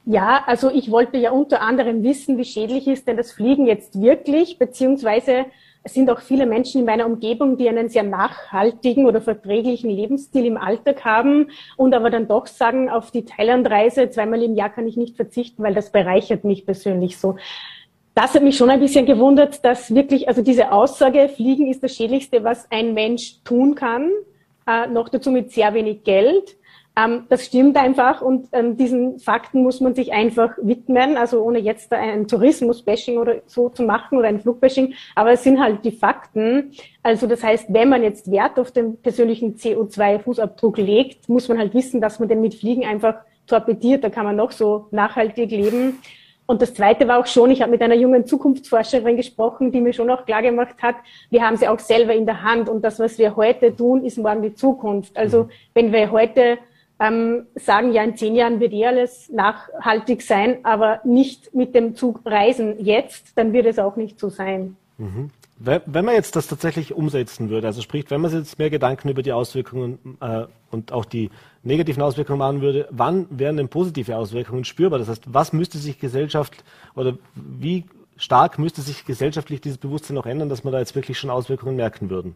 Ja, 0.05 0.43
also 0.47 0.71
ich 0.71 0.89
wollte 0.89 1.17
ja 1.17 1.31
unter 1.31 1.61
anderem 1.61 2.01
wissen, 2.01 2.39
wie 2.39 2.45
schädlich 2.45 2.87
ist 2.87 3.07
denn 3.07 3.17
das 3.17 3.31
Fliegen 3.31 3.67
jetzt 3.67 4.01
wirklich, 4.01 4.57
beziehungsweise 4.57 5.45
es 5.85 5.93
sind 5.93 6.09
auch 6.09 6.19
viele 6.19 6.47
Menschen 6.47 6.79
in 6.79 6.85
meiner 6.87 7.05
Umgebung, 7.05 7.57
die 7.57 7.69
einen 7.69 7.89
sehr 7.89 8.01
nachhaltigen 8.01 9.05
oder 9.05 9.21
verträglichen 9.21 9.91
Lebensstil 9.91 10.43
im 10.43 10.57
Alltag 10.57 11.05
haben 11.05 11.51
und 11.77 11.93
aber 11.93 12.09
dann 12.09 12.27
doch 12.27 12.47
sagen, 12.47 12.89
auf 12.89 13.11
die 13.11 13.23
Thailandreise 13.23 14.09
zweimal 14.09 14.41
im 14.41 14.55
Jahr 14.55 14.71
kann 14.71 14.87
ich 14.87 14.97
nicht 14.97 15.15
verzichten, 15.15 15.61
weil 15.61 15.75
das 15.75 15.91
bereichert 15.91 16.43
mich 16.43 16.65
persönlich 16.65 17.19
so. 17.19 17.35
Das 18.15 18.33
hat 18.33 18.41
mich 18.41 18.57
schon 18.57 18.71
ein 18.71 18.79
bisschen 18.79 19.05
gewundert, 19.05 19.63
dass 19.63 19.93
wirklich, 19.93 20.27
also 20.27 20.41
diese 20.41 20.71
Aussage, 20.71 21.29
Fliegen 21.29 21.67
ist 21.69 21.83
das 21.83 21.95
Schädlichste, 21.95 22.43
was 22.43 22.65
ein 22.71 22.95
Mensch 22.95 23.43
tun 23.43 23.75
kann, 23.75 24.09
äh, 24.65 24.87
noch 24.87 25.09
dazu 25.09 25.29
mit 25.29 25.51
sehr 25.51 25.75
wenig 25.75 26.03
Geld. 26.03 26.57
Ähm, 26.97 27.25
das 27.27 27.45
stimmt 27.45 27.75
einfach 27.75 28.21
und 28.21 28.47
ähm, 28.53 28.77
diesen 28.77 29.19
Fakten 29.19 29.63
muss 29.63 29.81
man 29.81 29.95
sich 29.95 30.13
einfach 30.13 30.51
widmen, 30.61 31.17
also 31.17 31.41
ohne 31.41 31.59
jetzt 31.59 31.91
ein 31.91 32.27
Tourismus-Bashing 32.27 33.17
oder 33.17 33.41
so 33.47 33.67
zu 33.69 33.83
machen 33.83 34.17
oder 34.17 34.29
ein 34.29 34.39
Flugbashing, 34.39 34.93
aber 35.13 35.31
es 35.31 35.43
sind 35.43 35.59
halt 35.59 35.83
die 35.83 35.91
Fakten. 35.91 36.71
Also 37.03 37.27
das 37.27 37.43
heißt, 37.43 37.65
wenn 37.73 37.89
man 37.89 38.01
jetzt 38.01 38.31
Wert 38.31 38.57
auf 38.59 38.71
den 38.71 38.97
persönlichen 38.97 39.55
CO2-Fußabdruck 39.55 40.81
legt, 40.81 41.27
muss 41.27 41.49
man 41.49 41.59
halt 41.59 41.73
wissen, 41.73 41.99
dass 41.99 42.19
man 42.19 42.29
den 42.29 42.39
mit 42.39 42.55
Fliegen 42.55 42.85
einfach 42.85 43.15
torpediert, 43.45 44.03
da 44.03 44.09
kann 44.09 44.25
man 44.25 44.37
noch 44.37 44.51
so 44.51 44.87
nachhaltig 44.91 45.51
leben. 45.51 45.99
Und 46.47 46.61
das 46.61 46.75
Zweite 46.75 47.07
war 47.07 47.19
auch 47.19 47.25
schon, 47.25 47.49
ich 47.49 47.61
habe 47.61 47.71
mit 47.71 47.81
einer 47.81 47.95
jungen 47.95 48.25
Zukunftsforscherin 48.25 49.17
gesprochen, 49.17 49.71
die 49.71 49.81
mir 49.81 49.93
schon 49.93 50.09
auch 50.11 50.25
klar 50.25 50.43
gemacht 50.43 50.75
hat, 50.81 50.95
wir 51.29 51.45
haben 51.45 51.57
sie 51.57 51.67
auch 51.67 51.79
selber 51.79 52.13
in 52.13 52.25
der 52.25 52.43
Hand 52.43 52.69
und 52.69 52.83
das, 52.83 52.99
was 52.99 53.17
wir 53.17 53.35
heute 53.35 53.75
tun, 53.75 54.05
ist 54.05 54.17
morgen 54.17 54.43
die 54.43 54.53
Zukunft. 54.53 55.17
Also 55.17 55.49
wenn 55.73 55.91
wir 55.91 56.11
heute 56.11 56.59
ähm, 56.99 57.45
sagen, 57.55 57.91
ja, 57.91 58.03
in 58.03 58.15
zehn 58.15 58.35
Jahren 58.35 58.59
wird 58.59 58.73
eh 58.73 58.85
alles 58.85 59.29
nachhaltig 59.29 60.21
sein, 60.21 60.59
aber 60.63 61.01
nicht 61.03 61.53
mit 61.53 61.75
dem 61.75 61.95
Zug 61.95 62.21
reisen 62.25 62.83
jetzt, 62.83 63.37
dann 63.37 63.53
wird 63.53 63.65
es 63.65 63.79
auch 63.79 63.95
nicht 63.95 64.19
so 64.19 64.29
sein. 64.29 64.77
Mhm. 64.97 65.29
Wenn 65.57 66.03
man 66.03 66.15
jetzt 66.15 66.35
das 66.35 66.47
tatsächlich 66.47 66.93
umsetzen 66.93 67.49
würde, 67.49 67.67
also 67.67 67.81
sprich, 67.81 68.05
wenn 68.09 68.19
man 68.19 68.29
sich 68.29 68.41
jetzt 68.41 68.59
mehr 68.59 68.69
Gedanken 68.69 69.07
über 69.07 69.23
die 69.23 69.31
Auswirkungen 69.31 70.17
äh, 70.19 70.47
und 70.69 70.91
auch 70.91 71.05
die 71.05 71.29
negativen 71.63 72.03
Auswirkungen 72.03 72.39
machen 72.39 72.61
würde, 72.61 72.89
wann 72.91 73.25
wären 73.29 73.55
denn 73.55 73.69
positive 73.69 74.17
Auswirkungen 74.17 74.65
spürbar? 74.65 74.99
Das 74.99 75.07
heißt, 75.07 75.33
was 75.33 75.53
müsste 75.53 75.77
sich 75.77 75.97
Gesellschaft 75.97 76.65
oder 76.93 77.17
wie 77.35 77.85
stark 78.17 78.59
müsste 78.59 78.81
sich 78.81 79.05
gesellschaftlich 79.05 79.61
dieses 79.61 79.77
Bewusstsein 79.77 80.15
noch 80.15 80.25
ändern, 80.25 80.49
dass 80.49 80.65
man 80.65 80.73
da 80.73 80.79
jetzt 80.79 80.93
wirklich 80.93 81.17
schon 81.17 81.29
Auswirkungen 81.29 81.77
merken 81.77 82.09
würden? 82.09 82.35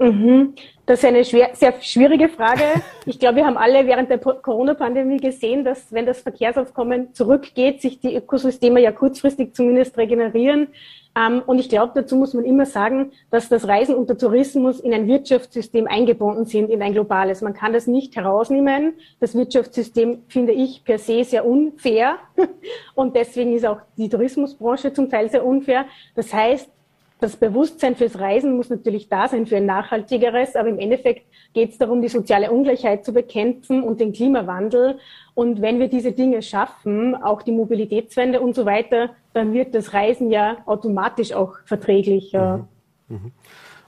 Mhm. 0.00 0.54
Das 0.86 1.00
ist 1.00 1.04
eine 1.04 1.24
schwer, 1.24 1.50
sehr 1.52 1.74
schwierige 1.82 2.30
Frage. 2.30 2.62
Ich 3.04 3.18
glaube, 3.18 3.36
wir 3.36 3.46
haben 3.46 3.58
alle 3.58 3.86
während 3.86 4.08
der 4.08 4.18
Corona-Pandemie 4.18 5.18
gesehen, 5.18 5.62
dass 5.62 5.92
wenn 5.92 6.06
das 6.06 6.22
Verkehrsaufkommen 6.22 7.14
zurückgeht, 7.14 7.82
sich 7.82 8.00
die 8.00 8.16
Ökosysteme 8.16 8.80
ja 8.80 8.92
kurzfristig 8.92 9.54
zumindest 9.54 9.98
regenerieren. 9.98 10.68
Ähm, 11.14 11.42
und 11.46 11.58
ich 11.58 11.68
glaube, 11.68 11.92
dazu 11.94 12.16
muss 12.16 12.32
man 12.32 12.44
immer 12.44 12.64
sagen, 12.64 13.12
dass 13.30 13.50
das 13.50 13.68
Reisen 13.68 13.94
und 13.94 14.08
der 14.08 14.16
Tourismus 14.16 14.80
in 14.80 14.94
ein 14.94 15.06
Wirtschaftssystem 15.06 15.86
eingebunden 15.86 16.46
sind, 16.46 16.70
in 16.70 16.80
ein 16.80 16.94
globales. 16.94 17.42
Man 17.42 17.52
kann 17.52 17.74
das 17.74 17.86
nicht 17.86 18.16
herausnehmen. 18.16 18.94
Das 19.20 19.34
Wirtschaftssystem 19.36 20.22
finde 20.28 20.52
ich 20.52 20.82
per 20.82 20.98
se 20.98 21.24
sehr 21.24 21.44
unfair. 21.44 22.16
Und 22.94 23.14
deswegen 23.16 23.52
ist 23.54 23.66
auch 23.66 23.80
die 23.98 24.08
Tourismusbranche 24.08 24.92
zum 24.94 25.10
Teil 25.10 25.30
sehr 25.30 25.44
unfair. 25.44 25.84
Das 26.14 26.32
heißt, 26.32 26.70
das 27.20 27.36
Bewusstsein 27.36 27.96
fürs 27.96 28.18
Reisen 28.18 28.56
muss 28.56 28.70
natürlich 28.70 29.08
da 29.08 29.28
sein 29.28 29.46
für 29.46 29.56
ein 29.56 29.66
nachhaltigeres, 29.66 30.56
aber 30.56 30.68
im 30.68 30.78
Endeffekt 30.78 31.26
geht 31.52 31.70
es 31.70 31.78
darum, 31.78 32.02
die 32.02 32.08
soziale 32.08 32.50
Ungleichheit 32.50 33.04
zu 33.04 33.12
bekämpfen 33.12 33.82
und 33.82 34.00
den 34.00 34.12
Klimawandel. 34.12 34.98
Und 35.34 35.60
wenn 35.60 35.78
wir 35.78 35.88
diese 35.88 36.12
Dinge 36.12 36.42
schaffen, 36.42 37.14
auch 37.14 37.42
die 37.42 37.52
Mobilitätswende 37.52 38.40
und 38.40 38.54
so 38.54 38.66
weiter, 38.66 39.10
dann 39.32 39.52
wird 39.52 39.74
das 39.74 39.92
Reisen 39.92 40.30
ja 40.30 40.58
automatisch 40.66 41.32
auch 41.32 41.56
verträglicher. 41.64 42.66
Mhm. 43.08 43.16
Mhm. 43.16 43.32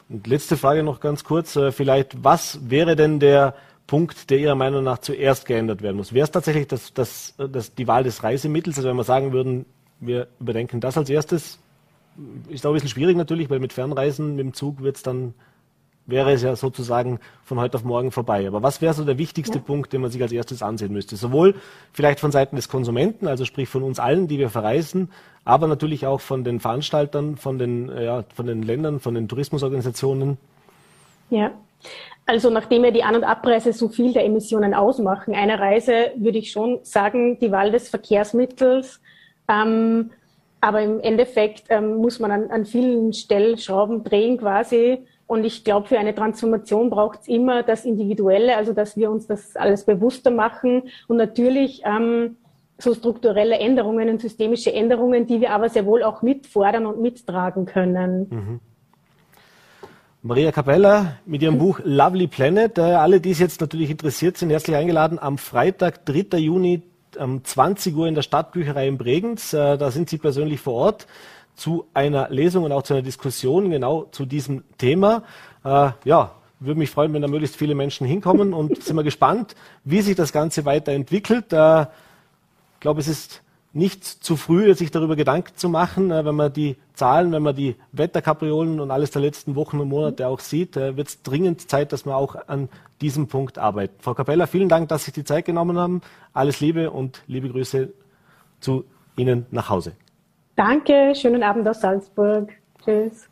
Und 0.08 0.26
letzte 0.26 0.56
Frage 0.56 0.82
noch 0.82 1.00
ganz 1.00 1.24
kurz, 1.24 1.56
äh, 1.56 1.72
vielleicht, 1.72 2.22
was 2.22 2.58
wäre 2.68 2.96
denn 2.96 3.18
der 3.18 3.54
Punkt, 3.86 4.30
der 4.30 4.38
Ihrer 4.38 4.54
Meinung 4.54 4.84
nach 4.84 4.98
zuerst 4.98 5.46
geändert 5.46 5.82
werden 5.82 5.96
muss? 5.96 6.12
Wäre 6.12 6.24
es 6.24 6.30
tatsächlich 6.30 6.66
das, 6.66 6.92
das, 6.92 7.34
das, 7.36 7.74
die 7.74 7.88
Wahl 7.88 8.04
des 8.04 8.22
Reisemittels? 8.22 8.76
Also 8.76 8.88
wenn 8.88 8.96
wir 8.96 9.04
sagen 9.04 9.32
würden, 9.32 9.66
wir 10.00 10.28
überdenken 10.40 10.80
das 10.80 10.98
als 10.98 11.08
erstes, 11.08 11.58
ist 12.48 12.66
auch 12.66 12.70
ein 12.70 12.74
bisschen 12.74 12.88
schwierig 12.88 13.16
natürlich, 13.16 13.50
weil 13.50 13.60
mit 13.60 13.72
Fernreisen, 13.72 14.36
mit 14.36 14.44
dem 14.44 14.54
Zug 14.54 14.82
wird 14.82 14.96
es 14.96 15.02
dann, 15.02 15.34
wäre 16.06 16.32
es 16.32 16.42
ja 16.42 16.54
sozusagen 16.56 17.20
von 17.44 17.58
heute 17.58 17.76
auf 17.76 17.84
morgen 17.84 18.10
vorbei. 18.10 18.46
Aber 18.46 18.62
was 18.62 18.80
wäre 18.80 18.94
so 18.94 19.04
der 19.04 19.18
wichtigste 19.18 19.58
ja. 19.58 19.64
Punkt, 19.64 19.92
den 19.92 20.00
man 20.00 20.10
sich 20.10 20.20
als 20.20 20.32
erstes 20.32 20.62
ansehen 20.62 20.92
müsste? 20.92 21.16
Sowohl 21.16 21.54
vielleicht 21.92 22.20
von 22.20 22.32
Seiten 22.32 22.56
des 22.56 22.68
Konsumenten, 22.68 23.26
also 23.26 23.44
sprich 23.44 23.68
von 23.68 23.82
uns 23.82 23.98
allen, 23.98 24.28
die 24.28 24.38
wir 24.38 24.50
verreisen, 24.50 25.10
aber 25.44 25.66
natürlich 25.66 26.06
auch 26.06 26.20
von 26.20 26.44
den 26.44 26.60
Veranstaltern, 26.60 27.36
von 27.36 27.58
den, 27.58 27.88
ja, 27.88 28.24
von 28.34 28.46
den 28.46 28.62
Ländern, 28.62 29.00
von 29.00 29.14
den 29.14 29.28
Tourismusorganisationen. 29.28 30.38
Ja. 31.30 31.52
Also 32.26 32.50
nachdem 32.50 32.84
ja 32.84 32.92
die 32.92 33.02
An- 33.02 33.16
und 33.16 33.24
Abreise 33.24 33.72
so 33.72 33.88
viel 33.88 34.12
der 34.12 34.24
Emissionen 34.24 34.74
ausmachen, 34.74 35.34
einer 35.34 35.58
Reise 35.58 36.12
würde 36.16 36.38
ich 36.38 36.52
schon 36.52 36.78
sagen, 36.82 37.38
die 37.40 37.50
Wahl 37.50 37.72
des 37.72 37.88
Verkehrsmittels 37.88 39.00
ähm, 39.48 40.10
aber 40.62 40.80
im 40.80 41.00
Endeffekt 41.00 41.64
ähm, 41.70 41.96
muss 41.96 42.20
man 42.20 42.30
an, 42.30 42.50
an 42.50 42.64
vielen 42.64 43.12
Stellschrauben 43.12 44.04
drehen 44.04 44.38
quasi. 44.38 45.04
Und 45.26 45.44
ich 45.44 45.64
glaube, 45.64 45.88
für 45.88 45.98
eine 45.98 46.14
Transformation 46.14 46.88
braucht 46.88 47.22
es 47.22 47.28
immer 47.28 47.64
das 47.64 47.84
Individuelle, 47.84 48.56
also 48.56 48.72
dass 48.72 48.96
wir 48.96 49.10
uns 49.10 49.26
das 49.26 49.56
alles 49.56 49.84
bewusster 49.84 50.30
machen 50.30 50.84
und 51.08 51.16
natürlich 51.16 51.82
ähm, 51.84 52.36
so 52.78 52.94
strukturelle 52.94 53.58
Änderungen 53.58 54.08
und 54.08 54.20
systemische 54.20 54.72
Änderungen, 54.72 55.26
die 55.26 55.40
wir 55.40 55.50
aber 55.50 55.68
sehr 55.68 55.84
wohl 55.84 56.04
auch 56.04 56.22
mitfordern 56.22 56.86
und 56.86 57.00
mittragen 57.00 57.66
können. 57.66 58.28
Mhm. 58.30 58.60
Maria 60.22 60.52
Capella 60.52 61.16
mit 61.26 61.42
ihrem 61.42 61.58
Buch 61.58 61.80
Lovely 61.82 62.28
Planet. 62.28 62.78
Äh, 62.78 62.82
alle, 62.82 63.20
die 63.20 63.32
es 63.32 63.40
jetzt 63.40 63.60
natürlich 63.60 63.90
interessiert 63.90 64.36
sind, 64.36 64.50
herzlich 64.50 64.76
eingeladen 64.76 65.18
am 65.18 65.38
Freitag, 65.38 66.06
3. 66.06 66.38
Juni 66.38 66.82
um 67.16 67.44
20 67.44 67.94
Uhr 67.94 68.06
in 68.06 68.14
der 68.14 68.22
Stadtbücherei 68.22 68.88
in 68.88 68.98
Bregenz. 68.98 69.52
Äh, 69.52 69.76
da 69.76 69.90
sind 69.90 70.08
Sie 70.08 70.18
persönlich 70.18 70.60
vor 70.60 70.74
Ort 70.74 71.06
zu 71.54 71.86
einer 71.94 72.30
Lesung 72.30 72.64
und 72.64 72.72
auch 72.72 72.82
zu 72.82 72.94
einer 72.94 73.02
Diskussion 73.02 73.70
genau 73.70 74.04
zu 74.10 74.24
diesem 74.24 74.64
Thema. 74.78 75.22
Äh, 75.64 75.90
ja, 76.04 76.32
würde 76.60 76.78
mich 76.78 76.90
freuen, 76.90 77.12
wenn 77.12 77.22
da 77.22 77.28
möglichst 77.28 77.56
viele 77.56 77.74
Menschen 77.74 78.06
hinkommen 78.06 78.54
und 78.54 78.82
sind 78.82 78.96
wir 78.96 79.02
gespannt, 79.02 79.54
wie 79.84 80.00
sich 80.00 80.16
das 80.16 80.32
Ganze 80.32 80.64
weiterentwickelt. 80.64 81.52
Äh, 81.52 81.82
ich 81.82 82.80
glaube, 82.80 83.00
es 83.00 83.08
ist 83.08 83.41
nicht 83.72 84.04
zu 84.04 84.36
früh, 84.36 84.74
sich 84.74 84.90
darüber 84.90 85.16
Gedanken 85.16 85.56
zu 85.56 85.68
machen. 85.68 86.10
Äh, 86.10 86.24
wenn 86.24 86.34
man 86.34 86.52
die 86.52 86.76
Zahlen, 86.94 87.32
wenn 87.32 87.42
man 87.42 87.54
die 87.54 87.76
Wetterkapriolen 87.92 88.80
und 88.80 88.90
alles 88.90 89.10
der 89.10 89.22
letzten 89.22 89.54
Wochen 89.54 89.80
und 89.80 89.88
Monate 89.88 90.26
auch 90.26 90.40
sieht, 90.40 90.76
äh, 90.76 90.96
wird 90.96 91.08
es 91.08 91.22
dringend 91.22 91.70
Zeit, 91.70 91.92
dass 91.92 92.04
wir 92.04 92.16
auch 92.16 92.36
an 92.48 92.68
diesem 93.00 93.28
Punkt 93.28 93.58
arbeiten. 93.58 93.94
Frau 94.00 94.14
Capella, 94.14 94.46
vielen 94.46 94.68
Dank, 94.68 94.88
dass 94.88 95.02
Sie 95.02 95.06
sich 95.06 95.14
die 95.14 95.24
Zeit 95.24 95.44
genommen 95.44 95.78
haben. 95.78 96.02
Alles 96.32 96.60
Liebe 96.60 96.90
und 96.90 97.22
liebe 97.26 97.48
Grüße 97.48 97.92
zu 98.60 98.84
Ihnen 99.16 99.46
nach 99.50 99.68
Hause. 99.68 99.92
Danke, 100.54 101.14
schönen 101.14 101.42
Abend 101.42 101.66
aus 101.66 101.80
Salzburg. 101.80 102.52
Tschüss. 102.84 103.28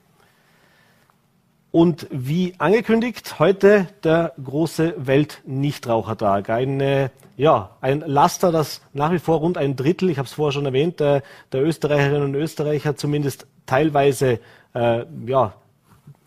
Und 1.73 2.09
wie 2.11 2.55
angekündigt, 2.59 3.39
heute 3.39 3.87
der 4.03 4.33
große 4.43 4.95
Weltnichtrauchertag. 4.97 6.51
Eine, 6.51 7.13
ja, 7.41 7.71
ein 7.81 8.05
Laster, 8.07 8.53
das 8.53 8.83
nach 8.93 9.13
wie 9.13 9.19
vor 9.19 9.39
rund 9.39 9.57
ein 9.57 9.75
Drittel, 9.75 10.11
ich 10.11 10.19
habe 10.19 10.27
es 10.27 10.35
vorher 10.35 10.53
schon 10.53 10.67
erwähnt, 10.67 11.01
der, 11.01 11.23
der, 11.53 11.63
Österreicherinnen 11.63 12.23
und 12.23 12.35
Österreicher 12.35 12.97
zumindest 12.97 13.47
teilweise 13.65 14.41
äh, 14.75 15.07
ja, 15.25 15.55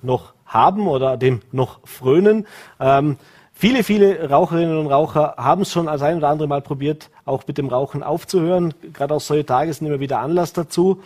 noch 0.02 0.34
haben 0.48 0.88
oder 0.88 1.16
dem 1.16 1.42
noch 1.52 1.86
frönen. 1.86 2.48
Ähm, 2.80 3.18
Viele, 3.56 3.84
viele 3.84 4.32
Raucherinnen 4.32 4.76
und 4.80 4.88
Raucher 4.88 5.36
haben 5.38 5.62
es 5.62 5.72
schon 5.72 5.88
als 5.88 6.02
ein 6.02 6.18
oder 6.18 6.30
andere 6.30 6.48
Mal 6.48 6.64
probiert, 6.64 7.12
auch 7.24 7.46
mit 7.46 7.60
dem 7.60 7.68
Rauchen 7.68 8.02
aufzuhören. 8.02 8.74
Gerade 8.94 9.14
auch 9.14 9.22
solche 9.22 9.46
Tage 9.46 9.72
sind 9.72 9.86
immer 9.86 10.00
wieder 10.00 10.20
Anlass 10.20 10.54
dazu. 10.54 11.04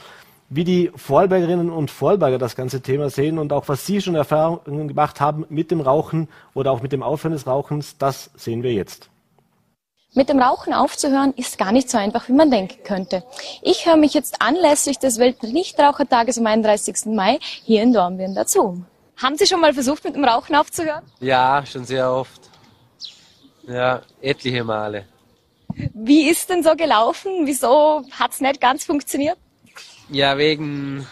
Wie 0.50 0.64
die 0.64 0.90
Vorarlbergerinnen 0.96 1.70
und 1.70 1.92
Vorarlberger 1.92 2.38
das 2.38 2.56
ganze 2.56 2.80
Thema 2.82 3.10
sehen 3.10 3.38
und 3.38 3.52
auch 3.52 3.68
was 3.68 3.86
Sie 3.86 4.02
schon 4.02 4.16
Erfahrungen 4.16 4.88
gemacht 4.88 5.20
haben 5.20 5.46
mit 5.50 5.72
dem 5.72 5.82
Rauchen 5.82 6.30
oder 6.54 6.72
auch 6.72 6.82
mit 6.82 6.94
dem 6.94 7.04
Aufhören 7.04 7.34
des 7.34 7.46
Rauchens, 7.46 7.98
das 7.98 8.32
sehen 8.38 8.64
wir 8.64 8.72
jetzt. 8.72 9.10
Mit 10.18 10.30
dem 10.30 10.42
Rauchen 10.42 10.74
aufzuhören 10.74 11.32
ist 11.36 11.60
gar 11.60 11.72
nicht 11.72 11.92
so 11.92 11.98
einfach, 12.00 12.28
wie 12.28 12.34
man 12.34 12.50
denken 12.50 12.84
könnte. 12.84 13.22
Ich 13.62 13.86
höre 13.86 13.98
mich 13.98 14.16
jetzt 14.16 14.42
anlässlich 14.42 14.98
des 14.98 15.20
Weltnichtrauchertages 15.20 16.40
am 16.40 16.48
31. 16.48 17.06
Mai 17.14 17.38
hier 17.40 17.84
in 17.84 17.94
Dornbirn 17.94 18.34
dazu. 18.34 18.84
Haben 19.16 19.38
Sie 19.38 19.46
schon 19.46 19.62
mal 19.62 19.76
versucht, 19.76 20.04
mit 20.04 20.16
dem 20.16 20.26
Rauchen 20.26 20.56
aufzuhören? 20.56 21.04
Ja, 21.20 21.64
schon 21.68 21.86
sehr 21.86 22.12
oft. 22.12 22.42
Ja, 23.68 24.02
etliche 24.20 24.64
Male. 24.64 25.06
Wie 25.94 26.28
ist 26.32 26.50
denn 26.50 26.64
so 26.64 26.76
gelaufen? 26.76 27.46
Wieso 27.46 28.02
hat 28.10 28.32
es 28.32 28.42
nicht 28.42 28.60
ganz 28.60 28.86
funktioniert? 28.86 29.38
Ja, 30.10 30.36
wegen 30.40 31.06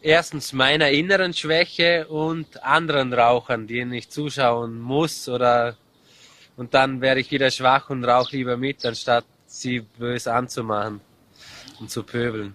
erstens 0.00 0.54
meiner 0.54 0.88
inneren 0.88 1.34
Schwäche 1.34 2.06
und 2.08 2.64
anderen 2.64 3.12
Rauchern, 3.12 3.66
denen 3.66 3.92
ich 3.92 4.08
zuschauen 4.08 4.80
muss 4.80 5.28
oder 5.28 5.76
und 6.56 6.74
dann 6.74 7.00
wäre 7.00 7.18
ich 7.20 7.30
wieder 7.30 7.50
schwach 7.50 7.90
und 7.90 8.04
rauche 8.04 8.36
lieber 8.36 8.56
mit, 8.56 8.84
anstatt 8.84 9.24
sie 9.46 9.80
böse 9.80 10.32
anzumachen 10.32 11.00
und 11.80 11.90
zu 11.90 12.02
pöbeln. 12.02 12.54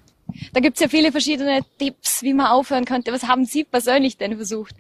Da 0.54 0.60
gibt 0.60 0.78
es 0.78 0.82
ja 0.82 0.90
viele 0.90 1.12
verschiedene 1.12 1.62
Tipps, 1.78 2.22
wie 2.22 2.34
man 2.34 2.48
aufhören 2.48 2.86
könnte. 2.86 3.12
Was 3.14 3.24
haben 3.24 3.46
Sie 3.46 3.64
persönlich 3.64 4.18
denn 4.18 4.36
versucht? 4.36 4.76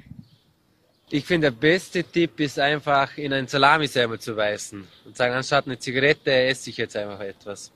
Ich 1.09 1.25
finde, 1.25 1.51
der 1.51 1.57
beste 1.57 2.03
Tipp 2.03 2.39
ist 2.41 2.59
einfach, 2.59 3.17
in 3.17 3.31
ein 3.31 3.47
Salamisemmel 3.47 4.19
zu 4.19 4.35
beißen 4.35 4.85
und 5.05 5.15
sagen, 5.15 5.33
anstatt 5.33 5.65
eine 5.65 5.79
Zigarette 5.79 6.31
esse 6.31 6.69
ich 6.69 6.77
jetzt 6.77 6.97
einfach 6.97 7.21
etwas. 7.21 7.71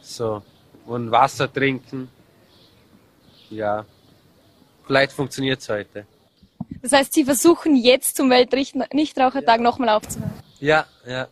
So. 0.00 0.42
Und 0.86 1.10
Wasser 1.10 1.52
trinken. 1.52 2.08
Ja. 3.50 3.84
Vielleicht 4.86 5.12
funktioniert 5.12 5.60
es 5.60 5.68
heute. 5.68 6.06
Das 6.80 6.92
heißt, 6.92 7.12
Sie 7.12 7.24
versuchen 7.24 7.76
jetzt 7.76 8.16
zum 8.16 8.30
Weltnichtrauchertag 8.30 9.56
ja. 9.58 9.62
nochmal 9.62 9.90
aufzuhören? 9.90 10.32
Ja, 10.60 10.84
ja. 11.06 11.26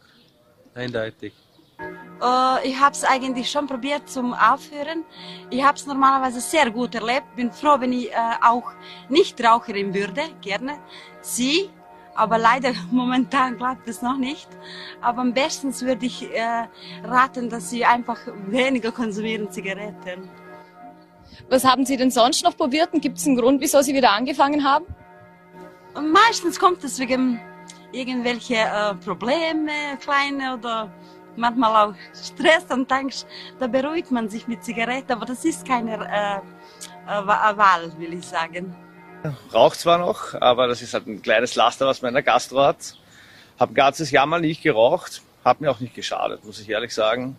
Eindeutig. 0.74 1.32
Äh, 1.78 2.68
ich 2.68 2.80
habe 2.80 2.92
es 2.92 3.04
eigentlich 3.04 3.50
schon 3.50 3.66
probiert 3.66 4.08
zum 4.08 4.32
Aufhören. 4.32 5.04
Ich 5.50 5.62
habe 5.62 5.76
es 5.76 5.86
normalerweise 5.86 6.40
sehr 6.40 6.70
gut 6.70 6.94
erlebt. 6.94 7.36
Bin 7.36 7.52
froh, 7.52 7.76
wenn 7.78 7.92
ich 7.92 8.10
äh, 8.10 8.14
auch 8.42 8.72
nicht 9.08 9.42
Raucherin 9.42 9.94
würde, 9.94 10.22
gerne. 10.40 10.78
Sie, 11.20 11.70
aber 12.14 12.38
leider 12.38 12.72
momentan 12.90 13.58
klappt 13.58 13.86
es 13.88 14.02
noch 14.02 14.16
nicht. 14.16 14.48
Aber 15.00 15.20
am 15.20 15.34
besten 15.34 15.78
würde 15.80 16.06
ich 16.06 16.28
äh, 16.34 16.66
raten, 17.04 17.50
dass 17.50 17.70
Sie 17.70 17.84
einfach 17.84 18.18
weniger 18.46 18.92
konsumieren 18.92 19.50
Zigaretten. 19.50 20.28
Was 21.50 21.64
haben 21.64 21.86
Sie 21.86 21.96
denn 21.96 22.10
sonst 22.10 22.42
noch 22.44 22.56
probiert 22.56 22.92
und 22.92 23.00
gibt 23.00 23.18
es 23.18 23.26
einen 23.26 23.36
Grund, 23.36 23.60
wieso 23.60 23.80
Sie 23.82 23.94
wieder 23.94 24.12
angefangen 24.12 24.64
haben? 24.64 24.86
Und 25.94 26.12
meistens 26.12 26.58
kommt 26.58 26.82
es 26.84 26.98
wegen 26.98 27.40
irgendwelche 27.92 28.54
äh, 28.54 28.94
Probleme, 28.94 29.96
kleine 30.00 30.54
oder 30.54 30.92
manchmal 31.36 31.88
auch 31.88 31.94
Stress 32.14 32.64
und 32.70 32.90
denkst, 32.90 33.24
da 33.58 33.66
beruhigt 33.66 34.10
man 34.10 34.28
sich 34.28 34.46
mit 34.46 34.64
Zigaretten, 34.64 35.12
aber 35.12 35.26
das 35.26 35.44
ist 35.44 35.66
keine 35.66 35.94
äh, 35.94 36.38
äh, 37.06 37.26
Wahl, 37.26 37.92
will 37.98 38.14
ich 38.14 38.26
sagen. 38.26 38.74
Raucht 39.52 39.78
zwar 39.80 39.98
noch, 39.98 40.34
aber 40.34 40.68
das 40.68 40.82
ist 40.82 40.94
halt 40.94 41.06
ein 41.06 41.22
kleines 41.22 41.54
Laster, 41.54 41.86
was 41.86 42.02
man 42.02 42.10
in 42.10 42.14
der 42.14 42.22
Gastro 42.22 42.62
hat. 42.62 42.96
Hab 43.58 43.70
ein 43.70 43.74
ganzes 43.74 44.10
Jahr 44.10 44.26
mal 44.26 44.40
nicht 44.40 44.62
geraucht, 44.62 45.22
hat 45.44 45.60
mir 45.60 45.70
auch 45.70 45.80
nicht 45.80 45.94
geschadet, 45.94 46.44
muss 46.44 46.60
ich 46.60 46.68
ehrlich 46.68 46.94
sagen. 46.94 47.36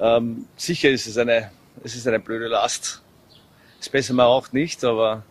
Ähm, 0.00 0.46
sicher 0.56 0.88
ist 0.90 1.06
es 1.06 1.18
eine, 1.18 1.50
es 1.84 1.94
ist 1.94 2.06
eine 2.06 2.20
blöde 2.20 2.48
Last. 2.48 3.02
Ist 3.80 3.92
besser, 3.92 4.14
man 4.14 4.26
raucht 4.26 4.54
nicht, 4.54 4.82
aber 4.84 5.22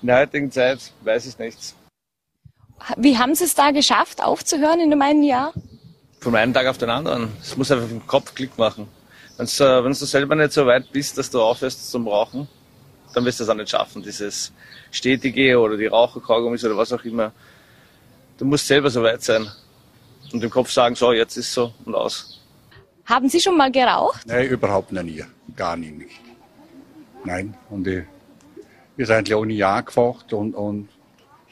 in 0.00 0.08
der 0.08 0.18
heutigen 0.18 0.50
Zeit 0.50 0.92
weiß 1.02 1.26
ich 1.26 1.38
nichts. 1.38 1.74
Wie 2.96 3.18
haben 3.18 3.34
Sie 3.34 3.44
es 3.44 3.54
da 3.54 3.70
geschafft, 3.70 4.22
aufzuhören 4.22 4.80
in 4.80 4.92
einem 4.92 5.02
einen 5.02 5.22
Jahr? 5.22 5.52
Von 6.20 6.36
einem 6.36 6.52
Tag 6.52 6.66
auf 6.66 6.78
den 6.78 6.90
anderen. 6.90 7.28
Es 7.40 7.56
muss 7.56 7.70
einfach 7.70 7.90
im 7.90 8.06
Kopf 8.06 8.34
Klick 8.34 8.56
machen. 8.58 8.88
Wenn 9.36 9.46
äh, 9.46 9.82
du 9.82 9.92
selber 9.92 10.34
nicht 10.34 10.52
so 10.52 10.66
weit 10.66 10.92
bist, 10.92 11.18
dass 11.18 11.30
du 11.30 11.40
aufhörst 11.40 11.90
zum 11.90 12.06
Rauchen, 12.06 12.48
dann 13.14 13.24
wirst 13.24 13.40
du 13.40 13.44
es 13.44 13.50
auch 13.50 13.54
nicht 13.54 13.70
schaffen. 13.70 14.02
Dieses 14.02 14.52
Stetige 14.90 15.58
oder 15.58 15.76
die 15.76 15.86
Raucherkaugummis 15.86 16.64
oder 16.64 16.76
was 16.76 16.92
auch 16.92 17.04
immer. 17.04 17.32
Du 18.38 18.44
musst 18.44 18.66
selber 18.66 18.90
so 18.90 19.02
weit 19.02 19.22
sein 19.22 19.48
und 20.32 20.42
im 20.42 20.50
Kopf 20.50 20.70
sagen, 20.70 20.94
so, 20.94 21.12
jetzt 21.12 21.36
ist 21.36 21.52
so 21.52 21.72
und 21.84 21.94
aus. 21.94 22.40
Haben 23.06 23.28
Sie 23.28 23.40
schon 23.40 23.56
mal 23.56 23.70
geraucht? 23.70 24.22
Nein, 24.26 24.48
überhaupt 24.48 24.92
nicht. 24.92 25.26
Gar 25.56 25.76
nicht. 25.76 26.10
Nein. 27.24 27.56
Und 27.70 27.86
ich, 27.86 28.04
wir 28.96 29.06
sind 29.06 29.16
eigentlich 29.16 29.34
auch 29.34 29.44
nie 29.44 29.62
angefacht 29.62 30.32
und, 30.32 30.54
und 30.54 30.88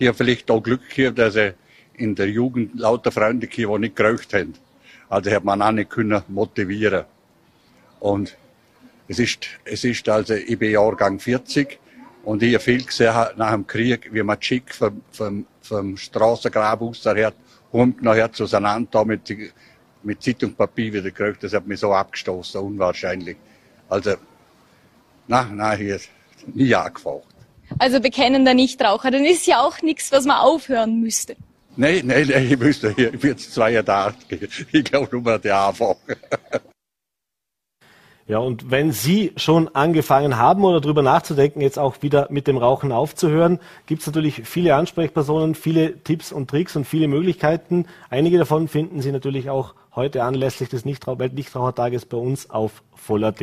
hier 0.03 0.15
vielleicht 0.15 0.51
auch 0.51 0.61
Glück 0.61 0.89
gehabt, 0.91 1.19
dass 1.19 1.37
ich 1.37 1.55
in 1.95 2.17
der 2.17 2.29
Jugend 2.29 2.75
lauter 2.75 3.13
Freunde 3.13 3.47
gehabt, 3.47 3.75
die 3.75 3.79
nicht 3.79 3.95
geraucht 3.95 4.35
haben. 4.35 4.55
Also 5.09 5.31
hat 5.31 5.45
man 5.45 5.63
auch 5.63 5.71
nicht 5.71 5.91
können 5.91 6.23
motivieren. 6.27 7.05
Und 8.01 8.37
es 9.07 9.21
ist, 9.21 9.47
es 9.65 9.85
ist 9.85 10.09
also, 10.09 10.35
ich 10.35 10.59
bin 10.59 10.73
Jahrgang 10.73 11.21
40 11.21 11.79
und 12.25 12.43
ich 12.43 12.55
habe 12.55 12.65
viel 12.65 12.85
gesehen 12.85 13.15
nach 13.37 13.53
dem 13.53 13.65
Krieg, 13.65 14.09
wie 14.13 14.25
man 14.25 14.43
schick 14.43 14.75
vom, 14.75 15.03
vom, 15.13 15.47
vom 15.61 15.97
Straßengrab 15.97 16.83
aus 16.83 17.03
daher, 17.03 17.33
und 17.71 18.03
nachher 18.03 18.33
zueinander 18.33 19.05
mit, 19.05 19.33
mit 20.03 20.23
Zeitungspapier 20.23 20.93
wieder 20.95 21.11
geraucht. 21.13 21.45
Das 21.45 21.55
hat 21.55 21.67
mich 21.67 21.79
so 21.79 21.93
abgestoßen, 21.93 22.61
unwahrscheinlich. 22.61 23.37
Also, 23.89 24.17
nein, 25.29 25.57
nein, 25.57 25.79
hier 25.79 26.01
nie 26.55 26.75
angefangen 26.75 27.32
also 27.79 28.01
bekennender 28.01 28.55
Nichtraucher, 28.55 29.11
dann 29.11 29.25
ist 29.25 29.47
ja 29.47 29.63
auch 29.63 29.83
nichts, 29.83 30.13
was 30.13 30.25
man 30.25 30.39
aufhören 30.39 31.01
müsste. 31.01 31.37
Nein, 31.77 32.03
nein, 32.05 32.29
nein, 32.31 32.51
ich 32.51 32.59
müsste, 32.59 32.95
ich 32.97 33.19
bin 33.19 33.31
jetzt 33.31 33.55
82. 33.55 34.67
Ich 34.73 34.85
glaube 34.85 35.19
nur 35.19 35.39
der 35.39 35.59
Anfang. 35.59 35.97
Ja, 38.29 38.39
und 38.39 38.71
wenn 38.71 38.93
Sie 38.93 39.33
schon 39.37 39.69
angefangen 39.75 40.37
haben 40.37 40.65
oder 40.65 40.81
darüber 40.81 41.03
nachzudenken, 41.03 41.61
jetzt 41.61 41.79
auch 41.79 41.97
wieder 42.03 42.29
mit 42.31 42.47
dem 42.47 42.57
Rauchen 42.57 42.93
aufzuhören, 42.93 43.59
gibt 43.87 44.03
es 44.03 44.07
natürlich 44.07 44.43
viele 44.45 44.77
Ansprechpersonen, 44.77 45.55
viele 45.55 45.99
Tipps 45.99 46.31
und 46.31 46.49
Tricks 46.49 46.77
und 46.77 46.85
viele 46.85 47.09
Möglichkeiten. 47.09 47.87
Einige 48.11 48.39
davon 48.39 48.69
finden 48.69 49.03
Sie 49.03 49.11
natürlich 49.11 49.51
auch 49.51 49.75
heute 49.95 50.23
anlässlich 50.23 50.69
des 50.69 50.87
Weltnichtrauchertages 50.87 52.07
bei 52.07 52.17
uns 52.17 52.49
auf 52.49 52.83
Voll.at. 52.95 53.43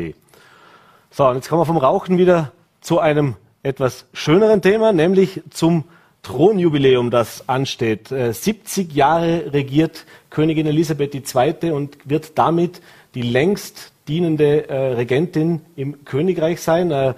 So, 1.11 1.27
und 1.27 1.35
jetzt 1.35 1.49
kommen 1.49 1.61
wir 1.61 1.65
vom 1.65 1.77
Rauchen 1.77 2.17
wieder 2.17 2.53
zu 2.79 2.99
einem 2.99 3.35
etwas 3.63 4.05
schöneren 4.13 4.61
Thema, 4.61 4.91
nämlich 4.93 5.41
zum 5.49 5.83
Thronjubiläum, 6.23 7.11
das 7.11 7.47
ansteht. 7.47 8.09
70 8.09 8.91
äh, 8.91 8.93
Jahre 8.93 9.53
regiert 9.53 10.05
Königin 10.29 10.67
Elisabeth 10.67 11.15
II. 11.15 11.71
und 11.71 11.97
wird 12.05 12.37
damit 12.37 12.81
die 13.15 13.21
längst 13.21 13.91
dienende 14.07 14.69
äh, 14.69 14.93
Regentin 14.93 15.61
im 15.75 16.03
Königreich 16.05 16.61
sein. 16.61 16.91
Äh, 16.91 17.13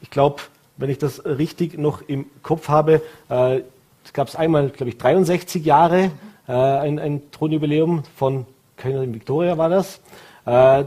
ich 0.00 0.10
glaube, 0.10 0.42
wenn 0.76 0.90
ich 0.90 0.98
das 0.98 1.24
richtig 1.24 1.76
noch 1.78 2.02
im 2.02 2.26
Kopf 2.44 2.68
habe, 2.68 3.02
gab 3.28 4.28
es 4.28 4.36
einmal, 4.36 4.68
glaube 4.68 4.90
ich, 4.90 4.98
63 4.98 5.64
Jahre 5.64 6.12
ein, 6.46 7.00
ein 7.00 7.32
Thronjubiläum 7.32 8.04
von 8.14 8.46
Königin 8.76 9.12
Victoria 9.12 9.58
war 9.58 9.68
das, 9.68 10.00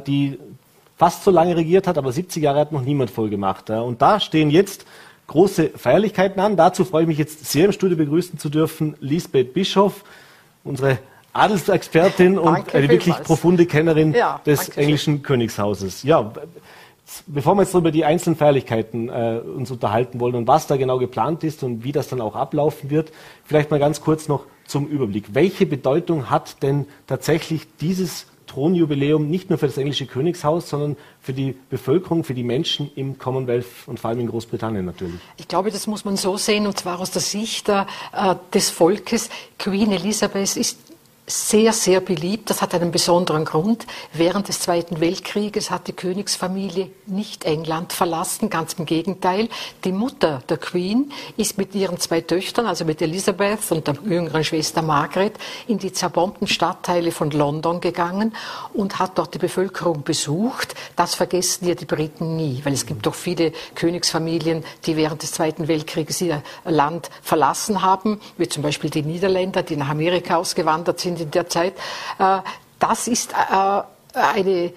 die 0.08 0.40
fast 1.02 1.24
so 1.24 1.32
lange 1.32 1.58
regiert 1.58 1.88
hat, 1.88 1.98
aber 1.98 2.12
70 2.12 2.44
Jahre 2.44 2.60
hat 2.60 2.72
noch 2.72 2.84
niemand 2.84 3.10
voll 3.10 3.32
gemacht. 3.32 3.72
Und 3.72 4.04
da 4.04 4.20
stehen 4.20 4.52
jetzt 4.52 4.86
große 5.26 5.70
Feierlichkeiten 5.70 6.40
an. 6.40 6.58
Dazu 6.58 6.86
freue 6.86 7.02
ich 7.02 7.08
mich 7.08 7.18
jetzt 7.18 7.44
sehr 7.44 7.66
im 7.66 7.72
Studio 7.72 7.98
begrüßen 7.98 8.38
zu 8.38 8.50
dürfen 8.50 8.96
Lisbeth 9.00 9.52
Bischoff, 9.56 10.04
unsere 10.64 11.00
Adelsexpertin 11.34 12.38
und 12.38 12.72
eine 12.76 12.84
wirklich 12.84 13.06
vielmals. 13.06 13.26
profunde 13.26 13.66
Kennerin 13.66 14.14
ja, 14.14 14.42
des 14.46 14.70
englischen 14.78 15.16
schön. 15.16 15.24
Königshauses. 15.24 16.04
Ja, 16.04 16.32
bevor 17.26 17.56
wir 17.56 17.64
jetzt 17.64 17.74
über 17.74 17.90
die 17.90 18.06
einzelnen 18.06 18.36
Feierlichkeiten 18.36 19.10
äh, 19.10 19.40
uns 19.40 19.72
unterhalten 19.72 20.20
wollen 20.20 20.36
und 20.36 20.48
was 20.48 20.68
da 20.68 20.78
genau 20.78 21.00
geplant 21.00 21.44
ist 21.44 21.64
und 21.64 21.84
wie 21.84 21.94
das 21.94 22.10
dann 22.10 22.22
auch 22.22 22.36
ablaufen 22.36 22.92
wird, 22.92 23.12
vielleicht 23.44 23.72
mal 23.72 23.80
ganz 23.80 24.02
kurz 24.02 24.28
noch 24.28 24.44
zum 24.68 24.86
Überblick. 24.86 25.34
Welche 25.34 25.66
Bedeutung 25.66 26.30
hat 26.30 26.62
denn 26.62 26.86
tatsächlich 27.08 27.66
dieses 27.80 28.28
Thronjubiläum 28.52 29.30
nicht 29.30 29.50
nur 29.50 29.58
für 29.58 29.68
das 29.68 29.78
englische 29.78 30.06
Königshaus, 30.06 30.70
sondern 30.70 30.98
für 31.22 31.34
die 31.34 31.56
Bevölkerung, 31.70 32.24
für 32.24 32.34
die 32.34 32.44
Menschen 32.44 32.92
im 32.96 33.18
Commonwealth 33.18 33.66
und 33.88 34.00
vor 34.00 34.10
allem 34.10 34.20
in 34.20 34.28
Großbritannien 34.28 34.86
natürlich. 34.86 35.20
Ich 35.38 35.48
glaube, 35.48 35.72
das 35.72 35.88
muss 35.88 36.04
man 36.04 36.18
so 36.18 36.38
sehen, 36.38 36.68
und 36.68 36.78
zwar 36.78 37.00
aus 37.00 37.12
der 37.12 37.22
Sicht 37.22 37.70
äh, 37.70 37.86
des 38.54 38.70
Volkes. 38.70 39.30
Queen 39.58 39.92
Elizabeth 39.92 40.58
ist 40.58 40.91
sehr, 41.32 41.72
sehr 41.72 42.02
beliebt. 42.02 42.50
Das 42.50 42.62
hat 42.62 42.74
einen 42.74 42.92
besonderen 42.92 43.46
Grund. 43.46 43.88
Während 44.14 44.50
des 44.50 44.60
Zweiten 44.60 45.00
Weltkrieges 45.00 45.72
hat 45.72 45.88
die 45.88 45.94
Königsfamilie 45.94 46.92
nicht 47.06 47.46
England 47.46 47.94
verlassen, 47.94 48.50
ganz 48.50 48.74
im 48.74 48.86
Gegenteil. 48.86 49.48
Die 49.86 49.94
Mutter 49.94 50.44
der 50.50 50.58
Queen 50.58 51.12
ist 51.38 51.58
mit 51.58 51.74
ihren 51.74 52.00
zwei 52.00 52.22
Töchtern, 52.22 52.66
also 52.66 52.84
mit 52.84 53.02
Elizabeth 53.02 53.72
und 53.72 53.88
der 53.88 53.96
jüngeren 54.04 54.44
Schwester 54.44 54.82
Margaret, 54.82 55.34
in 55.68 55.78
die 55.78 55.94
zerbombten 55.94 56.48
Stadtteile 56.48 57.12
von 57.12 57.32
London 57.32 57.80
gegangen 57.80 58.36
und 58.74 59.00
hat 59.00 59.18
dort 59.18 59.34
die 59.34 59.40
Bevölkerung 59.40 60.04
besucht. 60.04 60.76
Das 60.96 61.16
vergessen 61.16 61.68
ja 61.68 61.76
die 61.76 61.86
Briten 61.86 62.36
nie, 62.36 62.60
weil 62.64 62.74
es 62.74 62.86
gibt 62.86 63.06
doch 63.06 63.16
viele 63.16 63.54
Königsfamilien, 63.76 64.66
die 64.86 64.98
während 64.98 65.24
des 65.24 65.32
Zweiten 65.32 65.70
Weltkrieges 65.70 66.20
ihr 66.22 66.44
Land 66.66 67.10
verlassen 67.22 67.82
haben, 67.82 68.20
wie 68.38 68.50
zum 68.50 68.64
Beispiel 68.64 68.90
die 68.90 69.04
Niederländer, 69.04 69.64
die 69.64 69.78
nach 69.78 69.90
Amerika 69.90 70.36
ausgewandert 70.36 71.00
sind 71.00 71.21
in 71.22 71.32
der 71.32 71.48
Zeit. 71.48 71.74
Äh, 72.20 72.40
das 72.80 73.08
ist 73.08 73.34
äh, 73.34 73.82
eine 74.14 74.74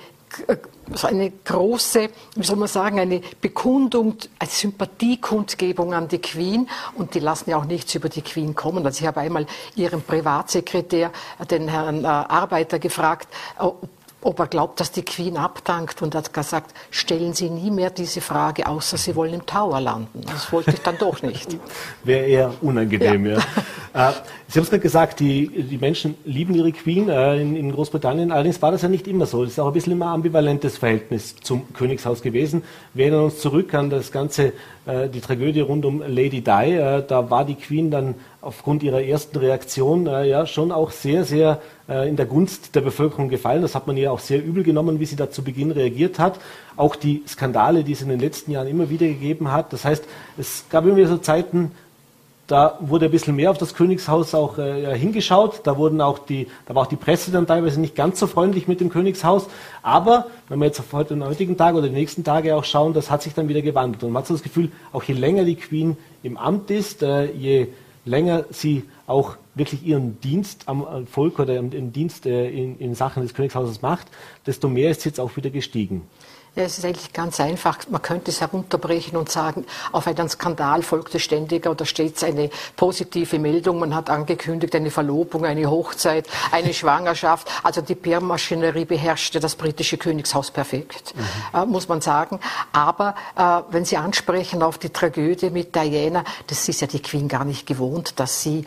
eine 1.02 1.30
große, 1.30 2.11
wie 2.35 2.42
soll 2.42 2.57
man 2.57 2.68
sagen, 2.68 2.98
eine 3.00 3.20
Bekundung, 3.40 4.16
eine 4.38 4.50
Sympathiekundgebung 4.50 5.94
an 5.94 6.09
die 6.09 6.18
Queen 6.18 6.68
und 6.94 7.14
die 7.14 7.20
lassen 7.20 7.50
ja 7.50 7.57
auch 7.57 7.64
nichts 7.64 7.94
über 7.94 8.09
die 8.09 8.22
Queen 8.22 8.54
kommen. 8.54 8.85
Also 8.85 9.00
ich 9.00 9.07
habe 9.07 9.20
einmal 9.20 9.46
ihren 9.76 10.02
Privatsekretär, 10.02 11.11
den 11.50 11.68
Herrn 11.68 12.04
äh, 12.04 12.09
Arbeiter, 12.09 12.78
gefragt, 12.78 13.28
ob 13.59 13.88
er 14.24 14.46
glaubt, 14.46 14.80
dass 14.80 14.90
die 14.90 15.04
Queen 15.04 15.37
abdankt 15.37 16.02
und 16.02 16.14
hat 16.14 16.32
gesagt, 16.32 16.74
stellen 16.90 17.34
Sie 17.34 17.50
nie 17.50 17.70
mehr 17.70 17.90
diese 17.90 18.20
Frage, 18.20 18.66
außer 18.66 18.96
Sie 18.96 19.14
wollen 19.14 19.34
im 19.34 19.46
Tower 19.46 19.80
landen. 19.80 20.22
Das 20.26 20.50
wollte 20.52 20.70
ich 20.72 20.80
dann 20.80 20.98
doch 20.98 21.22
nicht. 21.22 21.56
Wäre 22.04 22.26
eher 22.26 22.54
unangenehm, 22.60 23.26
ja. 23.26 23.38
ja. 23.94 24.10
Äh, 24.10 24.12
Sie 24.48 24.58
haben 24.58 24.64
es 24.64 24.70
gerade 24.70 24.82
gesagt, 24.82 25.20
die, 25.20 25.48
die 25.48 25.78
Menschen 25.78 26.16
lieben 26.24 26.54
ihre 26.54 26.70
Queen 26.72 27.08
äh, 27.08 27.40
in, 27.40 27.56
in, 27.56 27.72
Großbritannien. 27.72 28.30
Allerdings 28.30 28.60
war 28.60 28.72
das 28.72 28.82
ja 28.82 28.88
nicht 28.88 29.06
immer 29.06 29.26
so. 29.26 29.44
Es 29.44 29.50
ist 29.50 29.58
auch 29.58 29.68
ein 29.68 29.72
bisschen 29.72 29.92
immer 29.92 30.06
ein 30.06 30.14
ambivalentes 30.14 30.78
Verhältnis 30.78 31.37
zum 31.37 31.72
Königshaus 31.72 32.22
gewesen. 32.22 32.62
Wir 32.92 33.06
erinnern 33.06 33.24
uns 33.24 33.40
zurück 33.40 33.72
an 33.74 33.90
das 33.90 34.12
ganze, 34.12 34.52
äh, 34.87 35.08
die 35.08 35.20
Tragödie 35.20 35.60
rund 35.60 35.84
um 35.84 36.00
Lady 36.00 36.40
Di. 36.40 37.02
Da 37.08 37.30
war 37.30 37.44
die 37.44 37.54
Queen 37.54 37.90
dann 37.90 38.14
aufgrund 38.44 38.83
ihrer 38.83 39.02
ersten 39.02 39.38
Reaktion 39.38 40.07
äh, 40.07 40.28
ja 40.28 40.46
schon 40.46 40.70
auch 40.70 40.90
sehr, 40.90 41.24
sehr 41.24 41.61
äh, 41.88 42.09
in 42.09 42.16
der 42.16 42.26
Gunst 42.26 42.74
der 42.74 42.83
Bevölkerung 42.83 43.28
gefallen. 43.28 43.62
Das 43.62 43.74
hat 43.74 43.87
man 43.87 43.96
ihr 43.96 44.12
auch 44.12 44.20
sehr 44.20 44.44
übel 44.44 44.62
genommen, 44.62 45.00
wie 45.00 45.07
sie 45.07 45.16
da 45.16 45.30
zu 45.30 45.42
Beginn 45.42 45.70
reagiert 45.70 46.18
hat. 46.18 46.38
Auch 46.76 46.94
die 46.94 47.22
Skandale, 47.26 47.85
die 47.85 47.92
es 47.92 48.02
in 48.02 48.09
den 48.09 48.20
letzten 48.20 48.52
Jahren 48.52 48.68
immer 48.68 48.90
wieder 48.90 49.07
gegeben 49.07 49.50
hat. 49.50 49.72
Das 49.72 49.85
heißt, 49.85 50.04
es 50.37 50.64
gab 50.68 50.87
immer 50.87 51.07
so 51.07 51.16
Zeiten, 51.16 51.72
da 52.46 52.76
wurde 52.80 53.07
ein 53.07 53.11
bisschen 53.11 53.35
mehr 53.35 53.50
auf 53.50 53.57
das 53.57 53.74
Königshaus 53.74 54.35
auch 54.35 54.59
äh, 54.59 54.96
hingeschaut. 54.98 55.61
Da 55.64 55.78
wurden 55.78 56.02
auch 56.02 56.18
die, 56.18 56.48
da 56.66 56.74
war 56.74 56.83
auch 56.83 56.88
die 56.88 56.96
Presse 56.96 57.30
dann 57.30 57.46
teilweise 57.46 57.80
nicht 57.80 57.94
ganz 57.94 58.20
so 58.20 58.26
freundlich 58.26 58.68
mit 58.68 58.80
dem 58.80 58.90
Königshaus. 58.90 59.46
Aber 59.83 60.26
wenn 60.50 60.59
wir 60.59 60.66
jetzt 60.66 60.78
auf 60.78 60.92
heute, 60.92 61.14
den 61.14 61.24
heutigen 61.24 61.57
Tag 61.57 61.74
oder 61.74 61.88
die 61.88 61.94
nächsten 61.94 62.22
Tage 62.22 62.54
auch 62.54 62.64
schauen, 62.64 62.92
das 62.92 63.11
hat 63.11 63.22
sich 63.22 63.33
dann 63.33 63.48
wieder 63.48 63.62
gewandelt. 63.62 64.04
Und 64.04 64.12
man 64.12 64.20
hat 64.20 64.26
so 64.26 64.35
das 64.35 64.42
Gefühl, 64.42 64.70
auch 64.92 65.02
je 65.02 65.14
länger 65.14 65.44
die 65.44 65.57
Queen 65.57 65.96
im 66.22 66.37
Amt 66.37 66.70
ist, 66.70 67.02
äh, 67.02 67.33
je 67.33 67.68
länger 68.04 68.44
sie 68.50 68.84
auch 69.06 69.36
wirklich 69.54 69.84
ihren 69.84 70.20
Dienst 70.20 70.64
am 70.66 70.82
äh, 70.82 71.06
Volk 71.06 71.38
oder 71.38 71.56
im 71.56 71.92
Dienst 71.92 72.26
äh, 72.26 72.50
in, 72.50 72.78
in 72.78 72.94
Sachen 72.94 73.22
des 73.22 73.34
Königshauses 73.34 73.82
macht, 73.82 74.08
desto 74.46 74.68
mehr 74.68 74.90
ist 74.90 75.02
sie 75.02 75.08
jetzt 75.10 75.20
auch 75.20 75.36
wieder 75.36 75.50
gestiegen. 75.50 76.02
Ja, 76.56 76.62
es 76.62 76.78
ist 76.78 76.84
eigentlich 76.84 77.12
ganz 77.12 77.40
einfach. 77.40 77.78
Man 77.90 78.00
könnte 78.00 78.30
es 78.30 78.40
herunterbrechen 78.40 79.18
und 79.18 79.28
sagen, 79.28 79.66
auf 79.90 80.06
einen 80.06 80.28
Skandal 80.28 80.82
folgte 80.82 81.18
ständig 81.18 81.66
oder 81.66 81.84
stets 81.84 82.22
eine 82.22 82.48
positive 82.76 83.40
Meldung. 83.40 83.80
Man 83.80 83.92
hat 83.92 84.08
angekündigt, 84.08 84.72
eine 84.76 84.92
Verlobung, 84.92 85.44
eine 85.44 85.68
Hochzeit, 85.68 86.28
eine 86.52 86.72
Schwangerschaft. 86.74 87.50
Also 87.64 87.80
die 87.80 87.96
PR-Maschinerie 87.96 88.84
beherrschte 88.84 89.40
das 89.40 89.56
britische 89.56 89.98
Königshaus 89.98 90.52
perfekt, 90.52 91.14
mhm. 91.16 91.58
äh, 91.58 91.66
muss 91.66 91.88
man 91.88 92.00
sagen. 92.00 92.38
Aber 92.72 93.16
äh, 93.36 93.72
wenn 93.72 93.84
Sie 93.84 93.96
ansprechen 93.96 94.62
auf 94.62 94.78
die 94.78 94.90
Tragödie 94.90 95.50
mit 95.50 95.74
Diana, 95.74 96.22
das 96.46 96.68
ist 96.68 96.80
ja 96.80 96.86
die 96.86 97.02
Queen 97.02 97.26
gar 97.26 97.44
nicht 97.44 97.66
gewohnt, 97.66 98.20
dass 98.20 98.42
sie 98.42 98.64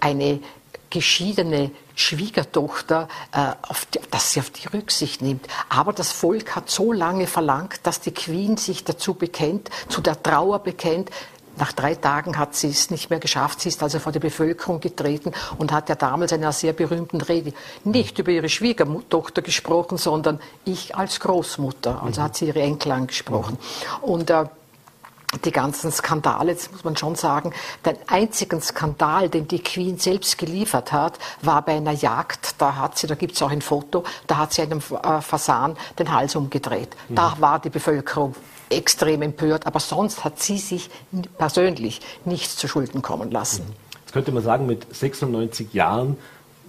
eine 0.00 0.40
geschiedene 0.90 1.70
Schwiegertochter, 1.94 3.08
äh, 3.32 3.52
die, 3.94 4.00
dass 4.10 4.32
sie 4.32 4.40
auf 4.40 4.50
die 4.50 4.68
Rücksicht 4.68 5.22
nimmt. 5.22 5.46
Aber 5.68 5.92
das 5.92 6.12
Volk 6.12 6.54
hat 6.56 6.70
so 6.70 6.92
lange 6.92 7.26
verlangt, 7.26 7.80
dass 7.82 8.00
die 8.00 8.12
Queen 8.12 8.56
sich 8.56 8.84
dazu 8.84 9.14
bekennt, 9.14 9.70
zu 9.88 10.00
der 10.00 10.22
Trauer 10.22 10.60
bekennt. 10.60 11.10
Nach 11.56 11.72
drei 11.72 11.96
Tagen 11.96 12.38
hat 12.38 12.54
sie 12.54 12.68
es 12.68 12.90
nicht 12.90 13.10
mehr 13.10 13.18
geschafft. 13.18 13.60
Sie 13.60 13.68
ist 13.68 13.82
also 13.82 13.98
vor 13.98 14.12
die 14.12 14.20
Bevölkerung 14.20 14.78
getreten 14.78 15.32
und 15.58 15.72
hat 15.72 15.88
ja 15.88 15.96
damals 15.96 16.30
in 16.30 16.42
einer 16.42 16.52
sehr 16.52 16.72
berühmten 16.72 17.20
Rede 17.20 17.52
nicht 17.82 18.16
über 18.20 18.30
ihre 18.30 18.48
Schwiegertochter 18.48 19.42
gesprochen, 19.42 19.98
sondern 19.98 20.38
ich 20.64 20.94
als 20.94 21.18
Großmutter. 21.18 22.00
Also 22.00 22.22
hat 22.22 22.36
sie 22.36 22.46
ihre 22.46 22.62
Enkel 22.62 22.92
angesprochen. 22.92 23.58
Und 24.02 24.30
äh, 24.30 24.44
die 25.44 25.52
ganzen 25.52 25.92
Skandale, 25.92 26.54
das 26.54 26.72
muss 26.72 26.84
man 26.84 26.96
schon 26.96 27.14
sagen, 27.14 27.52
den 27.84 27.96
einzigen 28.06 28.62
Skandal, 28.62 29.28
den 29.28 29.46
die 29.46 29.62
Queen 29.62 29.98
selbst 29.98 30.38
geliefert 30.38 30.92
hat, 30.92 31.18
war 31.42 31.62
bei 31.62 31.76
einer 31.76 31.92
Jagd. 31.92 32.54
Da 32.58 32.76
hat 32.76 32.96
sie, 32.98 33.06
da 33.06 33.14
gibt 33.14 33.34
es 33.34 33.42
auch 33.42 33.50
ein 33.50 33.60
Foto, 33.60 34.04
da 34.26 34.38
hat 34.38 34.54
sie 34.54 34.62
einem 34.62 34.78
äh, 34.78 35.20
Fasan 35.20 35.76
den 35.98 36.12
Hals 36.12 36.34
umgedreht. 36.34 36.96
Mhm. 37.08 37.14
Da 37.14 37.36
war 37.40 37.58
die 37.58 37.70
Bevölkerung 37.70 38.34
extrem 38.70 39.22
empört, 39.22 39.66
aber 39.66 39.80
sonst 39.80 40.24
hat 40.24 40.40
sie 40.40 40.58
sich 40.58 40.90
persönlich 41.36 42.00
nichts 42.24 42.56
zu 42.56 42.68
Schulden 42.68 43.02
kommen 43.02 43.30
lassen. 43.30 43.66
Mhm. 43.66 43.88
Jetzt 44.00 44.12
könnte 44.14 44.32
man 44.32 44.42
sagen, 44.42 44.64
mit 44.64 44.86
96 44.94 45.74
Jahren, 45.74 46.16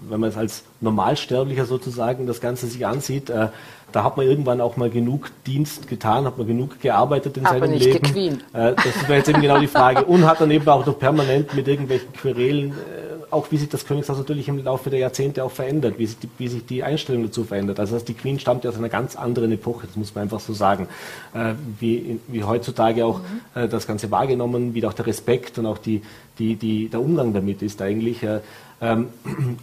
wenn 0.01 0.19
man 0.19 0.29
es 0.29 0.37
als 0.37 0.63
Normalsterblicher 0.81 1.65
sozusagen 1.65 2.27
das 2.27 2.41
Ganze 2.41 2.67
sich 2.67 2.85
ansieht, 2.85 3.29
äh, 3.29 3.47
da 3.91 4.03
hat 4.03 4.17
man 4.17 4.25
irgendwann 4.25 4.61
auch 4.61 4.77
mal 4.77 4.89
genug 4.89 5.31
Dienst 5.45 5.87
getan, 5.87 6.25
hat 6.25 6.37
man 6.37 6.47
genug 6.47 6.79
gearbeitet 6.79 7.37
in 7.37 7.45
Aber 7.45 7.59
seinem 7.59 7.71
nicht 7.71 7.85
Leben. 7.85 8.01
Gequeen. 8.01 8.33
Äh, 8.53 8.73
das 8.75 9.07
wäre 9.07 9.17
jetzt 9.17 9.29
eben 9.29 9.41
genau 9.41 9.59
die 9.59 9.67
Frage. 9.67 10.05
Und 10.05 10.25
hat 10.25 10.41
dann 10.41 10.51
eben 10.51 10.67
auch 10.67 10.85
noch 10.85 10.97
permanent 10.97 11.53
mit 11.53 11.67
irgendwelchen 11.67 12.11
Querelen, 12.13 12.71
äh, 12.71 12.73
auch 13.31 13.51
wie 13.51 13.57
sich 13.57 13.69
das 13.69 13.85
Königshaus 13.85 14.17
natürlich 14.17 14.47
im 14.47 14.63
Laufe 14.63 14.89
der 14.89 14.99
Jahrzehnte 14.99 15.43
auch 15.43 15.51
verändert, 15.51 15.95
wie 15.97 16.05
sich 16.05 16.19
die, 16.19 16.29
wie 16.37 16.47
sich 16.47 16.65
die 16.65 16.83
Einstellung 16.83 17.23
dazu 17.23 17.43
verändert. 17.43 17.79
Also 17.79 17.99
die 17.99 18.13
Queen 18.13 18.39
stammt 18.39 18.63
ja 18.63 18.69
aus 18.69 18.77
einer 18.77 18.89
ganz 18.89 19.15
anderen 19.15 19.51
Epoche, 19.51 19.87
das 19.87 19.95
muss 19.95 20.15
man 20.15 20.23
einfach 20.23 20.39
so 20.39 20.53
sagen. 20.53 20.87
Äh, 21.33 21.53
wie, 21.79 22.19
wie 22.27 22.43
heutzutage 22.43 23.05
auch 23.05 23.19
mhm. 23.19 23.61
äh, 23.61 23.67
das 23.67 23.87
Ganze 23.87 24.11
wahrgenommen, 24.11 24.73
wie 24.73 24.85
auch 24.85 24.93
der 24.93 25.07
Respekt 25.07 25.57
und 25.57 25.65
auch 25.65 25.77
die, 25.77 26.01
die, 26.37 26.55
die, 26.55 26.89
der 26.89 27.01
Umgang 27.01 27.33
damit 27.33 27.61
ist 27.61 27.81
eigentlich. 27.81 28.23
Äh, 28.81 28.89
ähm, 28.89 29.09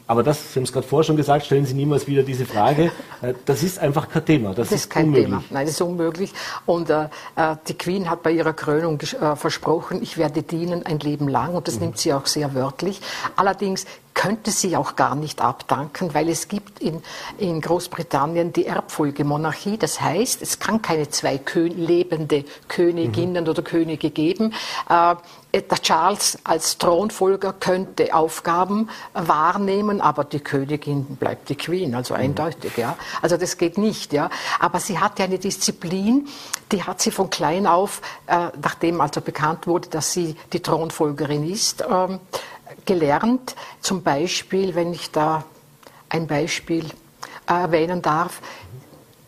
aber 0.07 0.23
das, 0.23 0.53
Sie 0.53 0.59
haben 0.59 0.65
es 0.65 0.73
gerade 0.73 0.87
vorher 0.87 1.05
schon 1.05 1.17
gesagt, 1.17 1.47
stellen 1.47 1.67
Sie 1.67 1.75
niemals 1.75 2.07
wieder 2.07 2.23
diese 2.23 2.47
Frage. 2.47 2.91
Äh, 3.23 3.35
das 3.45 3.63
ist 3.63 3.79
einfach 3.79 4.09
kein 4.09 4.25
Thema. 4.25 4.49
Das, 4.55 4.69
das 4.69 4.81
ist, 4.81 4.91
kein 4.91 5.07
unmöglich. 5.07 5.27
Thema. 5.27 5.45
Nein, 5.51 5.67
das 5.67 5.75
ist 5.75 5.81
unmöglich. 5.81 6.33
Und 6.67 6.91
äh, 6.91 7.05
äh 7.37 7.57
die 7.67 7.75
Queen 7.75 8.11
hat 8.11 8.23
bei 8.23 8.31
ihrer 8.31 8.53
Krönung 8.53 9.01
äh, 9.01 9.37
versprochen, 9.37 10.03
ich 10.03 10.19
werde 10.19 10.43
dienen 10.43 10.85
ein 10.85 10.99
Leben 11.01 11.29
lang. 11.29 11.55
Und 11.55 11.69
das 11.69 11.77
mhm. 11.77 11.83
nimmt 11.83 11.99
sie 11.99 12.13
auch 12.13 12.27
sehr 12.27 12.55
wörtlich. 12.55 13.01
Allerdings 13.37 13.87
könnte 14.17 14.51
sie 14.51 14.77
auch 14.77 14.97
gar 14.97 15.15
nicht 15.15 15.43
abdanken, 15.43 16.15
weil 16.15 16.31
es 16.31 16.49
gibt 16.49 16.81
in, 16.81 17.03
in 17.37 17.61
Großbritannien 17.61 18.53
die 18.53 18.67
Erbfolgemonarchie. 18.67 19.77
Das 19.77 20.01
heißt, 20.01 20.41
es 20.41 20.59
kann 20.59 20.81
keine 20.81 21.11
zwei 21.11 21.37
Kö 21.39 21.67
lebende 21.67 22.45
Königinnen 22.67 23.45
mhm. 23.45 23.51
oder 23.51 23.63
Könige 23.63 24.11
geben. 24.11 24.55
Äh, 24.89 25.17
der 25.53 25.79
Charles 25.81 26.39
als 26.45 26.79
Thronfolger 26.79 27.55
könnte 27.55 28.15
Aufgaben 28.15 28.89
wahrnehmen, 29.15 30.01
aber 30.01 30.25
die 30.25 30.41
Königin 30.41 31.05
bleibt 31.17 31.49
die 31.49 31.55
Queen, 31.55 31.95
also 31.95 32.15
mhm. 32.15 32.21
eindeutig, 32.21 32.77
ja. 32.77 32.97
Also 33.23 33.37
das 33.37 33.59
geht 33.59 33.79
nicht, 33.79 34.13
ja. 34.13 34.31
Aber 34.61 34.81
sie 34.81 34.99
hat 34.99 35.19
ja 35.19 35.27
eine 35.27 35.39
Disziplin, 35.39 36.27
die 36.73 36.83
hat 36.83 37.01
sie 37.01 37.11
von 37.11 37.31
klein 37.31 37.67
auf, 37.67 38.01
äh, 38.27 38.49
nachdem 38.63 39.01
also 39.01 39.21
bekannt 39.21 39.67
wurde, 39.67 39.89
dass 39.89 40.13
sie 40.13 40.37
die 40.53 40.61
Thronfolgerin 40.61 41.49
ist, 41.49 41.85
ähm, 41.89 42.21
gelernt. 42.87 43.55
Zum 43.81 44.03
Beispiel, 44.03 44.75
wenn 44.75 44.92
ich 44.92 45.11
da 45.11 45.44
ein 46.09 46.27
Beispiel 46.27 46.87
erwähnen 47.46 48.03
darf, 48.03 48.40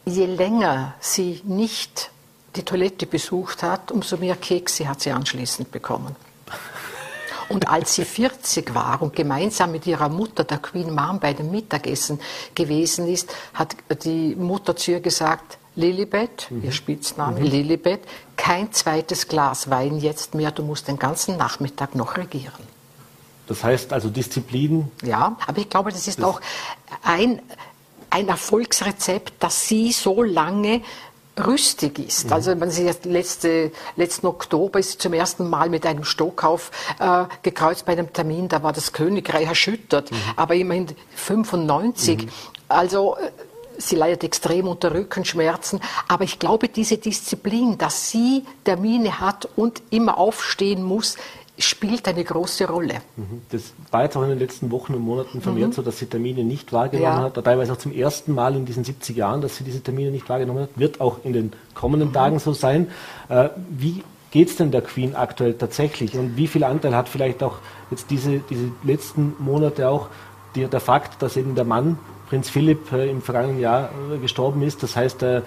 je 0.04 0.26
länger 0.26 0.94
sie 1.00 1.40
nicht 1.44 2.10
die 2.56 2.64
Toilette 2.64 3.06
besucht 3.06 3.62
hat, 3.62 3.92
umso 3.92 4.16
mehr 4.16 4.36
Kekse 4.36 4.88
hat 4.88 5.00
sie 5.00 5.12
anschließend 5.12 5.70
bekommen. 5.70 6.16
Und 7.48 7.68
als 7.68 7.94
sie 7.94 8.04
40 8.04 8.74
war 8.74 9.00
und 9.00 9.16
gemeinsam 9.16 9.72
mit 9.72 9.86
ihrer 9.86 10.08
Mutter, 10.08 10.44
der 10.44 10.58
Queen 10.58 10.94
Mom, 10.94 11.18
bei 11.18 11.32
dem 11.32 11.50
Mittagessen 11.50 12.20
gewesen 12.54 13.08
ist, 13.08 13.34
hat 13.54 13.74
die 14.04 14.34
Mutter 14.36 14.76
zu 14.76 14.92
ihr 14.92 15.00
gesagt, 15.00 15.58
Lilibet, 15.74 16.48
mhm. 16.50 16.64
ihr 16.64 16.72
Spitzname, 16.72 17.40
mhm. 17.40 17.46
Lilibet, 17.46 18.00
kein 18.36 18.72
zweites 18.72 19.28
Glas 19.28 19.70
Wein 19.70 19.98
jetzt 19.98 20.34
mehr, 20.34 20.50
du 20.50 20.62
musst 20.62 20.88
den 20.88 20.98
ganzen 20.98 21.36
Nachmittag 21.36 21.94
noch 21.94 22.16
regieren. 22.16 22.77
Das 23.48 23.64
heißt 23.64 23.92
also 23.92 24.10
Disziplin. 24.10 24.90
Ja, 25.02 25.36
aber 25.46 25.58
ich 25.58 25.68
glaube, 25.68 25.90
das 25.90 26.06
ist 26.06 26.18
das 26.18 26.24
auch 26.24 26.40
ein, 27.02 27.40
ein 28.10 28.28
Erfolgsrezept, 28.28 29.32
dass 29.42 29.66
Sie 29.66 29.90
so 29.90 30.22
lange 30.22 30.82
rüstig 31.38 31.98
ist. 31.98 32.26
Mhm. 32.26 32.32
Also 32.32 32.56
man 32.56 32.70
sieht, 32.70 33.04
letzte, 33.04 33.72
letzten 33.96 34.26
Oktober 34.26 34.78
ist 34.78 34.92
sie 34.92 34.98
zum 34.98 35.12
ersten 35.12 35.48
Mal 35.48 35.68
mit 35.68 35.86
einem 35.86 36.04
Stockauf 36.04 36.70
äh, 36.98 37.24
gekreuzt 37.42 37.86
bei 37.86 37.92
einem 37.92 38.12
Termin, 38.12 38.48
da 38.48 38.62
war 38.62 38.72
das 38.72 38.92
Königreich 38.92 39.46
erschüttert, 39.46 40.10
mhm. 40.10 40.16
aber 40.36 40.54
immerhin 40.54 40.88
95. 41.14 42.24
Mhm. 42.24 42.28
Also 42.68 43.16
äh, 43.16 43.30
sie 43.78 43.96
leidet 43.96 44.24
extrem 44.24 44.66
unter 44.66 44.92
Rückenschmerzen, 44.92 45.80
aber 46.08 46.24
ich 46.24 46.38
glaube, 46.38 46.68
diese 46.68 46.98
Disziplin, 46.98 47.78
dass 47.78 48.10
sie 48.10 48.44
Termine 48.64 49.20
hat 49.20 49.48
und 49.56 49.80
immer 49.90 50.18
aufstehen 50.18 50.82
muss, 50.82 51.16
spielt 51.58 52.06
eine 52.06 52.24
große 52.24 52.68
Rolle. 52.68 52.94
Mhm. 53.16 53.42
Das 53.50 53.72
war 53.90 54.04
jetzt 54.04 54.16
auch 54.16 54.22
in 54.22 54.30
den 54.30 54.38
letzten 54.38 54.70
Wochen 54.70 54.94
und 54.94 55.02
Monaten 55.02 55.40
vermehrt 55.40 55.70
mhm. 55.70 55.72
so, 55.72 55.82
dass 55.82 55.98
sie 55.98 56.06
Termine 56.06 56.44
nicht 56.44 56.72
wahrgenommen 56.72 57.18
ja. 57.18 57.22
hat, 57.34 57.44
teilweise 57.44 57.72
auch 57.72 57.78
zum 57.78 57.92
ersten 57.92 58.34
Mal 58.34 58.54
in 58.54 58.64
diesen 58.64 58.84
70 58.84 59.16
Jahren, 59.16 59.40
dass 59.40 59.56
sie 59.56 59.64
diese 59.64 59.82
Termine 59.82 60.10
nicht 60.10 60.28
wahrgenommen 60.28 60.62
hat, 60.62 60.70
wird 60.76 61.00
auch 61.00 61.18
in 61.24 61.32
den 61.32 61.52
kommenden 61.74 62.10
mhm. 62.10 62.14
Tagen 62.14 62.38
so 62.38 62.52
sein. 62.52 62.88
Äh, 63.28 63.50
wie 63.70 64.02
geht 64.30 64.48
es 64.48 64.56
denn 64.56 64.70
der 64.70 64.82
Queen 64.82 65.14
aktuell 65.14 65.54
tatsächlich 65.54 66.16
und 66.16 66.36
wie 66.36 66.46
viel 66.46 66.64
Anteil 66.64 66.94
hat 66.94 67.08
vielleicht 67.08 67.42
auch 67.42 67.58
jetzt 67.90 68.10
diese, 68.10 68.40
diese 68.50 68.70
letzten 68.82 69.34
Monate 69.38 69.88
auch 69.88 70.08
die, 70.54 70.66
der 70.66 70.80
Fakt, 70.80 71.22
dass 71.22 71.36
eben 71.36 71.54
der 71.54 71.64
Mann 71.64 71.98
Prinz 72.28 72.50
Philipp 72.50 72.92
äh, 72.92 73.10
im 73.10 73.22
vergangenen 73.22 73.60
Jahr 73.60 73.90
äh, 74.12 74.18
gestorben 74.18 74.62
ist. 74.62 74.82
Das 74.82 74.96
heißt, 74.96 75.22
äh, 75.22 75.42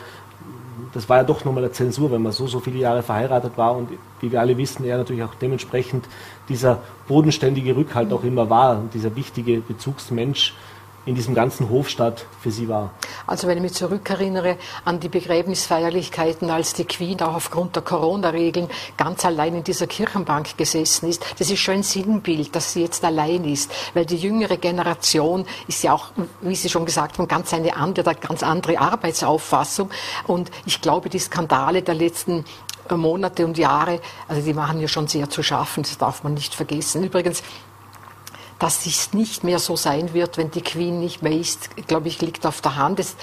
das 0.93 1.07
war 1.09 1.17
ja 1.17 1.23
doch 1.23 1.45
nochmal 1.45 1.63
eine 1.63 1.71
Zensur, 1.71 2.11
wenn 2.11 2.21
man 2.21 2.31
so, 2.31 2.47
so 2.47 2.59
viele 2.59 2.79
Jahre 2.79 3.03
verheiratet 3.03 3.57
war 3.57 3.75
und 3.75 3.89
wie 4.19 4.31
wir 4.31 4.39
alle 4.39 4.57
wissen, 4.57 4.85
er 4.85 4.97
natürlich 4.97 5.23
auch 5.23 5.35
dementsprechend 5.35 6.05
dieser 6.49 6.79
bodenständige 7.07 7.75
Rückhalt 7.75 8.11
auch 8.11 8.23
immer 8.23 8.49
war 8.49 8.77
und 8.77 8.93
dieser 8.93 9.15
wichtige 9.15 9.61
Bezugsmensch 9.61 10.53
in 11.05 11.15
diesem 11.15 11.33
ganzen 11.33 11.69
Hofstaat 11.69 12.25
für 12.41 12.51
Sie 12.51 12.67
war? 12.67 12.91
Also 13.25 13.47
wenn 13.47 13.57
ich 13.57 13.63
mich 13.63 13.73
zurückerinnere 13.73 14.57
an 14.85 14.99
die 14.99 15.09
Begräbnisfeierlichkeiten, 15.09 16.49
als 16.49 16.73
die 16.73 16.85
Queen 16.85 17.19
auch 17.21 17.35
aufgrund 17.35 17.75
der 17.75 17.83
Corona-Regeln 17.83 18.69
ganz 18.97 19.25
allein 19.25 19.55
in 19.55 19.63
dieser 19.63 19.87
Kirchenbank 19.87 20.57
gesessen 20.57 21.09
ist, 21.09 21.25
das 21.39 21.49
ist 21.49 21.59
schon 21.59 21.75
ein 21.75 21.83
Sinnbild, 21.83 22.55
dass 22.55 22.73
sie 22.73 22.81
jetzt 22.81 23.03
allein 23.03 23.43
ist, 23.45 23.71
weil 23.93 24.05
die 24.05 24.17
jüngere 24.17 24.57
Generation 24.57 25.45
ist 25.67 25.83
ja 25.83 25.93
auch, 25.93 26.11
wie 26.41 26.55
Sie 26.55 26.69
schon 26.69 26.85
gesagt 26.85 27.17
haben, 27.17 27.27
ganz 27.27 27.53
eine 27.53 27.75
andere, 27.75 28.15
ganz 28.15 28.43
andere 28.43 28.79
Arbeitsauffassung 28.79 29.89
und 30.27 30.51
ich 30.65 30.81
glaube, 30.81 31.09
die 31.09 31.19
Skandale 31.19 31.81
der 31.81 31.95
letzten 31.95 32.45
Monate 32.89 33.45
und 33.45 33.57
Jahre, 33.57 34.01
also 34.27 34.41
die 34.41 34.53
machen 34.53 34.79
ja 34.81 34.87
schon 34.87 35.07
sehr 35.07 35.29
zu 35.29 35.43
schaffen, 35.43 35.83
das 35.83 35.97
darf 35.97 36.23
man 36.23 36.33
nicht 36.33 36.53
vergessen. 36.53 37.03
Übrigens, 37.03 37.41
dass 38.61 38.85
es 38.85 39.13
nicht 39.13 39.43
mehr 39.43 39.57
so 39.57 39.75
sein 39.75 40.13
wird, 40.13 40.37
wenn 40.37 40.51
die 40.51 40.61
Queen 40.61 40.99
nicht 40.99 41.23
mehr 41.23 41.31
ist, 41.31 41.75
glaube 41.87 42.09
ich, 42.09 42.21
liegt 42.21 42.45
auf 42.45 42.61
der 42.61 42.75
Hand. 42.75 42.99
Es 42.99 43.15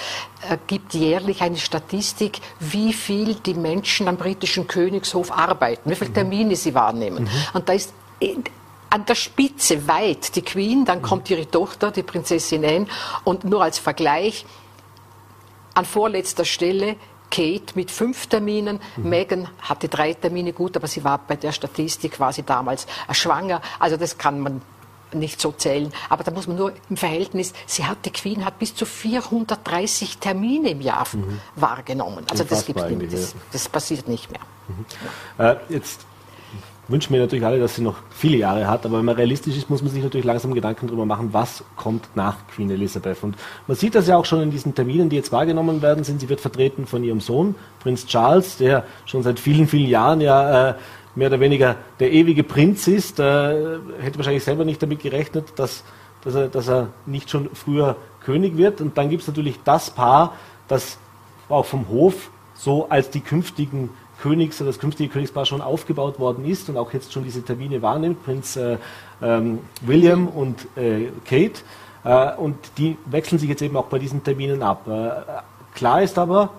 äh, 0.51 0.59
gibt 0.67 0.95
jährlich 0.95 1.43
eine 1.43 1.59
Statistik, 1.59 2.41
wie 2.59 2.93
viel 2.93 3.37
die 3.37 3.55
Menschen 3.55 4.09
am 4.09 4.17
britischen 4.17 4.67
Königshof 4.67 5.31
arbeiten, 5.31 5.89
wie 5.89 5.95
viele 5.95 6.11
mhm. 6.11 6.15
Termine 6.15 6.57
sie 6.57 6.75
wahrnehmen. 6.75 7.25
Mhm. 7.25 7.31
Und 7.53 7.69
da 7.69 7.73
ist 7.73 7.93
an 8.91 9.07
der 9.07 9.15
Spitze 9.15 9.87
weit 9.87 10.35
die 10.35 10.43
Queen, 10.43 10.85
dann 10.85 10.99
mhm. 10.99 11.03
kommt 11.03 11.31
ihre 11.31 11.49
Tochter, 11.49 11.93
die 11.93 12.03
Prinzessin 12.03 12.65
Anne, 12.65 12.87
und 13.23 13.45
nur 13.45 13.63
als 13.63 13.79
Vergleich, 13.79 14.45
an 15.75 15.85
vorletzter 15.85 16.45
Stelle 16.45 16.97
Kate 17.31 17.75
mit 17.77 17.93
fünf 17.93 18.27
Terminen. 18.27 18.81
Mhm. 18.97 19.09
Meghan 19.09 19.49
hatte 19.61 19.87
drei 19.87 20.15
Termine, 20.15 20.53
gut, 20.53 20.77
aber 20.77 20.89
sie 20.89 21.05
war 21.05 21.19
bei 21.19 21.37
der 21.37 21.53
Statistik 21.53 22.15
quasi 22.15 22.43
damals 22.43 22.89
schwanger. 23.13 23.63
Also 23.79 23.97
das 23.97 24.19
kann 24.19 24.41
man 24.41 24.63
nicht 25.15 25.41
so 25.41 25.53
zählen. 25.53 25.93
Aber 26.09 26.25
da 26.25 26.31
muss 26.31 26.47
man 26.47 26.57
nur 26.57 26.73
im 26.89 26.97
Verhältnis, 26.97 27.53
sie 27.67 27.85
hat, 27.85 28.05
die 28.05 28.11
Queen 28.11 28.45
hat 28.45 28.59
bis 28.59 28.75
zu 28.75 28.87
430 28.87 30.19
Termine 30.19 30.71
im 30.71 30.81
Jahr 30.81 31.07
mhm. 31.13 31.41
wahrgenommen. 31.57 32.25
Also 32.31 32.45
das, 32.45 32.67
nicht, 32.69 33.13
das, 33.13 33.35
das, 33.53 33.69
passiert 33.69 34.09
nicht 34.09 34.31
mehr. 34.31 34.41
Mhm. 34.69 35.45
Äh, 35.45 35.57
jetzt 35.69 36.07
wünschen 36.89 37.13
wir 37.13 37.21
natürlich 37.21 37.45
alle, 37.45 37.61
dass 37.61 37.77
sie 37.77 37.83
noch 37.83 37.97
viele 38.11 38.39
Jahre 38.39 38.67
hat, 38.67 38.87
aber 38.87 38.99
wenn 38.99 39.05
man 39.05 39.15
realistisch 39.15 39.57
ist, 39.57 39.69
muss 39.69 39.83
man 39.83 39.93
sich 39.93 40.03
natürlich 40.03 40.25
langsam 40.25 40.55
Gedanken 40.55 40.87
darüber 40.87 41.05
machen, 41.05 41.29
was 41.33 41.63
kommt 41.77 42.09
nach 42.15 42.37
Queen 42.49 42.71
Elizabeth. 42.71 43.23
Und 43.23 43.37
man 43.67 43.77
sieht 43.77 43.95
das 43.95 44.09
ja 44.09 44.17
auch 44.17 44.25
schon 44.25 44.41
in 44.41 44.51
diesen 44.51 44.75
Terminen, 44.75 45.11
die 45.11 45.17
jetzt 45.17 45.31
wahrgenommen 45.31 45.83
werden 45.83 46.03
sind. 46.03 46.21
Sie 46.21 46.29
wird 46.29 46.41
vertreten 46.41 46.87
von 46.87 47.05
ihrem 47.05 47.21
Sohn, 47.21 47.55
Prinz 47.81 48.07
Charles, 48.07 48.57
der 48.57 48.85
schon 49.05 49.23
seit 49.23 49.39
vielen, 49.39 49.69
vielen 49.69 49.89
Jahren 49.89 50.21
ja 50.21 50.71
äh, 50.71 50.75
mehr 51.19 51.29
oder 51.29 51.41
weniger 51.41 51.77
der 51.99 52.13
ewige 52.13 52.45
Prinz 52.45 52.87
ist, 52.87 53.19
äh, 53.19 53.79
hätte 54.01 54.19
wahrscheinlich 54.19 54.45
selber 54.45 54.65
nicht 54.65 54.81
damit 54.81 55.01
gerechnet, 55.01 55.53
dass, 55.57 55.83
dass, 56.23 56.35
er, 56.37 56.49
dass 56.49 56.69
er 56.69 56.89
nicht 57.07 57.29
schon 57.29 57.51
früher 57.53 57.97
König 58.25 58.57
wird. 58.57 58.81
Und 58.81 58.97
dann 58.97 59.11
gibt 59.11 59.23
es 59.23 59.29
natürlich 59.29 59.59
das 59.65 59.91
Paar, 59.91 60.35
das 60.69 60.97
auch 61.49 61.65
vom 61.65 61.89
Hof 61.89 62.31
so 62.55 62.89
als 62.89 63.11
die 63.11 63.21
künftigen 63.21 63.91
Königs 64.23 64.61
oder 64.61 64.71
das 64.71 64.79
künftige 64.79 65.13
Königspaar 65.13 65.45
schon 65.45 65.61
aufgebaut 65.61 66.19
worden 66.19 66.45
ist 66.45 66.69
und 66.69 66.77
auch 66.77 66.93
jetzt 66.93 67.13
schon 67.13 67.25
diese 67.25 67.43
Termine 67.43 67.83
wahrnimmt, 67.83 68.25
Prinz 68.25 68.57
äh, 68.57 68.79
ähm, 69.21 69.61
William 69.83 70.29
und 70.29 70.67
äh, 70.77 71.09
Kate. 71.25 71.61
Äh, 72.05 72.35
und 72.37 72.57
die 72.79 72.97
wechseln 73.07 73.39
sich 73.39 73.49
jetzt 73.49 73.63
eben 73.63 73.77
auch 73.77 73.87
bei 73.87 73.99
diesen 73.99 74.23
Terminen 74.23 74.63
ab. 74.63 74.87
Äh, 74.87 75.11
klar 75.75 76.03
ist 76.03 76.17
aber, 76.17 76.51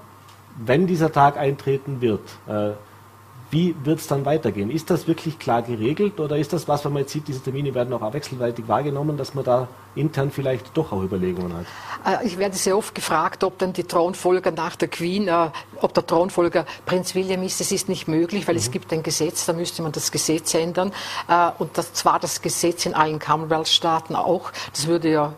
wenn 0.58 0.86
dieser 0.86 1.12
Tag 1.12 1.38
eintreten 1.38 2.02
wird, 2.02 2.22
äh, 2.48 2.72
wie 3.52 3.76
wird 3.84 4.00
es 4.00 4.08
dann 4.08 4.26
weitergehen? 4.26 4.70
Ist 4.70 4.90
das 4.90 5.08
wirklich 5.08 5.40
klar 5.40 5.62
geregelt 5.62 6.20
oder 6.20 6.38
ist 6.38 6.54
das 6.54 6.68
was, 6.68 6.86
wenn 6.86 6.94
man 6.94 7.02
jetzt 7.02 7.14
sieht, 7.14 7.28
diese 7.28 7.42
Termine 7.42 7.74
werden 7.74 7.94
auch 7.94 8.14
wechselseitig 8.14 8.68
wahrgenommen, 8.68 9.18
dass 9.18 9.34
man 9.34 9.44
da 9.44 9.68
intern 9.96 10.32
vielleicht 10.32 10.78
doch 10.78 10.92
auch 10.92 11.02
Überlegungen 11.02 11.54
hat? 11.54 12.22
Äh, 12.24 12.28
ich 12.28 12.38
werde 12.38 12.56
sehr 12.56 12.78
oft 12.78 12.94
gefragt, 12.94 13.44
ob 13.44 13.58
dann 13.58 13.74
die 13.74 13.84
Thronfolger 13.84 14.52
nach 14.52 14.76
der 14.76 14.88
Queen, 14.88 15.28
äh, 15.28 15.50
ob 15.82 15.94
der 15.94 16.06
Thronfolger 16.06 16.66
Prinz 16.86 17.16
William 17.16 17.42
ist. 17.44 17.60
Das 17.60 17.72
ist 17.72 17.90
nicht 17.90 18.08
möglich, 18.08 18.48
weil 18.48 18.56
mhm. 18.56 18.60
es 18.60 18.72
gibt 18.72 18.94
ein 18.94 19.04
Gesetz, 19.04 19.46
da 19.46 19.54
müsste 19.54 19.82
man 19.82 19.92
das 19.92 20.12
Gesetz 20.12 20.54
ändern. 20.54 20.92
Äh, 21.28 21.50
und 21.58 21.78
das, 21.78 21.94
zwar 21.94 22.20
das 22.20 22.42
Gesetz 22.42 22.86
in 22.86 22.94
allen 22.94 23.20
Commonwealth-Staaten 23.20 24.16
auch. 24.16 24.52
Das 24.74 24.88
würde 24.88 25.10
ja 25.10 25.34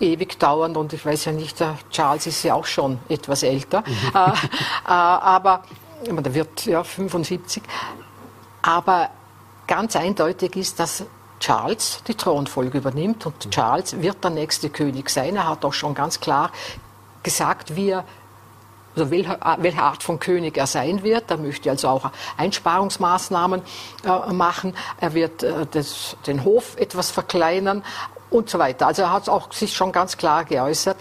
ewig 0.00 0.38
dauern 0.38 0.76
und 0.76 0.92
ich 0.92 1.04
weiß 1.06 1.26
ja 1.26 1.32
nicht, 1.32 1.64
Charles 1.90 2.26
ist 2.26 2.42
ja 2.42 2.54
auch 2.54 2.66
schon 2.66 2.98
etwas 3.08 3.42
älter. 3.42 3.82
Mhm. 3.86 3.94
Äh, 4.14 4.28
äh, 4.28 4.34
aber 4.86 5.62
der 6.06 6.34
wird 6.34 6.66
ja 6.66 6.84
75. 6.84 7.62
Aber 8.62 9.10
ganz 9.66 9.96
eindeutig 9.96 10.56
ist, 10.56 10.80
dass 10.80 11.04
Charles 11.40 12.02
die 12.06 12.14
Thronfolge 12.14 12.78
übernimmt 12.78 13.26
und 13.26 13.50
Charles 13.50 14.00
wird 14.00 14.22
der 14.22 14.30
nächste 14.30 14.70
König 14.70 15.10
sein. 15.10 15.36
Er 15.36 15.48
hat 15.48 15.64
auch 15.64 15.72
schon 15.72 15.94
ganz 15.94 16.20
klar 16.20 16.50
gesagt, 17.22 17.76
wie 17.76 17.90
er 17.90 18.04
also 18.96 19.10
welche, 19.10 19.38
welche 19.58 19.82
Art 19.82 20.02
von 20.02 20.20
König 20.20 20.56
er 20.56 20.66
sein 20.66 21.02
wird. 21.02 21.30
Er 21.30 21.36
möchte 21.36 21.70
also 21.70 21.88
auch 21.88 22.10
Einsparungsmaßnahmen 22.36 23.62
äh, 24.04 24.32
machen. 24.32 24.76
Er 25.00 25.14
wird 25.14 25.42
äh, 25.42 25.66
das, 25.70 26.16
den 26.26 26.44
Hof 26.44 26.76
etwas 26.76 27.10
verkleinern 27.10 27.82
und 28.30 28.48
so 28.48 28.58
weiter. 28.58 28.86
Also 28.86 29.02
er 29.02 29.12
hat 29.12 29.28
auch 29.28 29.52
sich 29.52 29.74
schon 29.74 29.92
ganz 29.92 30.16
klar 30.16 30.44
geäußert. 30.44 30.96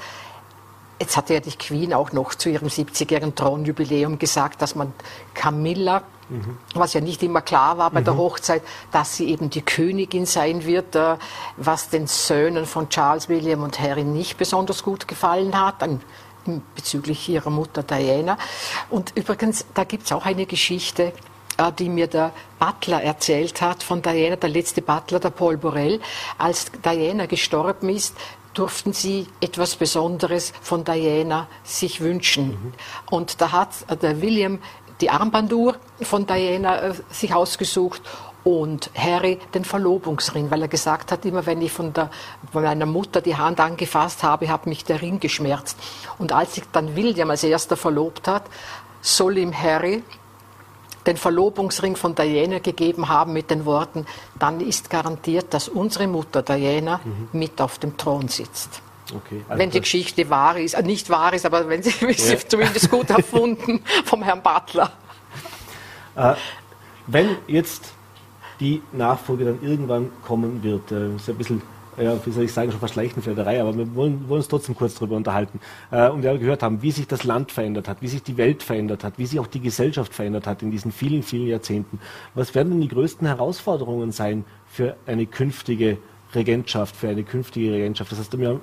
Jetzt 1.04 1.18
hat 1.18 1.30
ja 1.30 1.42
die 1.42 1.52
Queen 1.52 1.94
auch 1.94 2.14
noch 2.14 2.34
zu 2.34 2.48
ihrem 2.50 2.70
70-jährigen 2.70 3.36
Thronjubiläum 3.36 4.20
gesagt, 4.20 4.62
dass 4.62 4.74
man 4.74 4.94
Camilla, 5.34 6.04
mhm. 6.30 6.58
was 6.76 6.94
ja 6.94 7.02
nicht 7.02 7.22
immer 7.24 7.42
klar 7.42 7.78
war 7.78 7.92
bei 7.92 8.00
mhm. 8.00 8.06
der 8.06 8.16
Hochzeit, 8.16 8.62
dass 8.94 9.18
sie 9.18 9.28
eben 9.30 9.50
die 9.50 9.64
Königin 9.64 10.26
sein 10.26 10.64
wird, 10.64 10.96
äh, 10.96 11.18
was 11.58 11.90
den 11.90 12.08
Söhnen 12.08 12.66
von 12.66 12.88
Charles, 12.88 13.28
William 13.28 13.64
und 13.64 13.82
Harry 13.82 14.06
nicht 14.06 14.38
besonders 14.38 14.82
gut 14.82 15.06
gefallen 15.10 15.60
hat. 15.60 15.86
Bezüglich 16.74 17.28
ihrer 17.28 17.50
Mutter 17.50 17.84
Diana. 17.84 18.38
Und 18.90 19.12
übrigens, 19.18 19.66
da 19.74 19.84
gibt 19.84 20.06
es 20.06 20.14
auch 20.14 20.26
eine 20.26 20.46
Geschichte, 20.46 21.12
äh, 21.58 21.70
die 21.78 21.90
mir 21.90 22.08
der 22.08 22.32
Butler 22.60 23.04
erzählt 23.04 23.62
hat 23.62 23.84
von 23.84 24.02
Diana, 24.02 24.38
der 24.38 24.50
letzte 24.50 24.82
Butler, 24.82 25.20
der 25.20 25.32
Paul 25.32 25.58
Borel. 25.58 26.00
Als 26.38 26.72
Diana 26.82 27.26
gestorben 27.26 27.90
ist, 27.90 28.16
durften 28.54 28.94
sie 28.94 29.28
etwas 29.42 29.76
Besonderes 29.76 30.54
von 30.62 30.84
Diana 30.84 31.48
sich 31.64 32.02
wünschen. 32.02 32.50
Mhm. 32.50 32.74
Und 33.10 33.42
da 33.42 33.52
hat 33.52 33.70
der 34.02 34.22
William 34.22 34.60
die 35.02 35.10
Armbanduhr 35.10 35.76
von 36.02 36.26
Diana 36.26 36.82
äh, 36.82 36.94
sich 37.10 37.34
ausgesucht 37.34 38.02
und 38.44 38.90
Harry 38.96 39.40
den 39.54 39.64
Verlobungsring, 39.64 40.52
weil 40.52 40.62
er 40.62 40.68
gesagt 40.68 41.12
hat, 41.12 41.26
immer 41.26 41.46
wenn 41.46 41.62
ich 41.62 41.72
von, 41.72 41.94
der, 41.94 42.10
von 42.52 42.64
meiner 42.64 42.86
Mutter 42.86 43.22
die 43.22 43.36
Hand 43.36 43.60
angefasst 43.60 44.24
habe, 44.24 44.50
hat 44.50 44.68
mich 44.68 44.84
der 44.84 45.02
Ring 45.02 45.20
geschmerzt. 45.20 45.78
Und 46.20 46.32
als 46.32 46.56
sich 46.56 46.64
dann 46.72 46.96
William 46.96 47.30
als 47.30 47.44
erster 47.44 47.78
verlobt 47.78 48.28
hat, 48.28 48.44
soll 49.02 49.38
ihm 49.38 49.54
Harry 49.54 50.04
den 51.06 51.18
Verlobungsring 51.18 51.96
von 51.96 52.16
Diana 52.16 52.60
gegeben 52.60 53.10
haben 53.10 53.34
mit 53.34 53.50
den 53.52 53.66
Worten, 53.66 54.06
dann 54.40 54.60
ist 54.62 54.90
garantiert, 54.90 55.54
dass 55.54 55.68
unsere 55.68 56.08
Mutter 56.08 56.42
Diana 56.42 57.02
mhm. 57.04 57.30
mit 57.40 57.62
auf 57.62 57.80
dem 57.80 57.98
Thron 57.98 58.28
sitzt. 58.28 58.82
Okay, 59.14 59.44
also 59.48 59.60
wenn 59.60 59.70
die 59.70 59.82
Geschichte 59.82 60.30
wahr 60.30 60.58
ist, 60.58 60.74
äh, 60.74 60.84
nicht 60.84 61.10
wahr 61.10 61.34
ist, 61.34 61.46
aber 61.46 61.68
wenn 61.68 61.84
sie, 61.84 61.94
ja. 62.02 62.14
sie 62.14 62.38
zumindest 62.48 62.90
gut 62.90 63.10
erfunden 63.10 63.82
vom 64.06 64.24
Herrn 64.24 64.42
Butler. 64.42 64.92
Äh, 66.16 66.36
wenn 67.08 67.38
jetzt 67.48 67.94
die 68.60 68.82
Nachfolge 68.92 69.46
dann 69.46 69.62
irgendwann 69.62 70.12
kommen 70.26 70.64
wird, 70.64 70.92
äh, 70.92 71.16
ist 71.16 71.30
ein 71.30 71.36
bisschen 71.36 71.62
ja, 71.98 72.18
wie 72.26 72.32
soll 72.32 72.44
ich 72.44 72.54
sagen, 72.54 72.72
schon 72.72 72.80
fast 72.80 72.96
Leichenflederei, 72.96 73.62
aber 73.62 73.78
wir 73.78 73.96
wollen, 73.96 74.28
wollen 74.28 74.40
uns 74.40 74.48
trotzdem 74.48 74.76
kurz 74.76 74.96
darüber 74.96 75.16
unterhalten. 75.16 75.60
Äh, 75.92 76.10
und 76.10 76.24
wir 76.24 76.38
gehört 76.38 76.64
haben, 76.64 76.82
wie 76.82 76.92
sich 76.92 77.08
das 77.08 77.24
Land 77.24 77.52
verändert 77.52 77.88
hat, 77.88 78.02
wie 78.02 78.08
sich 78.08 78.24
die 78.24 78.38
Welt 78.38 78.64
verändert 78.64 79.04
hat, 79.04 79.18
wie 79.18 79.26
sich 79.26 79.40
auch 79.40 79.48
die 79.48 79.60
Gesellschaft 79.60 80.14
verändert 80.14 80.48
hat 80.48 80.62
in 80.62 80.72
diesen 80.72 80.92
vielen, 80.92 81.24
vielen 81.24 81.48
Jahrzehnten. 81.48 82.00
Was 82.36 82.56
werden 82.56 82.70
denn 82.72 82.82
die 82.82 82.88
größten 82.88 83.28
Herausforderungen 83.28 84.12
sein 84.12 84.46
für 84.68 84.96
eine 85.06 85.26
künftige 85.26 85.98
Regentschaft, 86.34 86.96
für 86.96 87.10
eine 87.10 87.24
künftige 87.24 87.74
Regentschaft? 87.74 88.12
Das 88.12 88.20
heißt, 88.20 88.38
wir 88.40 88.60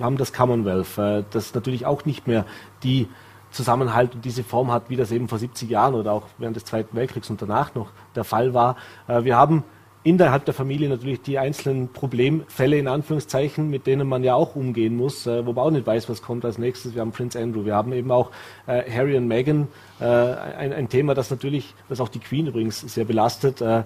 haben 0.00 0.16
das 0.16 0.32
Commonwealth, 0.32 0.98
äh, 0.98 1.24
das 1.30 1.54
natürlich 1.54 1.86
auch 1.86 2.04
nicht 2.04 2.26
mehr 2.26 2.44
die 2.82 3.08
Zusammenhalt 3.50 4.14
und 4.14 4.24
diese 4.24 4.44
Form 4.44 4.70
hat, 4.70 4.90
wie 4.90 4.96
das 4.96 5.10
eben 5.10 5.28
vor 5.28 5.38
70 5.38 5.68
Jahren 5.68 5.94
oder 5.94 6.12
auch 6.12 6.26
während 6.38 6.56
des 6.56 6.64
Zweiten 6.64 6.96
Weltkriegs 6.96 7.30
und 7.30 7.42
danach 7.42 7.74
noch 7.74 7.90
der 8.14 8.24
Fall 8.24 8.54
war. 8.54 8.76
Äh, 9.08 9.24
wir 9.24 9.36
haben 9.36 9.64
innerhalb 10.02 10.44
der 10.46 10.54
Familie 10.54 10.88
natürlich 10.88 11.20
die 11.20 11.38
einzelnen 11.38 11.88
Problemfälle 11.88 12.78
in 12.78 12.88
Anführungszeichen, 12.88 13.68
mit 13.68 13.86
denen 13.86 14.08
man 14.08 14.24
ja 14.24 14.34
auch 14.34 14.56
umgehen 14.56 14.96
muss, 14.96 15.26
äh, 15.26 15.44
wo 15.44 15.52
man 15.52 15.64
auch 15.64 15.70
nicht 15.70 15.86
weiß, 15.86 16.08
was 16.08 16.22
kommt 16.22 16.44
als 16.44 16.58
nächstes. 16.58 16.94
Wir 16.94 17.02
haben 17.02 17.12
Prince 17.12 17.38
Andrew, 17.38 17.64
wir 17.64 17.74
haben 17.74 17.92
eben 17.92 18.10
auch 18.10 18.30
äh, 18.66 18.82
Harry 18.90 19.16
und 19.16 19.28
Meghan, 19.28 19.68
äh, 20.00 20.04
ein, 20.04 20.72
ein, 20.72 20.88
Thema, 20.88 21.14
das 21.14 21.30
natürlich, 21.30 21.74
das 21.88 22.00
auch 22.00 22.08
die 22.08 22.18
Queen 22.18 22.46
übrigens 22.46 22.80
sehr 22.80 23.04
belastet. 23.04 23.60
Äh, 23.60 23.84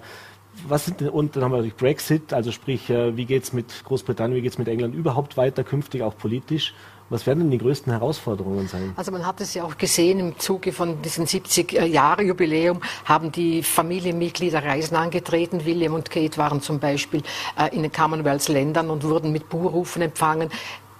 was 0.67 0.85
sind, 0.85 1.01
und 1.01 1.35
dann 1.35 1.43
haben 1.43 1.51
wir 1.51 1.57
natürlich 1.57 1.75
Brexit, 1.75 2.31
also 2.31 2.51
sprich, 2.51 2.89
äh, 2.89 3.17
wie 3.17 3.25
geht 3.25 3.43
es 3.43 3.51
mit 3.51 3.83
Großbritannien, 3.83 4.37
wie 4.37 4.41
geht 4.41 4.53
es 4.53 4.57
mit 4.57 4.69
England 4.69 4.95
überhaupt 4.95 5.35
weiter 5.35 5.65
künftig, 5.65 6.01
auch 6.01 6.17
politisch. 6.17 6.73
Was 7.09 7.27
werden 7.27 7.41
denn 7.41 7.51
die 7.51 7.59
größten 7.59 7.91
Herausforderungen 7.91 8.67
sein? 8.67 8.93
Also 8.95 9.11
man 9.11 9.25
hat 9.25 9.39
es 9.39 9.53
ja 9.53 9.63
auch 9.63 9.77
gesehen, 9.77 10.19
im 10.19 10.39
Zuge 10.39 10.71
von 10.71 11.01
diesem 11.03 11.25
70-Jahre-Jubiläum 11.25 12.81
haben 13.05 13.31
die 13.31 13.61
Familienmitglieder 13.61 14.63
Reisen 14.63 14.95
angetreten. 14.95 15.65
William 15.65 15.93
und 15.93 16.09
Kate 16.09 16.37
waren 16.37 16.61
zum 16.61 16.79
Beispiel 16.79 17.21
äh, 17.59 17.75
in 17.75 17.83
den 17.83 17.91
Commonwealth-Ländern 17.91 18.89
und 18.89 19.03
wurden 19.03 19.31
mit 19.31 19.49
Buhrufen 19.49 20.01
empfangen 20.01 20.49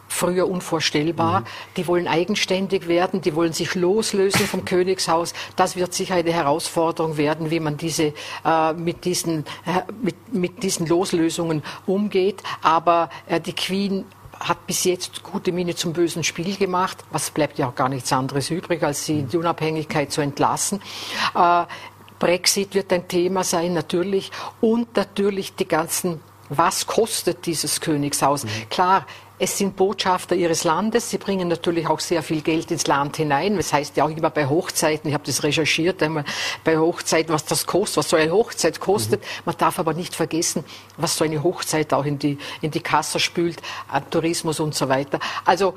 früher 0.07 0.47
unvorstellbar. 0.47 1.41
Mhm. 1.41 1.45
Die 1.77 1.87
wollen 1.87 2.07
eigenständig 2.07 2.87
werden, 2.87 3.21
die 3.21 3.35
wollen 3.35 3.53
sich 3.53 3.75
loslösen 3.75 4.45
vom 4.45 4.63
Königshaus. 4.65 5.33
Das 5.55 5.75
wird 5.75 5.93
sicher 5.93 6.15
eine 6.15 6.31
Herausforderung 6.31 7.17
werden, 7.17 7.51
wie 7.51 7.59
man 7.59 7.77
diese, 7.77 8.13
äh, 8.45 8.73
mit, 8.73 9.05
diesen, 9.05 9.45
äh, 9.65 9.81
mit, 10.01 10.33
mit 10.33 10.63
diesen 10.63 10.87
Loslösungen 10.87 11.63
umgeht. 11.85 12.41
Aber 12.61 13.09
äh, 13.27 13.41
die 13.41 13.53
Queen 13.53 14.05
hat 14.39 14.67
bis 14.67 14.83
jetzt 14.83 15.23
gute 15.23 15.51
Miene 15.51 15.75
zum 15.75 15.93
bösen 15.93 16.23
Spiel 16.23 16.55
gemacht. 16.55 17.03
Was 17.11 17.31
bleibt 17.31 17.57
ja 17.57 17.67
auch 17.67 17.75
gar 17.75 17.89
nichts 17.89 18.11
anderes 18.13 18.49
übrig, 18.49 18.83
als 18.83 19.05
sie 19.05 19.23
die 19.23 19.37
Unabhängigkeit 19.37 20.11
zu 20.11 20.21
entlassen. 20.21 20.81
Äh, 21.33 21.63
Brexit 22.19 22.75
wird 22.75 22.93
ein 22.93 23.07
Thema 23.07 23.43
sein, 23.43 23.73
natürlich. 23.73 24.31
Und 24.61 24.95
natürlich 24.95 25.55
die 25.55 25.67
ganzen 25.67 26.21
was 26.49 26.85
kostet 26.85 27.45
dieses 27.45 27.81
Königshaus? 27.81 28.43
Mhm. 28.43 28.49
Klar, 28.69 29.07
es 29.37 29.57
sind 29.57 29.75
Botschafter 29.75 30.35
ihres 30.35 30.63
Landes. 30.63 31.09
Sie 31.09 31.17
bringen 31.17 31.47
natürlich 31.47 31.87
auch 31.87 31.99
sehr 31.99 32.23
viel 32.23 32.41
Geld 32.41 32.71
ins 32.71 32.87
Land 32.87 33.17
hinein. 33.17 33.57
Das 33.57 33.73
heißt 33.73 33.97
ja 33.97 34.05
auch 34.05 34.09
immer 34.09 34.29
bei 34.29 34.47
Hochzeiten, 34.47 35.09
ich 35.09 35.13
habe 35.13 35.25
das 35.25 35.43
recherchiert, 35.43 36.01
einmal 36.01 36.23
bei 36.63 36.77
Hochzeiten, 36.77 37.33
was 37.33 37.45
das 37.45 37.65
kostet, 37.65 37.97
was 37.97 38.09
so 38.09 38.17
eine 38.17 38.31
Hochzeit 38.31 38.79
kostet. 38.79 39.21
Mhm. 39.21 39.27
Man 39.45 39.57
darf 39.57 39.79
aber 39.79 39.93
nicht 39.93 40.15
vergessen, 40.15 40.63
was 40.97 41.17
so 41.17 41.25
eine 41.25 41.43
Hochzeit 41.43 41.93
auch 41.93 42.05
in 42.05 42.17
die, 42.17 42.37
in 42.61 42.71
die 42.71 42.79
Kasse 42.79 43.19
spült, 43.19 43.61
an 43.89 44.09
Tourismus 44.09 44.59
und 44.59 44.73
so 44.73 44.87
weiter. 44.87 45.19
Also 45.43 45.75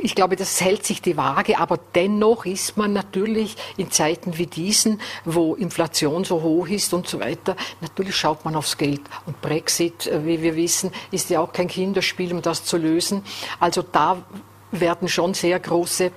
ich 0.00 0.14
glaube, 0.14 0.36
das 0.36 0.60
hält 0.60 0.86
sich 0.86 1.02
die 1.02 1.16
Waage, 1.16 1.58
aber 1.58 1.78
dennoch 1.94 2.46
ist 2.46 2.78
man 2.78 2.94
natürlich 2.94 3.56
in 3.76 3.90
Zeiten 3.90 4.38
wie 4.38 4.46
diesen, 4.46 5.00
wo 5.24 5.54
Inflation 5.54 6.24
so 6.24 6.40
hoch 6.40 6.66
ist 6.68 6.94
und 6.94 7.06
so 7.06 7.20
weiter, 7.20 7.54
natürlich 7.82 8.16
schaut 8.16 8.44
man 8.44 8.56
aufs 8.56 8.78
Geld. 8.78 9.02
Und 9.26 9.40
Brexit, 9.42 10.06
äh, 10.06 10.24
wie 10.24 10.40
wir 10.40 10.56
wissen, 10.56 10.92
ist 11.10 11.28
ja 11.28 11.40
auch 11.40 11.52
kein 11.52 11.68
Kinderspiel, 11.68 12.32
um 12.32 12.40
das 12.40 12.64
zu 12.64 12.78
lösen. 12.78 13.22
Also 13.60 13.82
da 13.82 14.24
werden 14.70 15.08
schon 15.08 15.34
sehr 15.34 15.60
große 15.60 16.10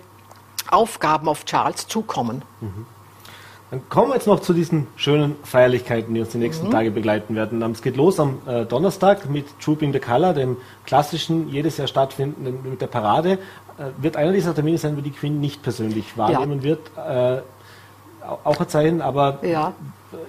Aufgaben 0.69 1.27
auf 1.27 1.45
Charles 1.45 1.87
zukommen. 1.87 2.43
Mhm. 2.61 2.85
Dann 3.69 3.89
kommen 3.89 4.09
wir 4.09 4.15
jetzt 4.15 4.27
noch 4.27 4.39
zu 4.39 4.53
diesen 4.53 4.87
schönen 4.95 5.35
Feierlichkeiten, 5.43 6.13
die 6.13 6.21
uns 6.21 6.29
die 6.29 6.37
nächsten 6.37 6.67
mhm. 6.67 6.71
Tage 6.71 6.91
begleiten 6.91 7.35
werden. 7.35 7.61
Es 7.71 7.81
geht 7.81 7.97
los 7.97 8.19
am 8.19 8.39
äh, 8.47 8.65
Donnerstag 8.65 9.29
mit 9.29 9.45
Trooping 9.59 9.91
the 9.91 9.99
Color, 9.99 10.33
dem 10.33 10.57
klassischen, 10.85 11.49
jedes 11.49 11.77
Jahr 11.77 11.87
stattfindenden 11.87 12.59
mit 12.69 12.81
der 12.81 12.87
Parade. 12.87 13.33
Äh, 13.77 13.91
wird 13.97 14.15
einer 14.15 14.31
dieser 14.31 14.55
Termine 14.55 14.77
sein, 14.77 14.95
wo 14.95 15.01
die 15.01 15.11
Queen 15.11 15.41
nicht 15.41 15.63
persönlich 15.63 16.17
wahrnehmen 16.17 16.59
ja. 16.59 16.63
wird, 16.63 16.91
äh, 16.95 17.41
auch 18.43 18.59
erzeichnen, 18.59 19.01
aber 19.01 19.39
ja. 19.41 19.73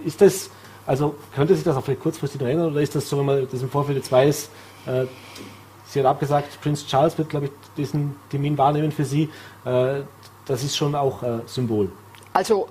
ist 0.04 0.20
das, 0.20 0.50
also 0.86 1.14
könnte 1.34 1.54
sich 1.54 1.64
das 1.64 1.76
auch 1.76 1.84
vielleicht 1.84 2.02
kurzfristig 2.02 2.40
ändern 2.40 2.72
oder 2.72 2.80
ist 2.80 2.94
das 2.94 3.08
so, 3.08 3.18
wenn 3.18 3.26
man 3.26 3.48
das 3.50 3.62
im 3.62 3.70
Vorfeld 3.70 3.98
jetzt 3.98 4.10
weiß, 4.10 4.50
äh, 4.86 5.06
Sie 5.90 6.00
hat 6.00 6.06
abgesagt, 6.06 6.60
Prince 6.60 6.86
Charles 6.86 7.16
wird, 7.16 7.30
glaube 7.30 7.46
ich, 7.46 7.52
diesen 7.76 8.14
Termin 8.28 8.58
wahrnehmen 8.58 8.92
für 8.92 9.06
Sie. 9.06 9.30
Äh, 9.64 10.02
das 10.44 10.62
ist 10.62 10.76
schon 10.76 10.94
auch 10.94 11.22
äh, 11.22 11.38
Symbol. 11.46 11.90
Also 12.34 12.68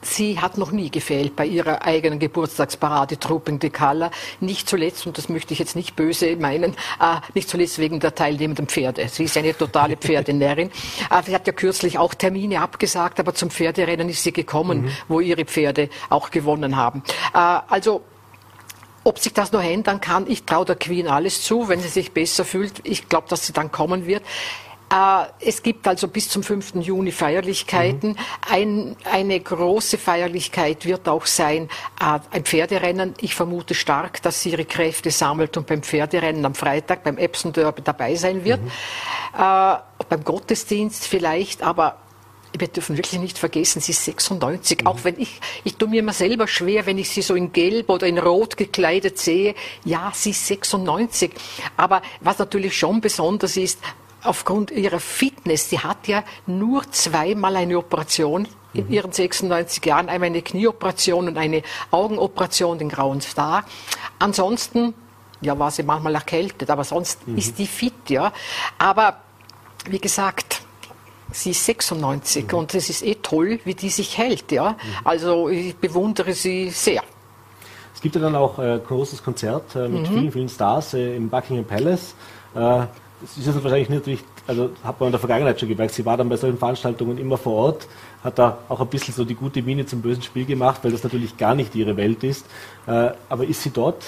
Sie 0.00 0.40
hat 0.40 0.58
noch 0.58 0.70
nie 0.70 0.90
gefehlt 0.90 1.34
bei 1.34 1.46
ihrer 1.46 1.82
eigenen 1.82 2.18
Geburtstagsparade 2.18 3.18
Trupping 3.18 3.58
de 3.58 3.70
Cala. 3.70 4.10
Nicht 4.40 4.68
zuletzt, 4.68 5.06
und 5.06 5.18
das 5.18 5.28
möchte 5.28 5.52
ich 5.52 5.58
jetzt 5.58 5.76
nicht 5.76 5.96
böse 5.96 6.36
meinen, 6.36 6.72
äh, 7.00 7.16
nicht 7.34 7.48
zuletzt 7.48 7.78
wegen 7.78 8.00
der 8.00 8.14
teilnehmenden 8.14 8.68
Pferde. 8.68 9.08
Sie 9.08 9.24
ist 9.24 9.36
eine 9.36 9.56
totale 9.56 9.96
Pferdenärin. 10.00 10.70
äh, 11.10 11.22
sie 11.24 11.34
hat 11.34 11.46
ja 11.46 11.52
kürzlich 11.52 11.98
auch 11.98 12.14
Termine 12.14 12.60
abgesagt, 12.60 13.18
aber 13.20 13.34
zum 13.34 13.50
Pferderennen 13.50 14.08
ist 14.08 14.22
sie 14.22 14.32
gekommen, 14.32 14.82
mhm. 14.82 14.90
wo 15.08 15.20
ihre 15.20 15.44
Pferde 15.44 15.88
auch 16.08 16.30
gewonnen 16.30 16.76
haben. 16.76 17.02
Äh, 17.34 17.38
also 17.68 18.02
ob 19.04 19.18
sich 19.18 19.32
das 19.32 19.52
noch 19.52 19.62
ändern 19.62 20.00
kann, 20.00 20.26
ich 20.28 20.44
traue 20.44 20.66
der 20.66 20.76
Queen 20.76 21.08
alles 21.08 21.42
zu, 21.42 21.68
wenn 21.68 21.80
sie 21.80 21.88
sich 21.88 22.12
besser 22.12 22.44
fühlt. 22.44 22.80
Ich 22.84 23.08
glaube, 23.08 23.26
dass 23.28 23.46
sie 23.46 23.54
dann 23.54 23.72
kommen 23.72 24.06
wird. 24.06 24.22
Äh, 24.90 25.26
es 25.40 25.62
gibt 25.62 25.86
also 25.86 26.08
bis 26.08 26.28
zum 26.28 26.42
5. 26.42 26.76
Juni 26.76 27.12
Feierlichkeiten. 27.12 28.10
Mhm. 28.10 28.16
Ein, 28.50 28.96
eine 29.04 29.38
große 29.38 29.98
Feierlichkeit 29.98 30.86
wird 30.86 31.08
auch 31.08 31.26
sein 31.26 31.68
äh, 32.00 32.18
ein 32.30 32.44
Pferderennen. 32.44 33.14
Ich 33.20 33.34
vermute 33.34 33.74
stark, 33.74 34.22
dass 34.22 34.42
sie 34.42 34.50
ihre 34.50 34.64
Kräfte 34.64 35.10
sammelt 35.10 35.56
und 35.56 35.66
beim 35.66 35.82
Pferderennen 35.82 36.44
am 36.44 36.54
Freitag 36.54 37.04
beim 37.04 37.18
Epsom 37.18 37.52
Derby 37.52 37.82
dabei 37.82 38.14
sein 38.14 38.44
wird. 38.44 38.62
Mhm. 38.62 38.68
Äh, 39.38 39.76
beim 40.08 40.24
Gottesdienst 40.24 41.06
vielleicht, 41.06 41.62
aber 41.62 41.98
wir 42.56 42.68
dürfen 42.68 42.96
wirklich 42.96 43.20
nicht 43.20 43.36
vergessen, 43.36 43.80
sie 43.80 43.92
ist 43.92 44.04
96. 44.04 44.80
Mhm. 44.80 44.86
Auch 44.86 45.04
wenn 45.04 45.20
ich, 45.20 45.40
ich 45.64 45.76
tue 45.76 45.88
mir 45.88 46.00
immer 46.00 46.14
selber 46.14 46.48
schwer, 46.48 46.86
wenn 46.86 46.96
ich 46.96 47.10
sie 47.10 47.20
so 47.22 47.34
in 47.34 47.52
Gelb 47.52 47.90
oder 47.90 48.06
in 48.06 48.18
Rot 48.18 48.56
gekleidet 48.56 49.18
sehe. 49.18 49.54
Ja, 49.84 50.12
sie 50.14 50.30
ist 50.30 50.46
96. 50.46 51.30
Aber 51.76 52.00
was 52.20 52.38
natürlich 52.38 52.76
schon 52.76 53.02
besonders 53.02 53.56
ist, 53.58 53.78
aufgrund 54.22 54.70
ihrer 54.70 55.00
Fitness, 55.00 55.70
sie 55.70 55.78
hat 55.78 56.08
ja 56.08 56.24
nur 56.46 56.90
zweimal 56.90 57.56
eine 57.56 57.78
Operation 57.78 58.48
in 58.74 58.86
mhm. 58.86 58.92
ihren 58.92 59.12
96 59.12 59.84
Jahren, 59.84 60.08
einmal 60.08 60.28
eine 60.28 60.42
Knieoperation 60.42 61.28
und 61.28 61.38
eine 61.38 61.62
Augenoperation, 61.90 62.78
den 62.78 62.88
grauen 62.88 63.20
Star. 63.20 63.64
Ansonsten, 64.18 64.94
ja, 65.40 65.58
war 65.58 65.70
sie 65.70 65.82
manchmal 65.82 66.14
erkältet, 66.14 66.70
aber 66.70 66.84
sonst 66.84 67.26
mhm. 67.26 67.38
ist 67.38 67.58
die 67.58 67.66
fit, 67.66 68.10
ja. 68.10 68.32
Aber 68.78 69.18
wie 69.88 69.98
gesagt, 69.98 70.62
sie 71.32 71.50
ist 71.50 71.64
96 71.64 72.46
mhm. 72.46 72.58
und 72.58 72.74
es 72.74 72.90
ist 72.90 73.02
eh 73.02 73.14
toll, 73.16 73.60
wie 73.64 73.74
die 73.74 73.90
sich 73.90 74.18
hält, 74.18 74.52
ja. 74.52 74.72
Mhm. 74.72 74.76
Also 75.04 75.48
ich 75.48 75.76
bewundere 75.76 76.32
sie 76.34 76.70
sehr. 76.70 77.02
Es 77.94 78.02
gibt 78.02 78.14
ja 78.14 78.20
dann 78.20 78.36
auch 78.36 78.58
ein 78.58 78.78
äh, 78.78 78.80
großes 78.86 79.24
Konzert 79.24 79.74
äh, 79.74 79.88
mit 79.88 80.02
mhm. 80.02 80.06
vielen, 80.06 80.32
vielen 80.32 80.48
Stars 80.48 80.94
äh, 80.94 81.16
im 81.16 81.28
Buckingham 81.28 81.64
Palace. 81.64 82.14
Das 83.20 83.36
ist 83.36 83.46
jetzt 83.46 83.62
wahrscheinlich 83.62 83.88
nicht, 83.88 84.24
also 84.46 84.70
hat 84.84 85.00
man 85.00 85.08
in 85.08 85.12
der 85.12 85.18
Vergangenheit 85.18 85.58
schon 85.58 85.68
gemerkt, 85.68 85.92
sie 85.92 86.06
war 86.06 86.16
dann 86.16 86.28
bei 86.28 86.36
solchen 86.36 86.58
Veranstaltungen 86.58 87.18
immer 87.18 87.36
vor 87.36 87.54
Ort 87.54 87.88
hat 88.22 88.38
da 88.38 88.58
auch 88.68 88.80
ein 88.80 88.88
bisschen 88.88 89.14
so 89.14 89.24
die 89.24 89.34
gute 89.34 89.62
Miene 89.62 89.86
zum 89.86 90.02
bösen 90.02 90.22
Spiel 90.22 90.44
gemacht, 90.44 90.80
weil 90.82 90.90
das 90.90 91.04
natürlich 91.04 91.36
gar 91.36 91.54
nicht 91.54 91.74
ihre 91.74 91.96
Welt 91.96 92.24
ist. 92.24 92.46
Äh, 92.86 93.10
aber 93.28 93.46
ist 93.46 93.62
sie 93.62 93.70
dort? 93.70 94.04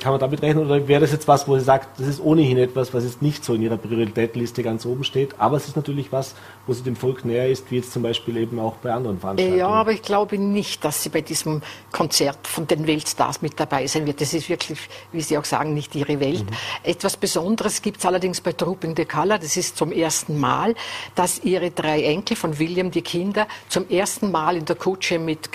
Kann 0.00 0.12
man 0.12 0.20
damit 0.20 0.42
rechnen? 0.42 0.66
Oder 0.66 0.86
wäre 0.86 1.00
das 1.00 1.12
jetzt 1.12 1.26
was, 1.26 1.48
wo 1.48 1.58
sie 1.58 1.64
sagt, 1.64 1.98
das 1.98 2.06
ist 2.06 2.20
ohnehin 2.20 2.58
etwas, 2.58 2.92
was 2.92 3.04
jetzt 3.04 3.22
nicht 3.22 3.44
so 3.44 3.54
in 3.54 3.62
ihrer 3.62 3.76
Prioritätenliste 3.76 4.62
ganz 4.62 4.86
oben 4.86 5.04
steht, 5.04 5.38
aber 5.38 5.56
es 5.56 5.66
ist 5.66 5.76
natürlich 5.76 6.12
was, 6.12 6.34
wo 6.66 6.72
sie 6.72 6.82
dem 6.82 6.96
Volk 6.96 7.24
näher 7.24 7.48
ist, 7.48 7.70
wie 7.70 7.76
jetzt 7.76 7.92
zum 7.92 8.02
Beispiel 8.02 8.36
eben 8.36 8.58
auch 8.58 8.74
bei 8.76 8.92
anderen 8.92 9.18
Veranstaltungen? 9.18 9.58
Ja, 9.58 9.68
aber 9.68 9.92
ich 9.92 10.02
glaube 10.02 10.38
nicht, 10.38 10.84
dass 10.84 11.02
sie 11.02 11.08
bei 11.08 11.20
diesem 11.20 11.62
Konzert 11.90 12.46
von 12.46 12.66
den 12.66 12.86
Weltstars 12.86 13.42
mit 13.42 13.58
dabei 13.58 13.86
sein 13.86 14.06
wird. 14.06 14.20
Das 14.20 14.34
ist 14.34 14.48
wirklich, 14.48 14.78
wie 15.12 15.20
Sie 15.20 15.38
auch 15.38 15.44
sagen, 15.44 15.74
nicht 15.74 15.94
ihre 15.94 16.20
Welt. 16.20 16.44
Mhm. 16.44 16.56
Etwas 16.82 17.16
Besonderes 17.16 17.82
gibt 17.82 17.98
es 17.98 18.06
allerdings 18.06 18.40
bei 18.40 18.52
Trooping 18.52 18.94
de 18.94 19.04
Color. 19.04 19.38
Das 19.38 19.56
ist 19.56 19.76
zum 19.76 19.90
ersten 19.90 20.38
Mal, 20.38 20.74
dass 21.14 21.42
ihre 21.42 21.70
drei 21.70 22.02
Enkel 22.02 22.36
von 22.36 22.58
William, 22.58 22.90
die 22.90 23.02
Kinder, 23.02 23.22
Kinder 23.32 23.46
zum 23.68 23.88
ersten 23.88 24.30
Mal 24.30 24.56
in 24.56 24.64
der 24.64 24.76
Kutsche 24.76 25.18
mit, 25.18 25.48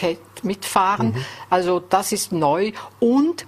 mitfahren. 0.44 1.08
Mhm. 1.08 1.26
Also 1.50 1.80
das 1.80 2.12
ist 2.12 2.32
neu 2.32 2.72
und 3.00 3.46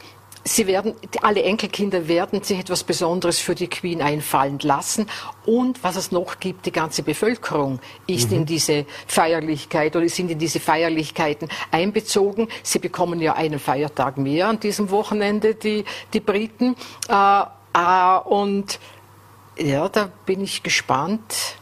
Sie 0.51 0.65
werden, 0.65 0.95
alle 1.21 1.43
Enkelkinder 1.43 2.07
werden 2.07 2.41
sich 2.41 2.57
etwas 2.57 2.83
Besonderes 2.83 3.37
für 3.37 3.53
die 3.53 3.67
Queen 3.67 4.01
einfallen 4.01 4.57
lassen. 4.63 5.05
Und 5.45 5.83
was 5.83 5.95
es 5.95 6.11
noch 6.11 6.39
gibt, 6.39 6.65
die 6.65 6.71
ganze 6.71 7.03
Bevölkerung 7.03 7.79
ist 8.07 8.31
mhm. 8.31 8.37
in 8.37 8.45
diese 8.47 8.87
Feierlichkeit 9.05 9.95
oder 9.95 10.09
sind 10.09 10.31
in 10.31 10.39
diese 10.39 10.59
Feierlichkeiten 10.59 11.49
einbezogen. 11.69 12.47
Sie 12.63 12.79
bekommen 12.79 13.21
ja 13.21 13.35
einen 13.35 13.59
Feiertag 13.59 14.17
mehr 14.17 14.47
an 14.47 14.59
diesem 14.59 14.89
Wochenende, 14.89 15.53
die, 15.53 15.85
die 16.13 16.19
Briten. 16.19 16.75
Äh, 17.07 17.41
äh, 17.75 18.17
und 18.25 18.79
ja, 19.55 19.87
da 19.87 20.09
bin 20.25 20.43
ich 20.43 20.63
gespannt. 20.63 21.59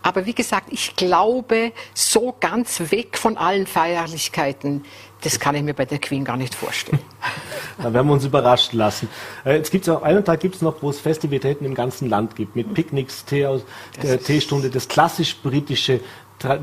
Aber 0.00 0.26
wie 0.26 0.34
gesagt, 0.34 0.68
ich 0.70 0.94
glaube, 0.94 1.72
so 1.92 2.36
ganz 2.38 2.92
weg 2.92 3.18
von 3.18 3.36
allen 3.36 3.66
Feierlichkeiten 3.66 4.84
das 5.22 5.40
kann 5.40 5.54
ich 5.54 5.62
mir 5.62 5.74
bei 5.74 5.84
der 5.84 5.98
Queen 5.98 6.24
gar 6.24 6.36
nicht 6.36 6.54
vorstellen. 6.54 7.00
da 7.78 7.92
werden 7.92 8.06
wir 8.06 8.12
uns 8.12 8.24
überraschen 8.24 8.78
lassen. 8.78 9.08
Äh, 9.44 9.56
jetzt 9.56 9.70
gibt 9.70 9.86
es 9.86 9.94
auch 9.94 10.02
einen 10.02 10.24
Tag 10.24 10.40
gibt 10.40 10.56
es 10.56 10.62
noch, 10.62 10.82
wo 10.82 10.90
es 10.90 11.00
Festivitäten 11.00 11.64
im 11.64 11.74
ganzen 11.74 12.08
Land 12.08 12.36
gibt, 12.36 12.56
mit 12.56 12.74
Picknicks, 12.74 13.24
Tee 13.24 13.42
äh, 13.42 14.18
Teestunde, 14.18 14.70
das 14.70 14.88
klassisch 14.88 15.36
britische 15.36 16.00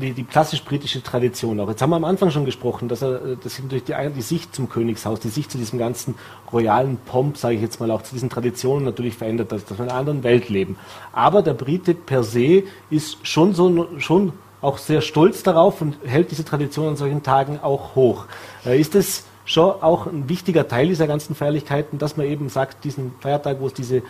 die, 0.00 0.12
die 0.12 0.24
klassisch-britische 0.24 1.02
Tradition 1.02 1.60
auch. 1.60 1.68
Jetzt 1.68 1.82
haben 1.82 1.90
wir 1.90 1.96
am 1.96 2.04
Anfang 2.04 2.30
schon 2.30 2.44
gesprochen, 2.44 2.88
dass 2.88 3.02
er, 3.02 3.24
äh, 3.24 3.36
dass 3.42 3.60
durch 3.68 3.84
die, 3.84 3.94
die 4.14 4.22
Sicht 4.22 4.54
zum 4.54 4.68
Königshaus, 4.68 5.20
die 5.20 5.28
Sicht 5.28 5.50
zu 5.50 5.58
diesem 5.58 5.78
ganzen 5.78 6.14
royalen 6.52 6.96
Pomp, 6.96 7.36
sage 7.36 7.56
ich 7.56 7.60
jetzt 7.60 7.80
mal, 7.80 7.90
auch 7.90 8.02
zu 8.02 8.14
diesen 8.14 8.30
Traditionen 8.30 8.84
natürlich 8.84 9.14
verändert, 9.14 9.52
dass, 9.52 9.64
dass 9.64 9.78
wir 9.78 9.84
in 9.84 9.90
einer 9.90 9.98
anderen 9.98 10.22
Welt 10.22 10.48
leben. 10.48 10.76
Aber 11.12 11.42
der 11.42 11.54
Brite 11.54 11.94
per 11.94 12.22
se 12.22 12.64
ist 12.90 13.18
schon 13.26 13.54
so, 13.54 13.88
schon 13.98 14.32
auch 14.60 14.78
sehr 14.78 15.00
stolz 15.00 15.42
darauf 15.42 15.80
und 15.80 15.96
hält 16.04 16.30
diese 16.30 16.44
Tradition 16.44 16.88
an 16.88 16.96
solchen 16.96 17.22
Tagen 17.22 17.60
auch 17.62 17.94
hoch. 17.94 18.26
Äh, 18.64 18.80
ist 18.80 18.94
es 18.94 19.24
schon 19.44 19.70
auch 19.82 20.06
ein 20.06 20.28
wichtiger 20.28 20.66
Teil 20.66 20.88
dieser 20.88 21.06
ganzen 21.06 21.34
Feierlichkeiten, 21.34 21.98
dass 21.98 22.16
man 22.16 22.26
eben 22.26 22.48
sagt, 22.48 22.84
diesen 22.84 23.14
Feiertag, 23.20 23.60
wo 23.60 23.68
es 23.68 23.74
diese 23.74 24.02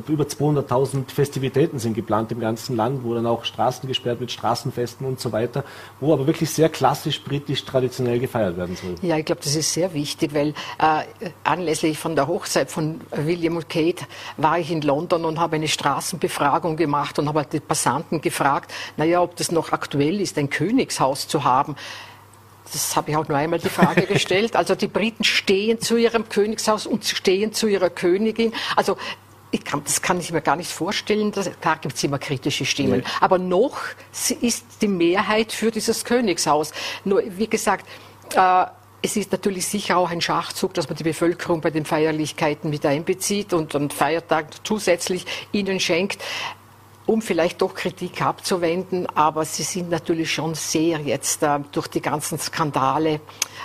glaube, 0.00 0.12
über 0.12 0.24
200.000 0.24 1.10
Festivitäten 1.10 1.78
sind 1.78 1.94
geplant 1.94 2.32
im 2.32 2.40
ganzen 2.40 2.76
Land, 2.76 3.04
wo 3.04 3.14
dann 3.14 3.26
auch 3.26 3.44
Straßen 3.44 3.88
gesperrt 3.88 4.20
wird, 4.20 4.30
Straßenfesten 4.30 5.06
und 5.06 5.20
so 5.20 5.32
weiter, 5.32 5.64
wo 6.00 6.12
aber 6.12 6.26
wirklich 6.26 6.50
sehr 6.50 6.68
klassisch 6.68 7.22
britisch 7.22 7.64
traditionell 7.64 8.18
gefeiert 8.18 8.56
werden 8.56 8.76
soll. 8.76 8.94
Ja, 9.02 9.16
ich 9.16 9.24
glaube, 9.24 9.40
das 9.42 9.54
ist 9.54 9.72
sehr 9.72 9.92
wichtig, 9.94 10.34
weil 10.34 10.48
äh, 10.78 11.30
anlässlich 11.44 11.98
von 11.98 12.16
der 12.16 12.26
Hochzeit 12.26 12.70
von 12.70 13.00
William 13.10 13.56
und 13.56 13.68
Kate 13.68 14.04
war 14.36 14.58
ich 14.58 14.70
in 14.70 14.82
London 14.82 15.24
und 15.24 15.38
habe 15.38 15.56
eine 15.56 15.68
Straßenbefragung 15.68 16.76
gemacht 16.76 17.18
und 17.18 17.28
habe 17.28 17.40
halt 17.40 17.52
die 17.52 17.60
Passanten 17.60 18.20
gefragt, 18.20 18.72
naja, 18.96 19.22
ob 19.22 19.36
das 19.36 19.50
noch 19.50 19.72
aktuell 19.72 20.20
ist, 20.20 20.38
ein 20.38 20.50
Königshaus 20.50 21.28
zu 21.28 21.44
haben. 21.44 21.76
Das 22.72 22.96
habe 22.96 23.10
ich 23.10 23.16
auch 23.16 23.26
nur 23.26 23.38
einmal 23.38 23.58
die 23.58 23.68
Frage 23.68 24.02
gestellt. 24.06 24.54
Also 24.54 24.74
die 24.74 24.88
Briten 24.88 25.24
stehen 25.24 25.80
zu 25.80 25.96
ihrem 25.96 26.28
Königshaus 26.28 26.86
und 26.86 27.04
stehen 27.04 27.52
zu 27.52 27.66
ihrer 27.66 27.90
Königin. 27.90 28.52
Also 28.76 28.96
kann, 29.56 29.82
das 29.84 30.02
kann 30.02 30.20
ich 30.20 30.30
mir 30.30 30.42
gar 30.42 30.56
nicht 30.56 30.70
vorstellen. 30.70 31.32
Dass, 31.32 31.50
klar 31.60 31.78
gibt 31.78 31.96
es 31.96 32.04
immer 32.04 32.18
kritische 32.18 32.64
Stimmen. 32.64 33.00
Ja. 33.00 33.08
Aber 33.20 33.38
noch 33.38 33.78
ist 34.40 34.64
die 34.82 34.88
Mehrheit 34.88 35.52
für 35.52 35.70
dieses 35.70 36.04
Königshaus. 36.04 36.72
Nur, 37.04 37.22
wie 37.26 37.48
gesagt, 37.48 37.86
äh, 38.34 38.66
es 39.00 39.16
ist 39.16 39.32
natürlich 39.32 39.66
sicher 39.66 39.96
auch 39.96 40.10
ein 40.10 40.20
Schachzug, 40.20 40.74
dass 40.74 40.88
man 40.88 40.96
die 40.96 41.04
Bevölkerung 41.04 41.60
bei 41.60 41.70
den 41.70 41.84
Feierlichkeiten 41.84 42.68
mit 42.68 42.84
einbezieht 42.84 43.52
und 43.52 43.74
einen 43.74 43.90
Feiertag 43.90 44.46
zusätzlich 44.66 45.24
ihnen 45.52 45.78
schenkt, 45.78 46.22
um 47.06 47.22
vielleicht 47.22 47.62
doch 47.62 47.74
Kritik 47.74 48.20
abzuwenden. 48.20 49.06
Aber 49.14 49.44
sie 49.44 49.62
sind 49.62 49.88
natürlich 49.88 50.32
schon 50.32 50.54
sehr 50.54 50.98
jetzt 50.98 51.42
äh, 51.42 51.60
durch 51.72 51.88
die 51.88 52.02
ganzen 52.02 52.38
Skandale 52.38 53.20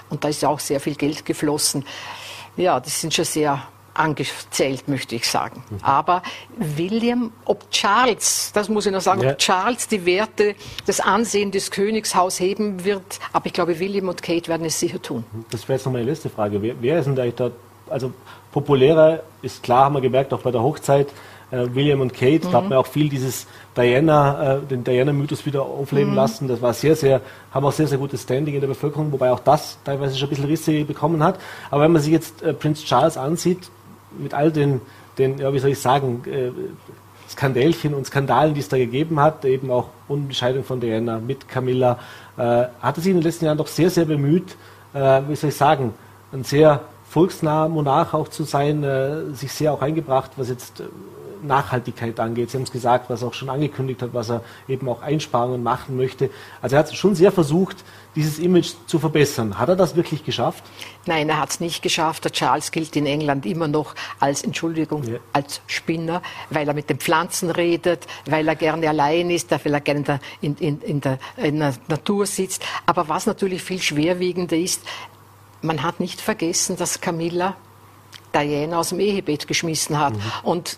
und 0.10 0.24
da 0.24 0.30
ist 0.30 0.44
ja 0.44 0.50
auch 0.50 0.60
sehr 0.60 0.80
viel 0.80 0.96
Geld 0.96 1.26
geflossen. 1.26 1.86
Ja, 2.56 2.80
das 2.80 3.02
sind 3.02 3.14
schon 3.14 3.26
sehr 3.26 3.68
angezählt, 3.94 4.88
möchte 4.88 5.16
ich 5.16 5.30
sagen. 5.30 5.64
Mhm. 5.70 5.78
Aber 5.82 6.24
William, 6.58 7.32
ob 7.46 7.70
Charles, 7.72 8.52
das 8.54 8.70
muss 8.70 8.86
ich 8.86 8.92
noch 8.92 9.02
sagen, 9.02 9.22
ja. 9.22 9.32
ob 9.32 9.38
Charles 9.38 9.88
die 9.88 10.06
Werte, 10.06 10.56
das 10.86 11.00
Ansehen 11.00 11.52
des 11.52 11.72
Königshaus 11.72 12.40
heben 12.40 12.84
wird, 12.86 13.20
aber 13.32 13.46
ich 13.46 13.54
glaube, 13.54 13.80
William 13.80 14.08
und 14.08 14.22
Kate 14.22 14.48
werden 14.48 14.66
es 14.66 14.80
sicher 14.80 15.02
tun. 15.02 15.24
Das 15.52 15.68
wäre 15.68 15.78
jetzt 15.78 15.86
noch 15.86 15.94
meine 15.94 16.06
letzte 16.06 16.30
Frage. 16.30 16.62
Wer, 16.62 16.76
wer 16.80 17.00
ist 17.00 17.06
denn 17.06 17.16
da, 17.16 17.26
da, 17.28 17.52
also 17.90 18.14
populärer 18.52 19.22
ist 19.42 19.64
klar, 19.64 19.86
haben 19.86 19.96
wir 19.96 20.02
gemerkt, 20.02 20.34
auch 20.34 20.42
bei 20.42 20.52
der 20.52 20.62
Hochzeit, 20.62 21.08
äh, 21.54 21.68
William 21.76 22.02
und 22.02 22.14
Kate, 22.14 22.48
mhm. 22.48 22.52
da 22.52 22.58
hat 22.58 22.70
man 22.70 22.78
auch 22.80 22.88
viel 22.88 23.10
dieses 23.10 23.46
Diana, 23.78 24.56
äh, 24.56 24.60
den 24.62 24.84
Diana-Mythos 24.84 25.46
wieder 25.46 25.62
aufleben 25.62 26.12
mhm. 26.12 26.16
lassen. 26.16 26.48
Das 26.48 26.62
war 26.62 26.74
sehr, 26.74 26.96
sehr, 26.96 27.22
haben 27.52 27.66
auch 27.66 27.72
sehr, 27.72 27.88
sehr 27.88 27.98
gutes 27.98 28.24
Standing 28.24 28.56
in 28.56 28.62
der 28.62 28.68
Bevölkerung, 28.68 29.12
wobei 29.12 29.32
auch 29.32 29.40
das 29.40 29.78
teilweise 29.84 30.18
schon 30.18 30.28
ein 30.28 30.30
bisschen 30.30 30.46
Risse 30.46 30.86
bekommen 30.86 31.24
hat. 31.24 31.40
Aber 31.70 31.84
wenn 31.84 31.92
man 31.92 32.02
sich 32.02 32.12
jetzt 32.12 32.42
äh, 32.42 32.54
Prinz 32.54 32.84
Charles 32.84 33.18
ansieht, 33.18 33.70
mit 34.18 34.34
all 34.34 34.52
den, 34.52 34.82
den 35.18 35.38
ja, 35.38 35.54
wie 35.54 35.60
soll 35.60 35.72
ich 35.72 35.80
sagen, 35.80 36.24
äh, 36.26 36.52
Skandälchen 37.30 37.94
und 37.94 38.06
Skandalen, 38.06 38.54
die 38.54 38.60
es 38.60 38.70
da 38.70 38.78
gegeben 38.78 39.20
hat, 39.20 39.46
eben 39.46 39.72
auch 39.72 39.90
Unbescheidung 40.08 40.64
von 40.64 40.80
Diana 40.80 41.20
mit 41.20 41.48
Camilla, 41.48 42.00
äh, 42.38 42.66
hat 42.82 42.98
er 42.98 43.02
sich 43.02 43.12
in 43.12 43.18
den 43.18 43.24
letzten 43.24 43.46
Jahren 43.46 43.58
doch 43.58 43.68
sehr, 43.68 43.90
sehr 43.90 44.06
bemüht, 44.06 44.56
äh, 44.94 45.22
wie 45.28 45.36
soll 45.36 45.50
ich 45.50 45.56
sagen, 45.56 45.94
ein 46.32 46.44
sehr 46.44 46.82
volksnaher 47.10 47.70
Monarch 47.70 48.14
auch 48.14 48.28
zu 48.28 48.44
sein, 48.44 48.84
äh, 48.84 49.34
sich 49.34 49.52
sehr 49.52 49.74
auch 49.74 49.82
eingebracht, 49.82 50.32
was 50.36 50.50
jetzt 50.50 50.80
äh, 50.80 50.84
Nachhaltigkeit 51.44 52.20
angeht. 52.20 52.52
Sie 52.52 52.58
haben 52.58 52.64
es 52.64 52.72
gesagt, 52.72 53.10
was 53.10 53.22
er 53.22 53.30
auch 53.30 53.34
schon 53.34 53.50
angekündigt 53.50 54.02
hat, 54.02 54.14
was 54.14 54.30
er 54.30 54.44
eben 54.68 54.88
auch 54.90 55.02
Einsparungen 55.02 55.64
machen 55.64 55.98
möchte. 55.98 56.30
Also 56.62 56.76
er 56.76 56.80
hat 56.80 56.96
schon 56.96 57.16
sehr 57.16 57.32
versucht, 57.32 57.78
dieses 58.16 58.40
Image 58.40 58.74
zu 58.86 59.00
verbessern. 59.00 59.58
Hat 59.58 59.70
er 59.70 59.76
das 59.76 59.96
wirklich 59.96 60.24
geschafft? 60.24 60.64
Nein, 61.06 61.30
er 61.30 61.40
hat 61.40 61.50
es 61.50 61.60
nicht 61.60 61.82
geschafft. 61.82 62.26
Der 62.26 62.32
Charles 62.32 62.72
gilt 62.72 62.96
in 62.96 63.06
England 63.06 63.46
immer 63.46 63.68
noch 63.68 63.96
als, 64.20 64.44
Entschuldigung, 64.44 65.04
ja. 65.04 65.20
als 65.34 65.62
Spinner, 65.68 66.22
weil 66.50 66.68
er 66.68 66.74
mit 66.74 66.90
den 66.90 67.00
Pflanzen 67.00 67.50
redet, 67.50 68.06
weil 68.26 68.48
er 68.48 68.56
gerne 68.56 68.88
allein 68.90 69.30
ist, 69.30 69.52
weil 69.52 69.74
er 69.74 69.82
gerne 69.82 70.20
in 70.42 70.56
der, 70.56 70.68
in, 70.68 70.82
in, 70.82 71.02
der, 71.02 71.20
in 71.38 71.60
der 71.60 71.74
Natur 71.88 72.26
sitzt. 72.26 72.64
Aber 72.86 73.10
was 73.10 73.26
natürlich 73.26 73.64
viel 73.64 73.82
schwerwiegender 73.82 74.58
ist, 74.58 74.82
man 75.62 75.82
hat 75.82 76.00
nicht 76.00 76.22
vergessen, 76.22 76.76
dass 76.78 77.02
Camilla 77.02 77.56
Diana 78.34 78.80
aus 78.80 78.90
dem 78.90 79.00
Ehebett 79.00 79.48
geschmissen 79.48 80.00
hat. 80.00 80.14
Mhm. 80.14 80.22
Und 80.44 80.78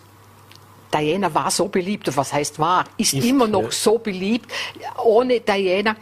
Diana 0.95 1.33
war 1.33 1.51
so 1.51 1.67
beliebt, 1.67 2.15
was 2.15 2.31
heißt 2.31 2.59
war, 2.59 2.85
ist, 2.97 3.13
ist 3.13 3.25
immer 3.25 3.47
noch 3.47 3.71
so 3.71 3.97
beliebt. 3.97 4.51
Ohne 5.03 5.41
Diana 5.41 5.95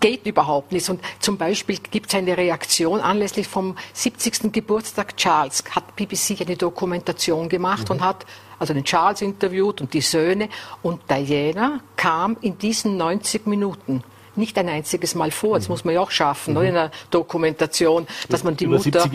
geht 0.00 0.26
überhaupt 0.26 0.72
nicht. 0.72 0.88
Und 0.88 1.00
zum 1.18 1.36
Beispiel 1.36 1.78
gibt 1.90 2.08
es 2.08 2.14
eine 2.14 2.36
Reaktion 2.36 3.00
anlässlich 3.00 3.46
vom 3.46 3.76
70. 3.92 4.52
Geburtstag 4.52 5.16
Charles, 5.16 5.64
hat 5.70 5.96
BBC 5.96 6.40
eine 6.40 6.56
Dokumentation 6.56 7.48
gemacht 7.48 7.88
mhm. 7.88 7.96
und 7.96 8.00
hat 8.02 8.26
also 8.58 8.74
den 8.74 8.84
Charles 8.84 9.22
interviewt 9.22 9.80
und 9.80 9.92
die 9.94 10.00
Söhne. 10.00 10.48
Und 10.82 11.00
Diana 11.10 11.80
kam 11.96 12.36
in 12.40 12.58
diesen 12.58 12.96
90 12.96 13.46
Minuten 13.46 14.02
nicht 14.36 14.58
ein 14.58 14.68
einziges 14.68 15.14
Mal 15.14 15.30
vor. 15.30 15.58
Das 15.58 15.68
mhm. 15.68 15.72
muss 15.72 15.84
man 15.84 15.94
ja 15.94 16.00
auch 16.00 16.10
schaffen, 16.10 16.54
mhm. 16.54 16.60
ne, 16.60 16.68
in 16.68 16.76
einer 16.76 16.90
Dokumentation, 17.10 18.06
dass 18.28 18.44
man 18.44 18.56
die 18.56 18.64
Über 18.64 18.76
Mutter, 18.76 19.08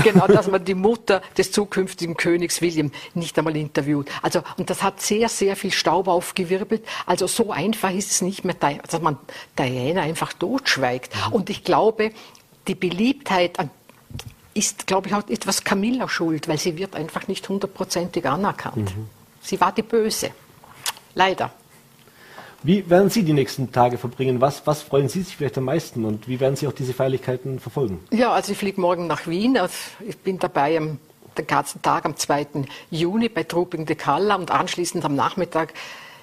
genau, 0.04 0.26
dass 0.26 0.48
man 0.48 0.64
die 0.64 0.74
Mutter 0.74 1.22
des 1.36 1.52
zukünftigen 1.52 2.16
Königs 2.16 2.60
William 2.60 2.90
nicht 3.14 3.36
einmal 3.38 3.56
interviewt. 3.56 4.08
Also, 4.22 4.42
und 4.56 4.70
das 4.70 4.82
hat 4.82 5.00
sehr, 5.00 5.28
sehr 5.28 5.56
viel 5.56 5.72
Staub 5.72 6.08
aufgewirbelt. 6.08 6.84
Also 7.06 7.26
so 7.26 7.50
einfach 7.52 7.92
ist 7.92 8.10
es 8.10 8.22
nicht 8.22 8.44
mehr, 8.44 8.54
dass 8.54 9.00
man 9.00 9.18
Diana 9.58 10.02
einfach 10.02 10.32
totschweigt. 10.32 11.14
Mhm. 11.14 11.32
Und 11.32 11.50
ich 11.50 11.64
glaube, 11.64 12.12
die 12.66 12.74
Beliebtheit 12.74 13.58
ist, 14.54 14.86
glaube 14.86 15.08
ich, 15.08 15.14
auch 15.14 15.26
etwas 15.28 15.64
Camilla 15.64 16.08
schuld, 16.08 16.48
weil 16.48 16.58
sie 16.58 16.76
wird 16.76 16.96
einfach 16.96 17.28
nicht 17.28 17.48
hundertprozentig 17.48 18.26
anerkannt. 18.26 18.96
Mhm. 18.96 19.08
Sie 19.40 19.60
war 19.60 19.72
die 19.72 19.82
Böse. 19.82 20.30
Leider. 21.14 21.52
Wie 22.62 22.88
werden 22.90 23.08
Sie 23.08 23.22
die 23.22 23.32
nächsten 23.32 23.72
Tage 23.72 23.96
verbringen? 23.96 24.40
Was, 24.40 24.66
was 24.66 24.82
freuen 24.82 25.08
Sie 25.08 25.22
sich 25.22 25.36
vielleicht 25.36 25.56
am 25.56 25.64
meisten 25.64 26.04
und 26.04 26.28
wie 26.28 26.40
werden 26.40 26.56
Sie 26.56 26.66
auch 26.66 26.72
diese 26.72 26.92
Feierlichkeiten 26.92 27.58
verfolgen? 27.58 28.00
Ja, 28.10 28.32
also 28.32 28.52
ich 28.52 28.58
fliege 28.58 28.80
morgen 28.80 29.06
nach 29.06 29.26
Wien. 29.26 29.56
Also 29.56 29.74
ich 30.06 30.18
bin 30.18 30.38
dabei 30.38 30.76
am, 30.76 30.98
den 31.38 31.46
ganzen 31.46 31.80
Tag 31.80 32.04
am 32.04 32.16
2. 32.16 32.46
Juni 32.90 33.30
bei 33.30 33.44
Trooping 33.44 33.86
de 33.86 33.96
Calla 33.96 34.34
und 34.34 34.50
anschließend 34.50 35.04
am 35.06 35.14
Nachmittag 35.14 35.72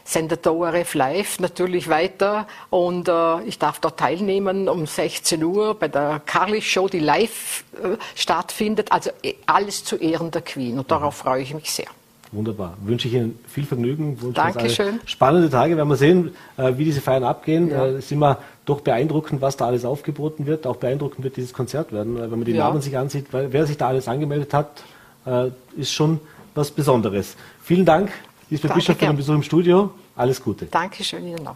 sendet 0.03 0.45
der 0.45 0.53
ORF 0.53 0.93
Live 0.93 1.39
natürlich 1.39 1.89
weiter 1.89 2.47
und 2.69 3.09
äh, 3.09 3.41
ich 3.43 3.59
darf 3.59 3.79
dort 3.79 3.99
teilnehmen 3.99 4.69
um 4.69 4.85
16 4.85 5.43
Uhr 5.43 5.75
bei 5.75 5.89
der 5.89 6.21
Carly 6.25 6.61
Show, 6.61 6.87
die 6.87 6.99
live 6.99 7.65
äh, 7.83 7.97
stattfindet. 8.15 8.91
Also 8.91 9.09
äh, 9.21 9.33
alles 9.47 9.83
zu 9.83 9.97
Ehren 9.97 10.31
der 10.31 10.43
Queen 10.43 10.79
und 10.79 10.91
darauf 10.91 11.15
freue 11.15 11.41
ich 11.41 11.53
mich 11.53 11.71
sehr. 11.71 11.87
Wunderbar. 12.31 12.77
Wünsche 12.83 13.07
ich 13.07 13.13
Ihnen 13.13 13.39
viel 13.47 13.65
Vergnügen. 13.65 14.21
Wünsche 14.21 14.33
Dankeschön. 14.33 14.99
Spannende 15.05 15.49
Tage. 15.49 15.77
Werden 15.77 15.87
wir 15.87 15.95
sehen, 15.95 16.31
äh, 16.57 16.73
wie 16.77 16.85
diese 16.85 16.99
Feiern 16.99 17.23
abgehen. 17.23 17.69
Ja. 17.69 17.85
Äh, 17.85 17.89
es 17.91 18.05
ist 18.05 18.11
immer 18.11 18.39
doch 18.65 18.81
beeindruckend, 18.81 19.41
was 19.41 19.55
da 19.55 19.65
alles 19.65 19.85
aufgeboten 19.85 20.45
wird. 20.45 20.67
Auch 20.67 20.75
beeindruckend 20.75 21.23
wird 21.23 21.37
dieses 21.37 21.53
Konzert 21.53 21.93
werden. 21.93 22.19
Wenn 22.19 22.29
man 22.29 22.43
die 22.43 22.51
ja. 22.51 22.65
Namen 22.65 22.81
sich 22.81 22.97
ansieht, 22.97 23.27
wer 23.31 23.65
sich 23.65 23.77
da 23.77 23.87
alles 23.87 24.07
angemeldet 24.07 24.53
hat, 24.53 24.83
äh, 25.25 25.51
ist 25.77 25.93
schon 25.93 26.19
was 26.53 26.71
Besonderes. 26.71 27.35
Vielen 27.63 27.85
Dank, 27.85 28.11
Lisbeth 28.49 28.71
Danke, 28.71 28.79
Bischof, 28.79 28.97
für 28.97 29.05
den 29.05 29.17
Besuch 29.17 29.35
im 29.35 29.43
Studio. 29.43 29.91
Alles 30.15 30.43
Gute. 30.43 30.65
Dankeschön 30.65 31.25
Ihnen 31.27 31.47
auch. 31.47 31.55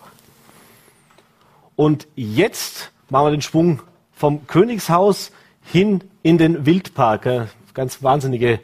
Und 1.75 2.07
jetzt 2.15 2.91
machen 3.09 3.25
wir 3.25 3.31
den 3.31 3.41
Schwung 3.41 3.81
vom 4.13 4.45
Königshaus 4.47 5.31
hin 5.63 6.03
in 6.23 6.37
den 6.37 6.65
Wildpark. 6.65 7.49
ganz 7.73 8.03
wahnsinnige 8.03 8.59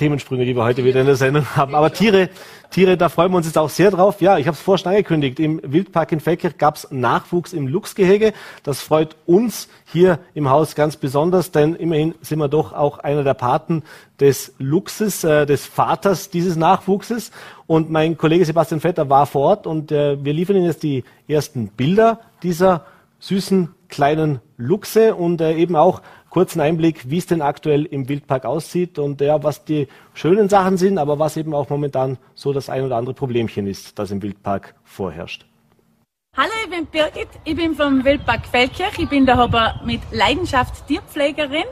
Themensprünge, 0.00 0.46
die 0.46 0.56
wir 0.56 0.64
heute 0.64 0.82
wieder 0.82 1.00
in 1.00 1.06
der 1.06 1.16
Sendung 1.16 1.44
haben. 1.56 1.74
Aber 1.74 1.92
Tiere, 1.92 2.30
Tiere, 2.70 2.96
da 2.96 3.10
freuen 3.10 3.30
wir 3.32 3.36
uns 3.36 3.46
jetzt 3.46 3.58
auch 3.58 3.68
sehr 3.68 3.90
drauf. 3.90 4.22
Ja, 4.22 4.38
ich 4.38 4.46
habe 4.46 4.54
es 4.54 4.60
vorher 4.60 4.78
schon 4.78 4.92
angekündigt. 4.92 5.38
Im 5.38 5.60
Wildpark 5.62 6.10
in 6.12 6.20
Feldkirch 6.20 6.56
gab 6.56 6.76
es 6.76 6.90
Nachwuchs 6.90 7.52
im 7.52 7.68
Luchsgehege. 7.68 8.32
Das 8.62 8.80
freut 8.80 9.14
uns 9.26 9.68
hier 9.84 10.18
im 10.32 10.48
Haus 10.48 10.74
ganz 10.74 10.96
besonders, 10.96 11.52
denn 11.52 11.74
immerhin 11.74 12.14
sind 12.22 12.38
wir 12.38 12.48
doch 12.48 12.72
auch 12.72 12.98
einer 12.98 13.24
der 13.24 13.34
Paten 13.34 13.82
des 14.18 14.54
Luchses, 14.58 15.22
äh, 15.22 15.44
des 15.44 15.66
Vaters 15.66 16.30
dieses 16.30 16.56
Nachwuchses. 16.56 17.30
Und 17.66 17.90
mein 17.90 18.16
Kollege 18.16 18.46
Sebastian 18.46 18.80
Vetter 18.80 19.10
war 19.10 19.26
vor 19.26 19.42
Ort 19.42 19.66
und 19.66 19.92
äh, 19.92 20.24
wir 20.24 20.32
liefern 20.32 20.56
Ihnen 20.56 20.64
jetzt 20.64 20.82
die 20.82 21.04
ersten 21.28 21.68
Bilder 21.68 22.20
dieser 22.42 22.86
süßen 23.18 23.74
kleinen 23.88 24.40
Luchse 24.56 25.14
und 25.14 25.42
äh, 25.42 25.54
eben 25.56 25.76
auch 25.76 26.00
kurzen 26.30 26.60
Einblick, 26.60 27.10
wie 27.10 27.18
es 27.18 27.26
denn 27.26 27.42
aktuell 27.42 27.84
im 27.84 28.08
Wildpark 28.08 28.46
aussieht 28.46 28.98
und 28.98 29.20
ja, 29.20 29.42
was 29.42 29.64
die 29.64 29.88
schönen 30.14 30.48
Sachen 30.48 30.78
sind, 30.78 30.96
aber 30.96 31.18
was 31.18 31.36
eben 31.36 31.54
auch 31.54 31.68
momentan 31.68 32.18
so 32.34 32.52
das 32.52 32.70
ein 32.70 32.84
oder 32.84 32.96
andere 32.96 33.14
Problemchen 33.14 33.66
ist, 33.66 33.98
das 33.98 34.10
im 34.10 34.22
Wildpark 34.22 34.74
vorherrscht. 34.84 35.44
Hallo, 36.36 36.52
ich 36.64 36.70
bin 36.70 36.86
Birgit, 36.86 37.28
ich 37.44 37.56
bin 37.56 37.74
vom 37.74 38.04
Wildpark 38.04 38.46
Feldkirch, 38.46 38.98
ich 38.98 39.08
bin 39.08 39.26
da 39.26 39.36
aber 39.36 39.80
mit 39.84 40.00
Leidenschaft 40.12 40.86
Tierpflegerin 40.86 41.64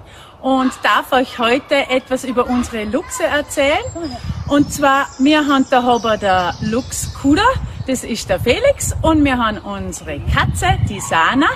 und 0.42 0.72
darf 0.82 1.12
euch 1.12 1.38
heute 1.38 1.76
etwas 1.88 2.24
über 2.24 2.46
unsere 2.48 2.84
Luchse 2.84 3.24
erzählen. 3.24 3.78
Und 4.48 4.72
zwar, 4.72 5.06
wir 5.20 5.46
haben 5.46 5.64
da 5.70 5.84
aber 5.84 6.16
der 6.16 6.54
Luchskuder, 6.60 7.46
das 7.86 8.02
ist 8.02 8.28
der 8.28 8.40
Felix 8.40 8.94
und 9.00 9.24
wir 9.24 9.38
haben 9.38 9.58
unsere 9.58 10.18
Katze, 10.20 10.66
die 10.88 11.00
Sana 11.00 11.46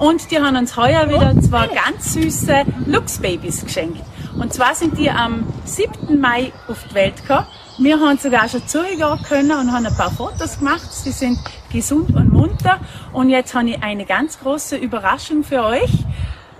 und 0.00 0.30
die 0.30 0.40
haben 0.40 0.56
uns 0.56 0.76
heuer 0.76 1.08
wieder 1.08 1.34
zwei 1.42 1.68
ganz 1.68 2.14
süße 2.14 2.64
Luchsbabys 2.86 3.64
geschenkt. 3.64 4.02
Und 4.38 4.52
zwar 4.54 4.74
sind 4.74 4.96
die 4.96 5.10
am 5.10 5.46
7. 5.66 6.18
Mai 6.18 6.52
auf 6.68 6.78
die 6.88 6.94
Welt 6.94 7.16
gekommen. 7.16 7.46
Wir 7.78 8.00
haben 8.00 8.16
sogar 8.16 8.48
schon 8.48 8.66
zugehen 8.66 9.22
können 9.28 9.50
und 9.50 9.72
haben 9.72 9.84
ein 9.84 9.94
paar 9.94 10.10
Fotos 10.10 10.58
gemacht. 10.58 10.90
Sie 10.90 11.12
sind 11.12 11.38
gesund 11.70 12.16
und 12.16 12.32
munter. 12.32 12.78
Und 13.12 13.28
jetzt 13.28 13.54
habe 13.54 13.70
ich 13.70 13.82
eine 13.82 14.06
ganz 14.06 14.40
große 14.40 14.76
Überraschung 14.76 15.44
für 15.44 15.62
euch. 15.64 15.90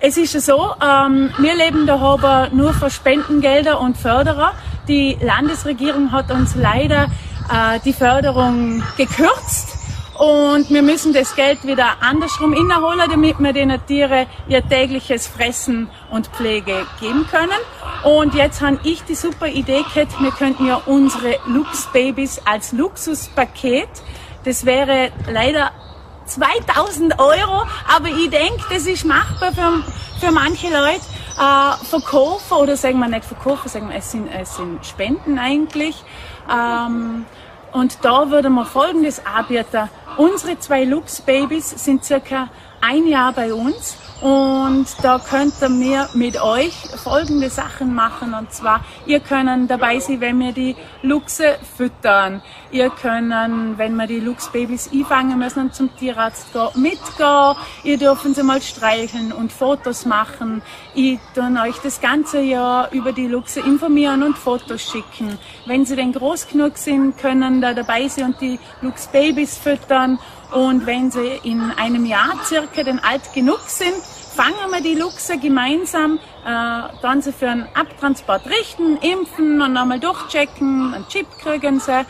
Es 0.01 0.19
ist 0.19 0.35
ja 0.35 0.41
so, 0.41 0.75
ähm, 0.83 1.31
wir 1.39 1.55
leben 1.55 1.87
da 1.87 1.99
aber 1.99 2.51
nur 2.53 2.75
für 2.75 2.91
Spendengelder 2.91 3.81
und 3.81 3.97
Förderer. 3.97 4.53
Die 4.87 5.17
Landesregierung 5.21 6.13
hat 6.13 6.31
uns 6.31 6.55
leider 6.57 7.05
äh, 7.51 7.81
die 7.85 7.95
Förderung 7.95 8.83
gekürzt 8.99 9.80
und 10.21 10.69
wir 10.69 10.83
müssen 10.83 11.15
das 11.15 11.35
Geld 11.35 11.67
wieder 11.67 11.97
andersrum 12.03 12.53
innerholen, 12.53 13.09
damit 13.11 13.39
wir 13.39 13.55
den 13.55 13.73
Tieren 13.87 14.27
ihr 14.49 14.63
tägliches 14.69 15.27
Fressen 15.27 15.89
und 16.11 16.27
Pflege 16.27 16.87
geben 17.01 17.27
können. 17.31 17.59
Und 18.05 18.35
jetzt 18.35 18.61
habe 18.61 18.79
ich 18.85 19.03
die 19.05 19.15
super 19.15 19.47
Idee 19.47 19.83
gehabt, 19.95 20.21
wir 20.21 20.31
könnten 20.33 20.67
ja 20.67 20.83
unsere 20.85 21.37
Luchsbabys 21.47 22.43
als 22.45 22.73
Luxuspaket, 22.73 23.89
das 24.45 24.67
wäre 24.67 25.11
leider 25.33 25.71
2000 26.27 27.19
Euro, 27.19 27.63
aber 27.89 28.09
ich 28.09 28.29
denke, 28.29 28.63
das 28.69 28.85
ist 28.85 29.07
machbar 29.07 29.53
für, 29.53 29.83
für 30.21 30.33
manche 30.33 30.67
Leute. 30.67 31.01
Äh, 31.39 31.85
verkaufen 31.87 32.59
oder 32.59 32.77
sagen 32.77 32.99
wir 32.99 33.09
nicht 33.09 33.25
verkaufen, 33.25 33.71
sagen 33.71 33.89
wir, 33.89 33.97
es 33.97 34.11
sind, 34.11 34.29
es 34.29 34.55
sind 34.57 34.85
Spenden 34.85 35.39
eigentlich. 35.39 35.97
Ähm, 36.51 37.25
und 37.73 38.05
da 38.05 38.31
würde 38.31 38.51
man 38.51 38.67
Folgendes 38.67 39.23
anbieten. 39.25 39.89
Unsere 40.17 40.59
zwei 40.59 40.85
Lux-Babys 40.85 41.71
sind 41.85 42.05
circa 42.05 42.49
ein 42.81 43.07
Jahr 43.07 43.33
bei 43.33 43.53
uns 43.53 43.97
und 44.21 44.87
da 45.03 45.19
könnt 45.19 45.55
ihr 45.63 46.09
mit 46.13 46.41
euch 46.43 46.75
folgende 47.03 47.49
Sachen 47.49 47.95
machen. 47.95 48.35
Und 48.35 48.53
zwar, 48.53 48.85
ihr 49.07 49.21
könnt 49.21 49.71
dabei 49.71 49.99
sein, 49.99 50.21
wenn 50.21 50.39
wir 50.39 50.53
die 50.53 50.77
Luchse 51.03 51.59
füttern. 51.77 52.43
Ihr 52.71 52.91
könnt, 52.91 53.31
wenn 53.79 53.97
wir 53.97 54.07
die 54.07 54.21
Luchsbabys 54.21 54.91
einfangen 54.93 55.39
müssen 55.39 55.73
zum 55.73 55.97
Tierarzt 55.97 56.53
gehen, 56.53 56.69
mitgehen. 56.83 57.57
Ihr 57.83 57.97
dürfen 57.97 58.35
sie 58.35 58.43
mal 58.43 58.61
streicheln 58.61 59.33
und 59.33 59.53
Fotos 59.53 60.05
machen. 60.05 60.61
Ich 60.95 61.19
tue 61.35 61.51
euch 61.63 61.79
das 61.83 62.03
ganze 62.03 62.41
Jahr 62.41 62.93
über 62.93 63.13
die 63.13 63.27
Luchse 63.27 63.61
informieren 63.61 64.23
und 64.23 64.37
Fotos 64.37 64.83
schicken. 64.83 65.39
Wenn 65.65 65.87
sie 65.87 65.97
denn 65.97 66.13
groß 66.13 66.49
genug 66.49 66.77
sind, 66.77 67.17
können 67.17 67.63
da 67.63 67.73
dabei 67.73 68.07
sein 68.09 68.27
und 68.27 68.41
die 68.43 68.59
Luchsbabys 68.83 69.57
füttern. 69.57 70.19
Und 70.53 70.87
wenn 70.87 71.11
sie 71.11 71.41
in 71.45 71.71
einem 71.77 72.05
Jahr 72.05 72.35
circa 72.45 72.83
denn 72.83 72.99
alt 72.99 73.33
genug 73.33 73.61
sind, 73.67 73.95
fangen 74.35 74.71
wir 74.71 74.81
die 74.81 74.99
Luchse 74.99 75.39
gemeinsam, 75.39 76.19
äh, 76.45 76.83
dann 77.03 77.23
sie 77.23 77.33
für 77.33 77.49
einen 77.49 77.69
Abtransport 77.75 78.47
richten, 78.47 78.97
impfen 78.97 79.61
und 79.61 79.77
einmal 79.77 80.01
durchchecken, 80.01 80.95
einen 80.95 81.09
Chip 81.09 81.27
kriegen 81.41 81.81
sie. 81.81 82.05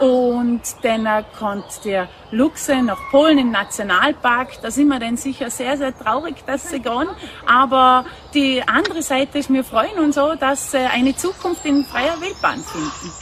Und 0.00 0.62
dann 0.82 1.06
kommt 1.38 1.84
der 1.84 2.08
Luchse 2.30 2.82
nach 2.82 2.98
Polen 3.10 3.38
im 3.38 3.50
Nationalpark. 3.52 4.60
Da 4.62 4.70
sind 4.70 4.88
wir 4.88 4.98
dann 4.98 5.16
sicher 5.16 5.50
sehr, 5.50 5.76
sehr 5.76 5.96
traurig, 5.96 6.36
dass 6.46 6.70
sie 6.70 6.80
gehen. 6.80 7.08
Aber 7.46 8.06
die 8.34 8.62
andere 8.66 9.02
Seite 9.02 9.38
ist, 9.38 9.52
wir 9.52 9.62
freuen 9.62 9.98
uns 9.98 10.16
so, 10.16 10.34
dass 10.34 10.72
sie 10.72 10.78
eine 10.78 11.14
Zukunft 11.14 11.64
in 11.66 11.84
freier 11.84 12.20
Wildbahn 12.20 12.64
finden. 12.64 13.12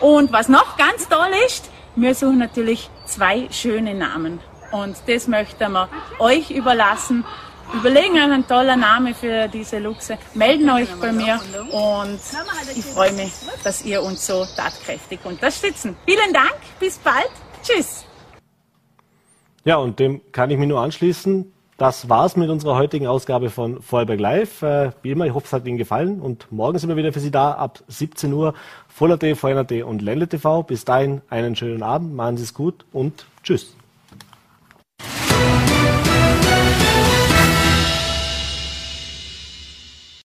Und 0.00 0.32
was 0.32 0.48
noch 0.48 0.76
ganz 0.76 1.08
toll 1.08 1.30
ist, 1.46 1.71
wir 1.96 2.14
suchen 2.14 2.38
natürlich 2.38 2.90
zwei 3.06 3.48
schöne 3.50 3.94
Namen. 3.94 4.40
Und 4.70 4.96
das 5.06 5.28
möchten 5.28 5.72
wir 5.72 5.88
euch 6.18 6.50
überlassen. 6.50 7.24
Überlegen 7.74 8.14
euch 8.14 8.22
einen 8.22 8.46
tollen 8.46 8.80
Namen 8.80 9.14
für 9.14 9.48
diese 9.48 9.78
Luchse. 9.78 10.18
Melden 10.34 10.68
euch 10.70 10.88
bei 11.00 11.12
mir 11.12 11.40
und 11.70 12.20
ich 12.74 12.84
freue 12.84 13.12
mich, 13.12 13.32
dass 13.64 13.84
ihr 13.84 14.02
uns 14.02 14.26
so 14.26 14.44
tatkräftig 14.56 15.20
unterstützen. 15.24 15.96
Vielen 16.06 16.32
Dank, 16.32 16.56
bis 16.78 16.98
bald. 16.98 17.30
Tschüss. 17.62 18.04
Ja, 19.64 19.76
und 19.76 19.98
dem 20.00 20.20
kann 20.32 20.50
ich 20.50 20.58
mich 20.58 20.68
nur 20.68 20.80
anschließen. 20.80 21.52
Das 21.78 22.08
war's 22.08 22.36
mit 22.36 22.50
unserer 22.50 22.76
heutigen 22.76 23.06
Ausgabe 23.06 23.50
von 23.50 23.80
Vorarlberg 23.82 24.20
Live. 24.20 24.62
Äh, 24.62 24.92
wie 25.02 25.10
immer, 25.10 25.26
ich 25.26 25.34
hoffe, 25.34 25.46
es 25.46 25.52
hat 25.52 25.66
Ihnen 25.66 25.78
gefallen. 25.78 26.20
Und 26.20 26.50
morgen 26.52 26.78
sind 26.78 26.88
wir 26.90 26.96
wieder 26.96 27.12
für 27.12 27.20
Sie 27.20 27.30
da 27.30 27.52
ab 27.52 27.82
17 27.88 28.32
Uhr. 28.32 28.54
Voller.t, 28.94 29.34
VNRT 29.34 29.84
und 29.84 30.02
Ländle 30.02 30.28
TV. 30.28 30.62
Bis 30.62 30.84
dahin 30.84 31.22
einen 31.30 31.56
schönen 31.56 31.82
Abend, 31.82 32.14
machen 32.14 32.36
Sie 32.36 32.44
es 32.44 32.52
gut 32.52 32.84
und 32.92 33.26
tschüss. 33.42 33.74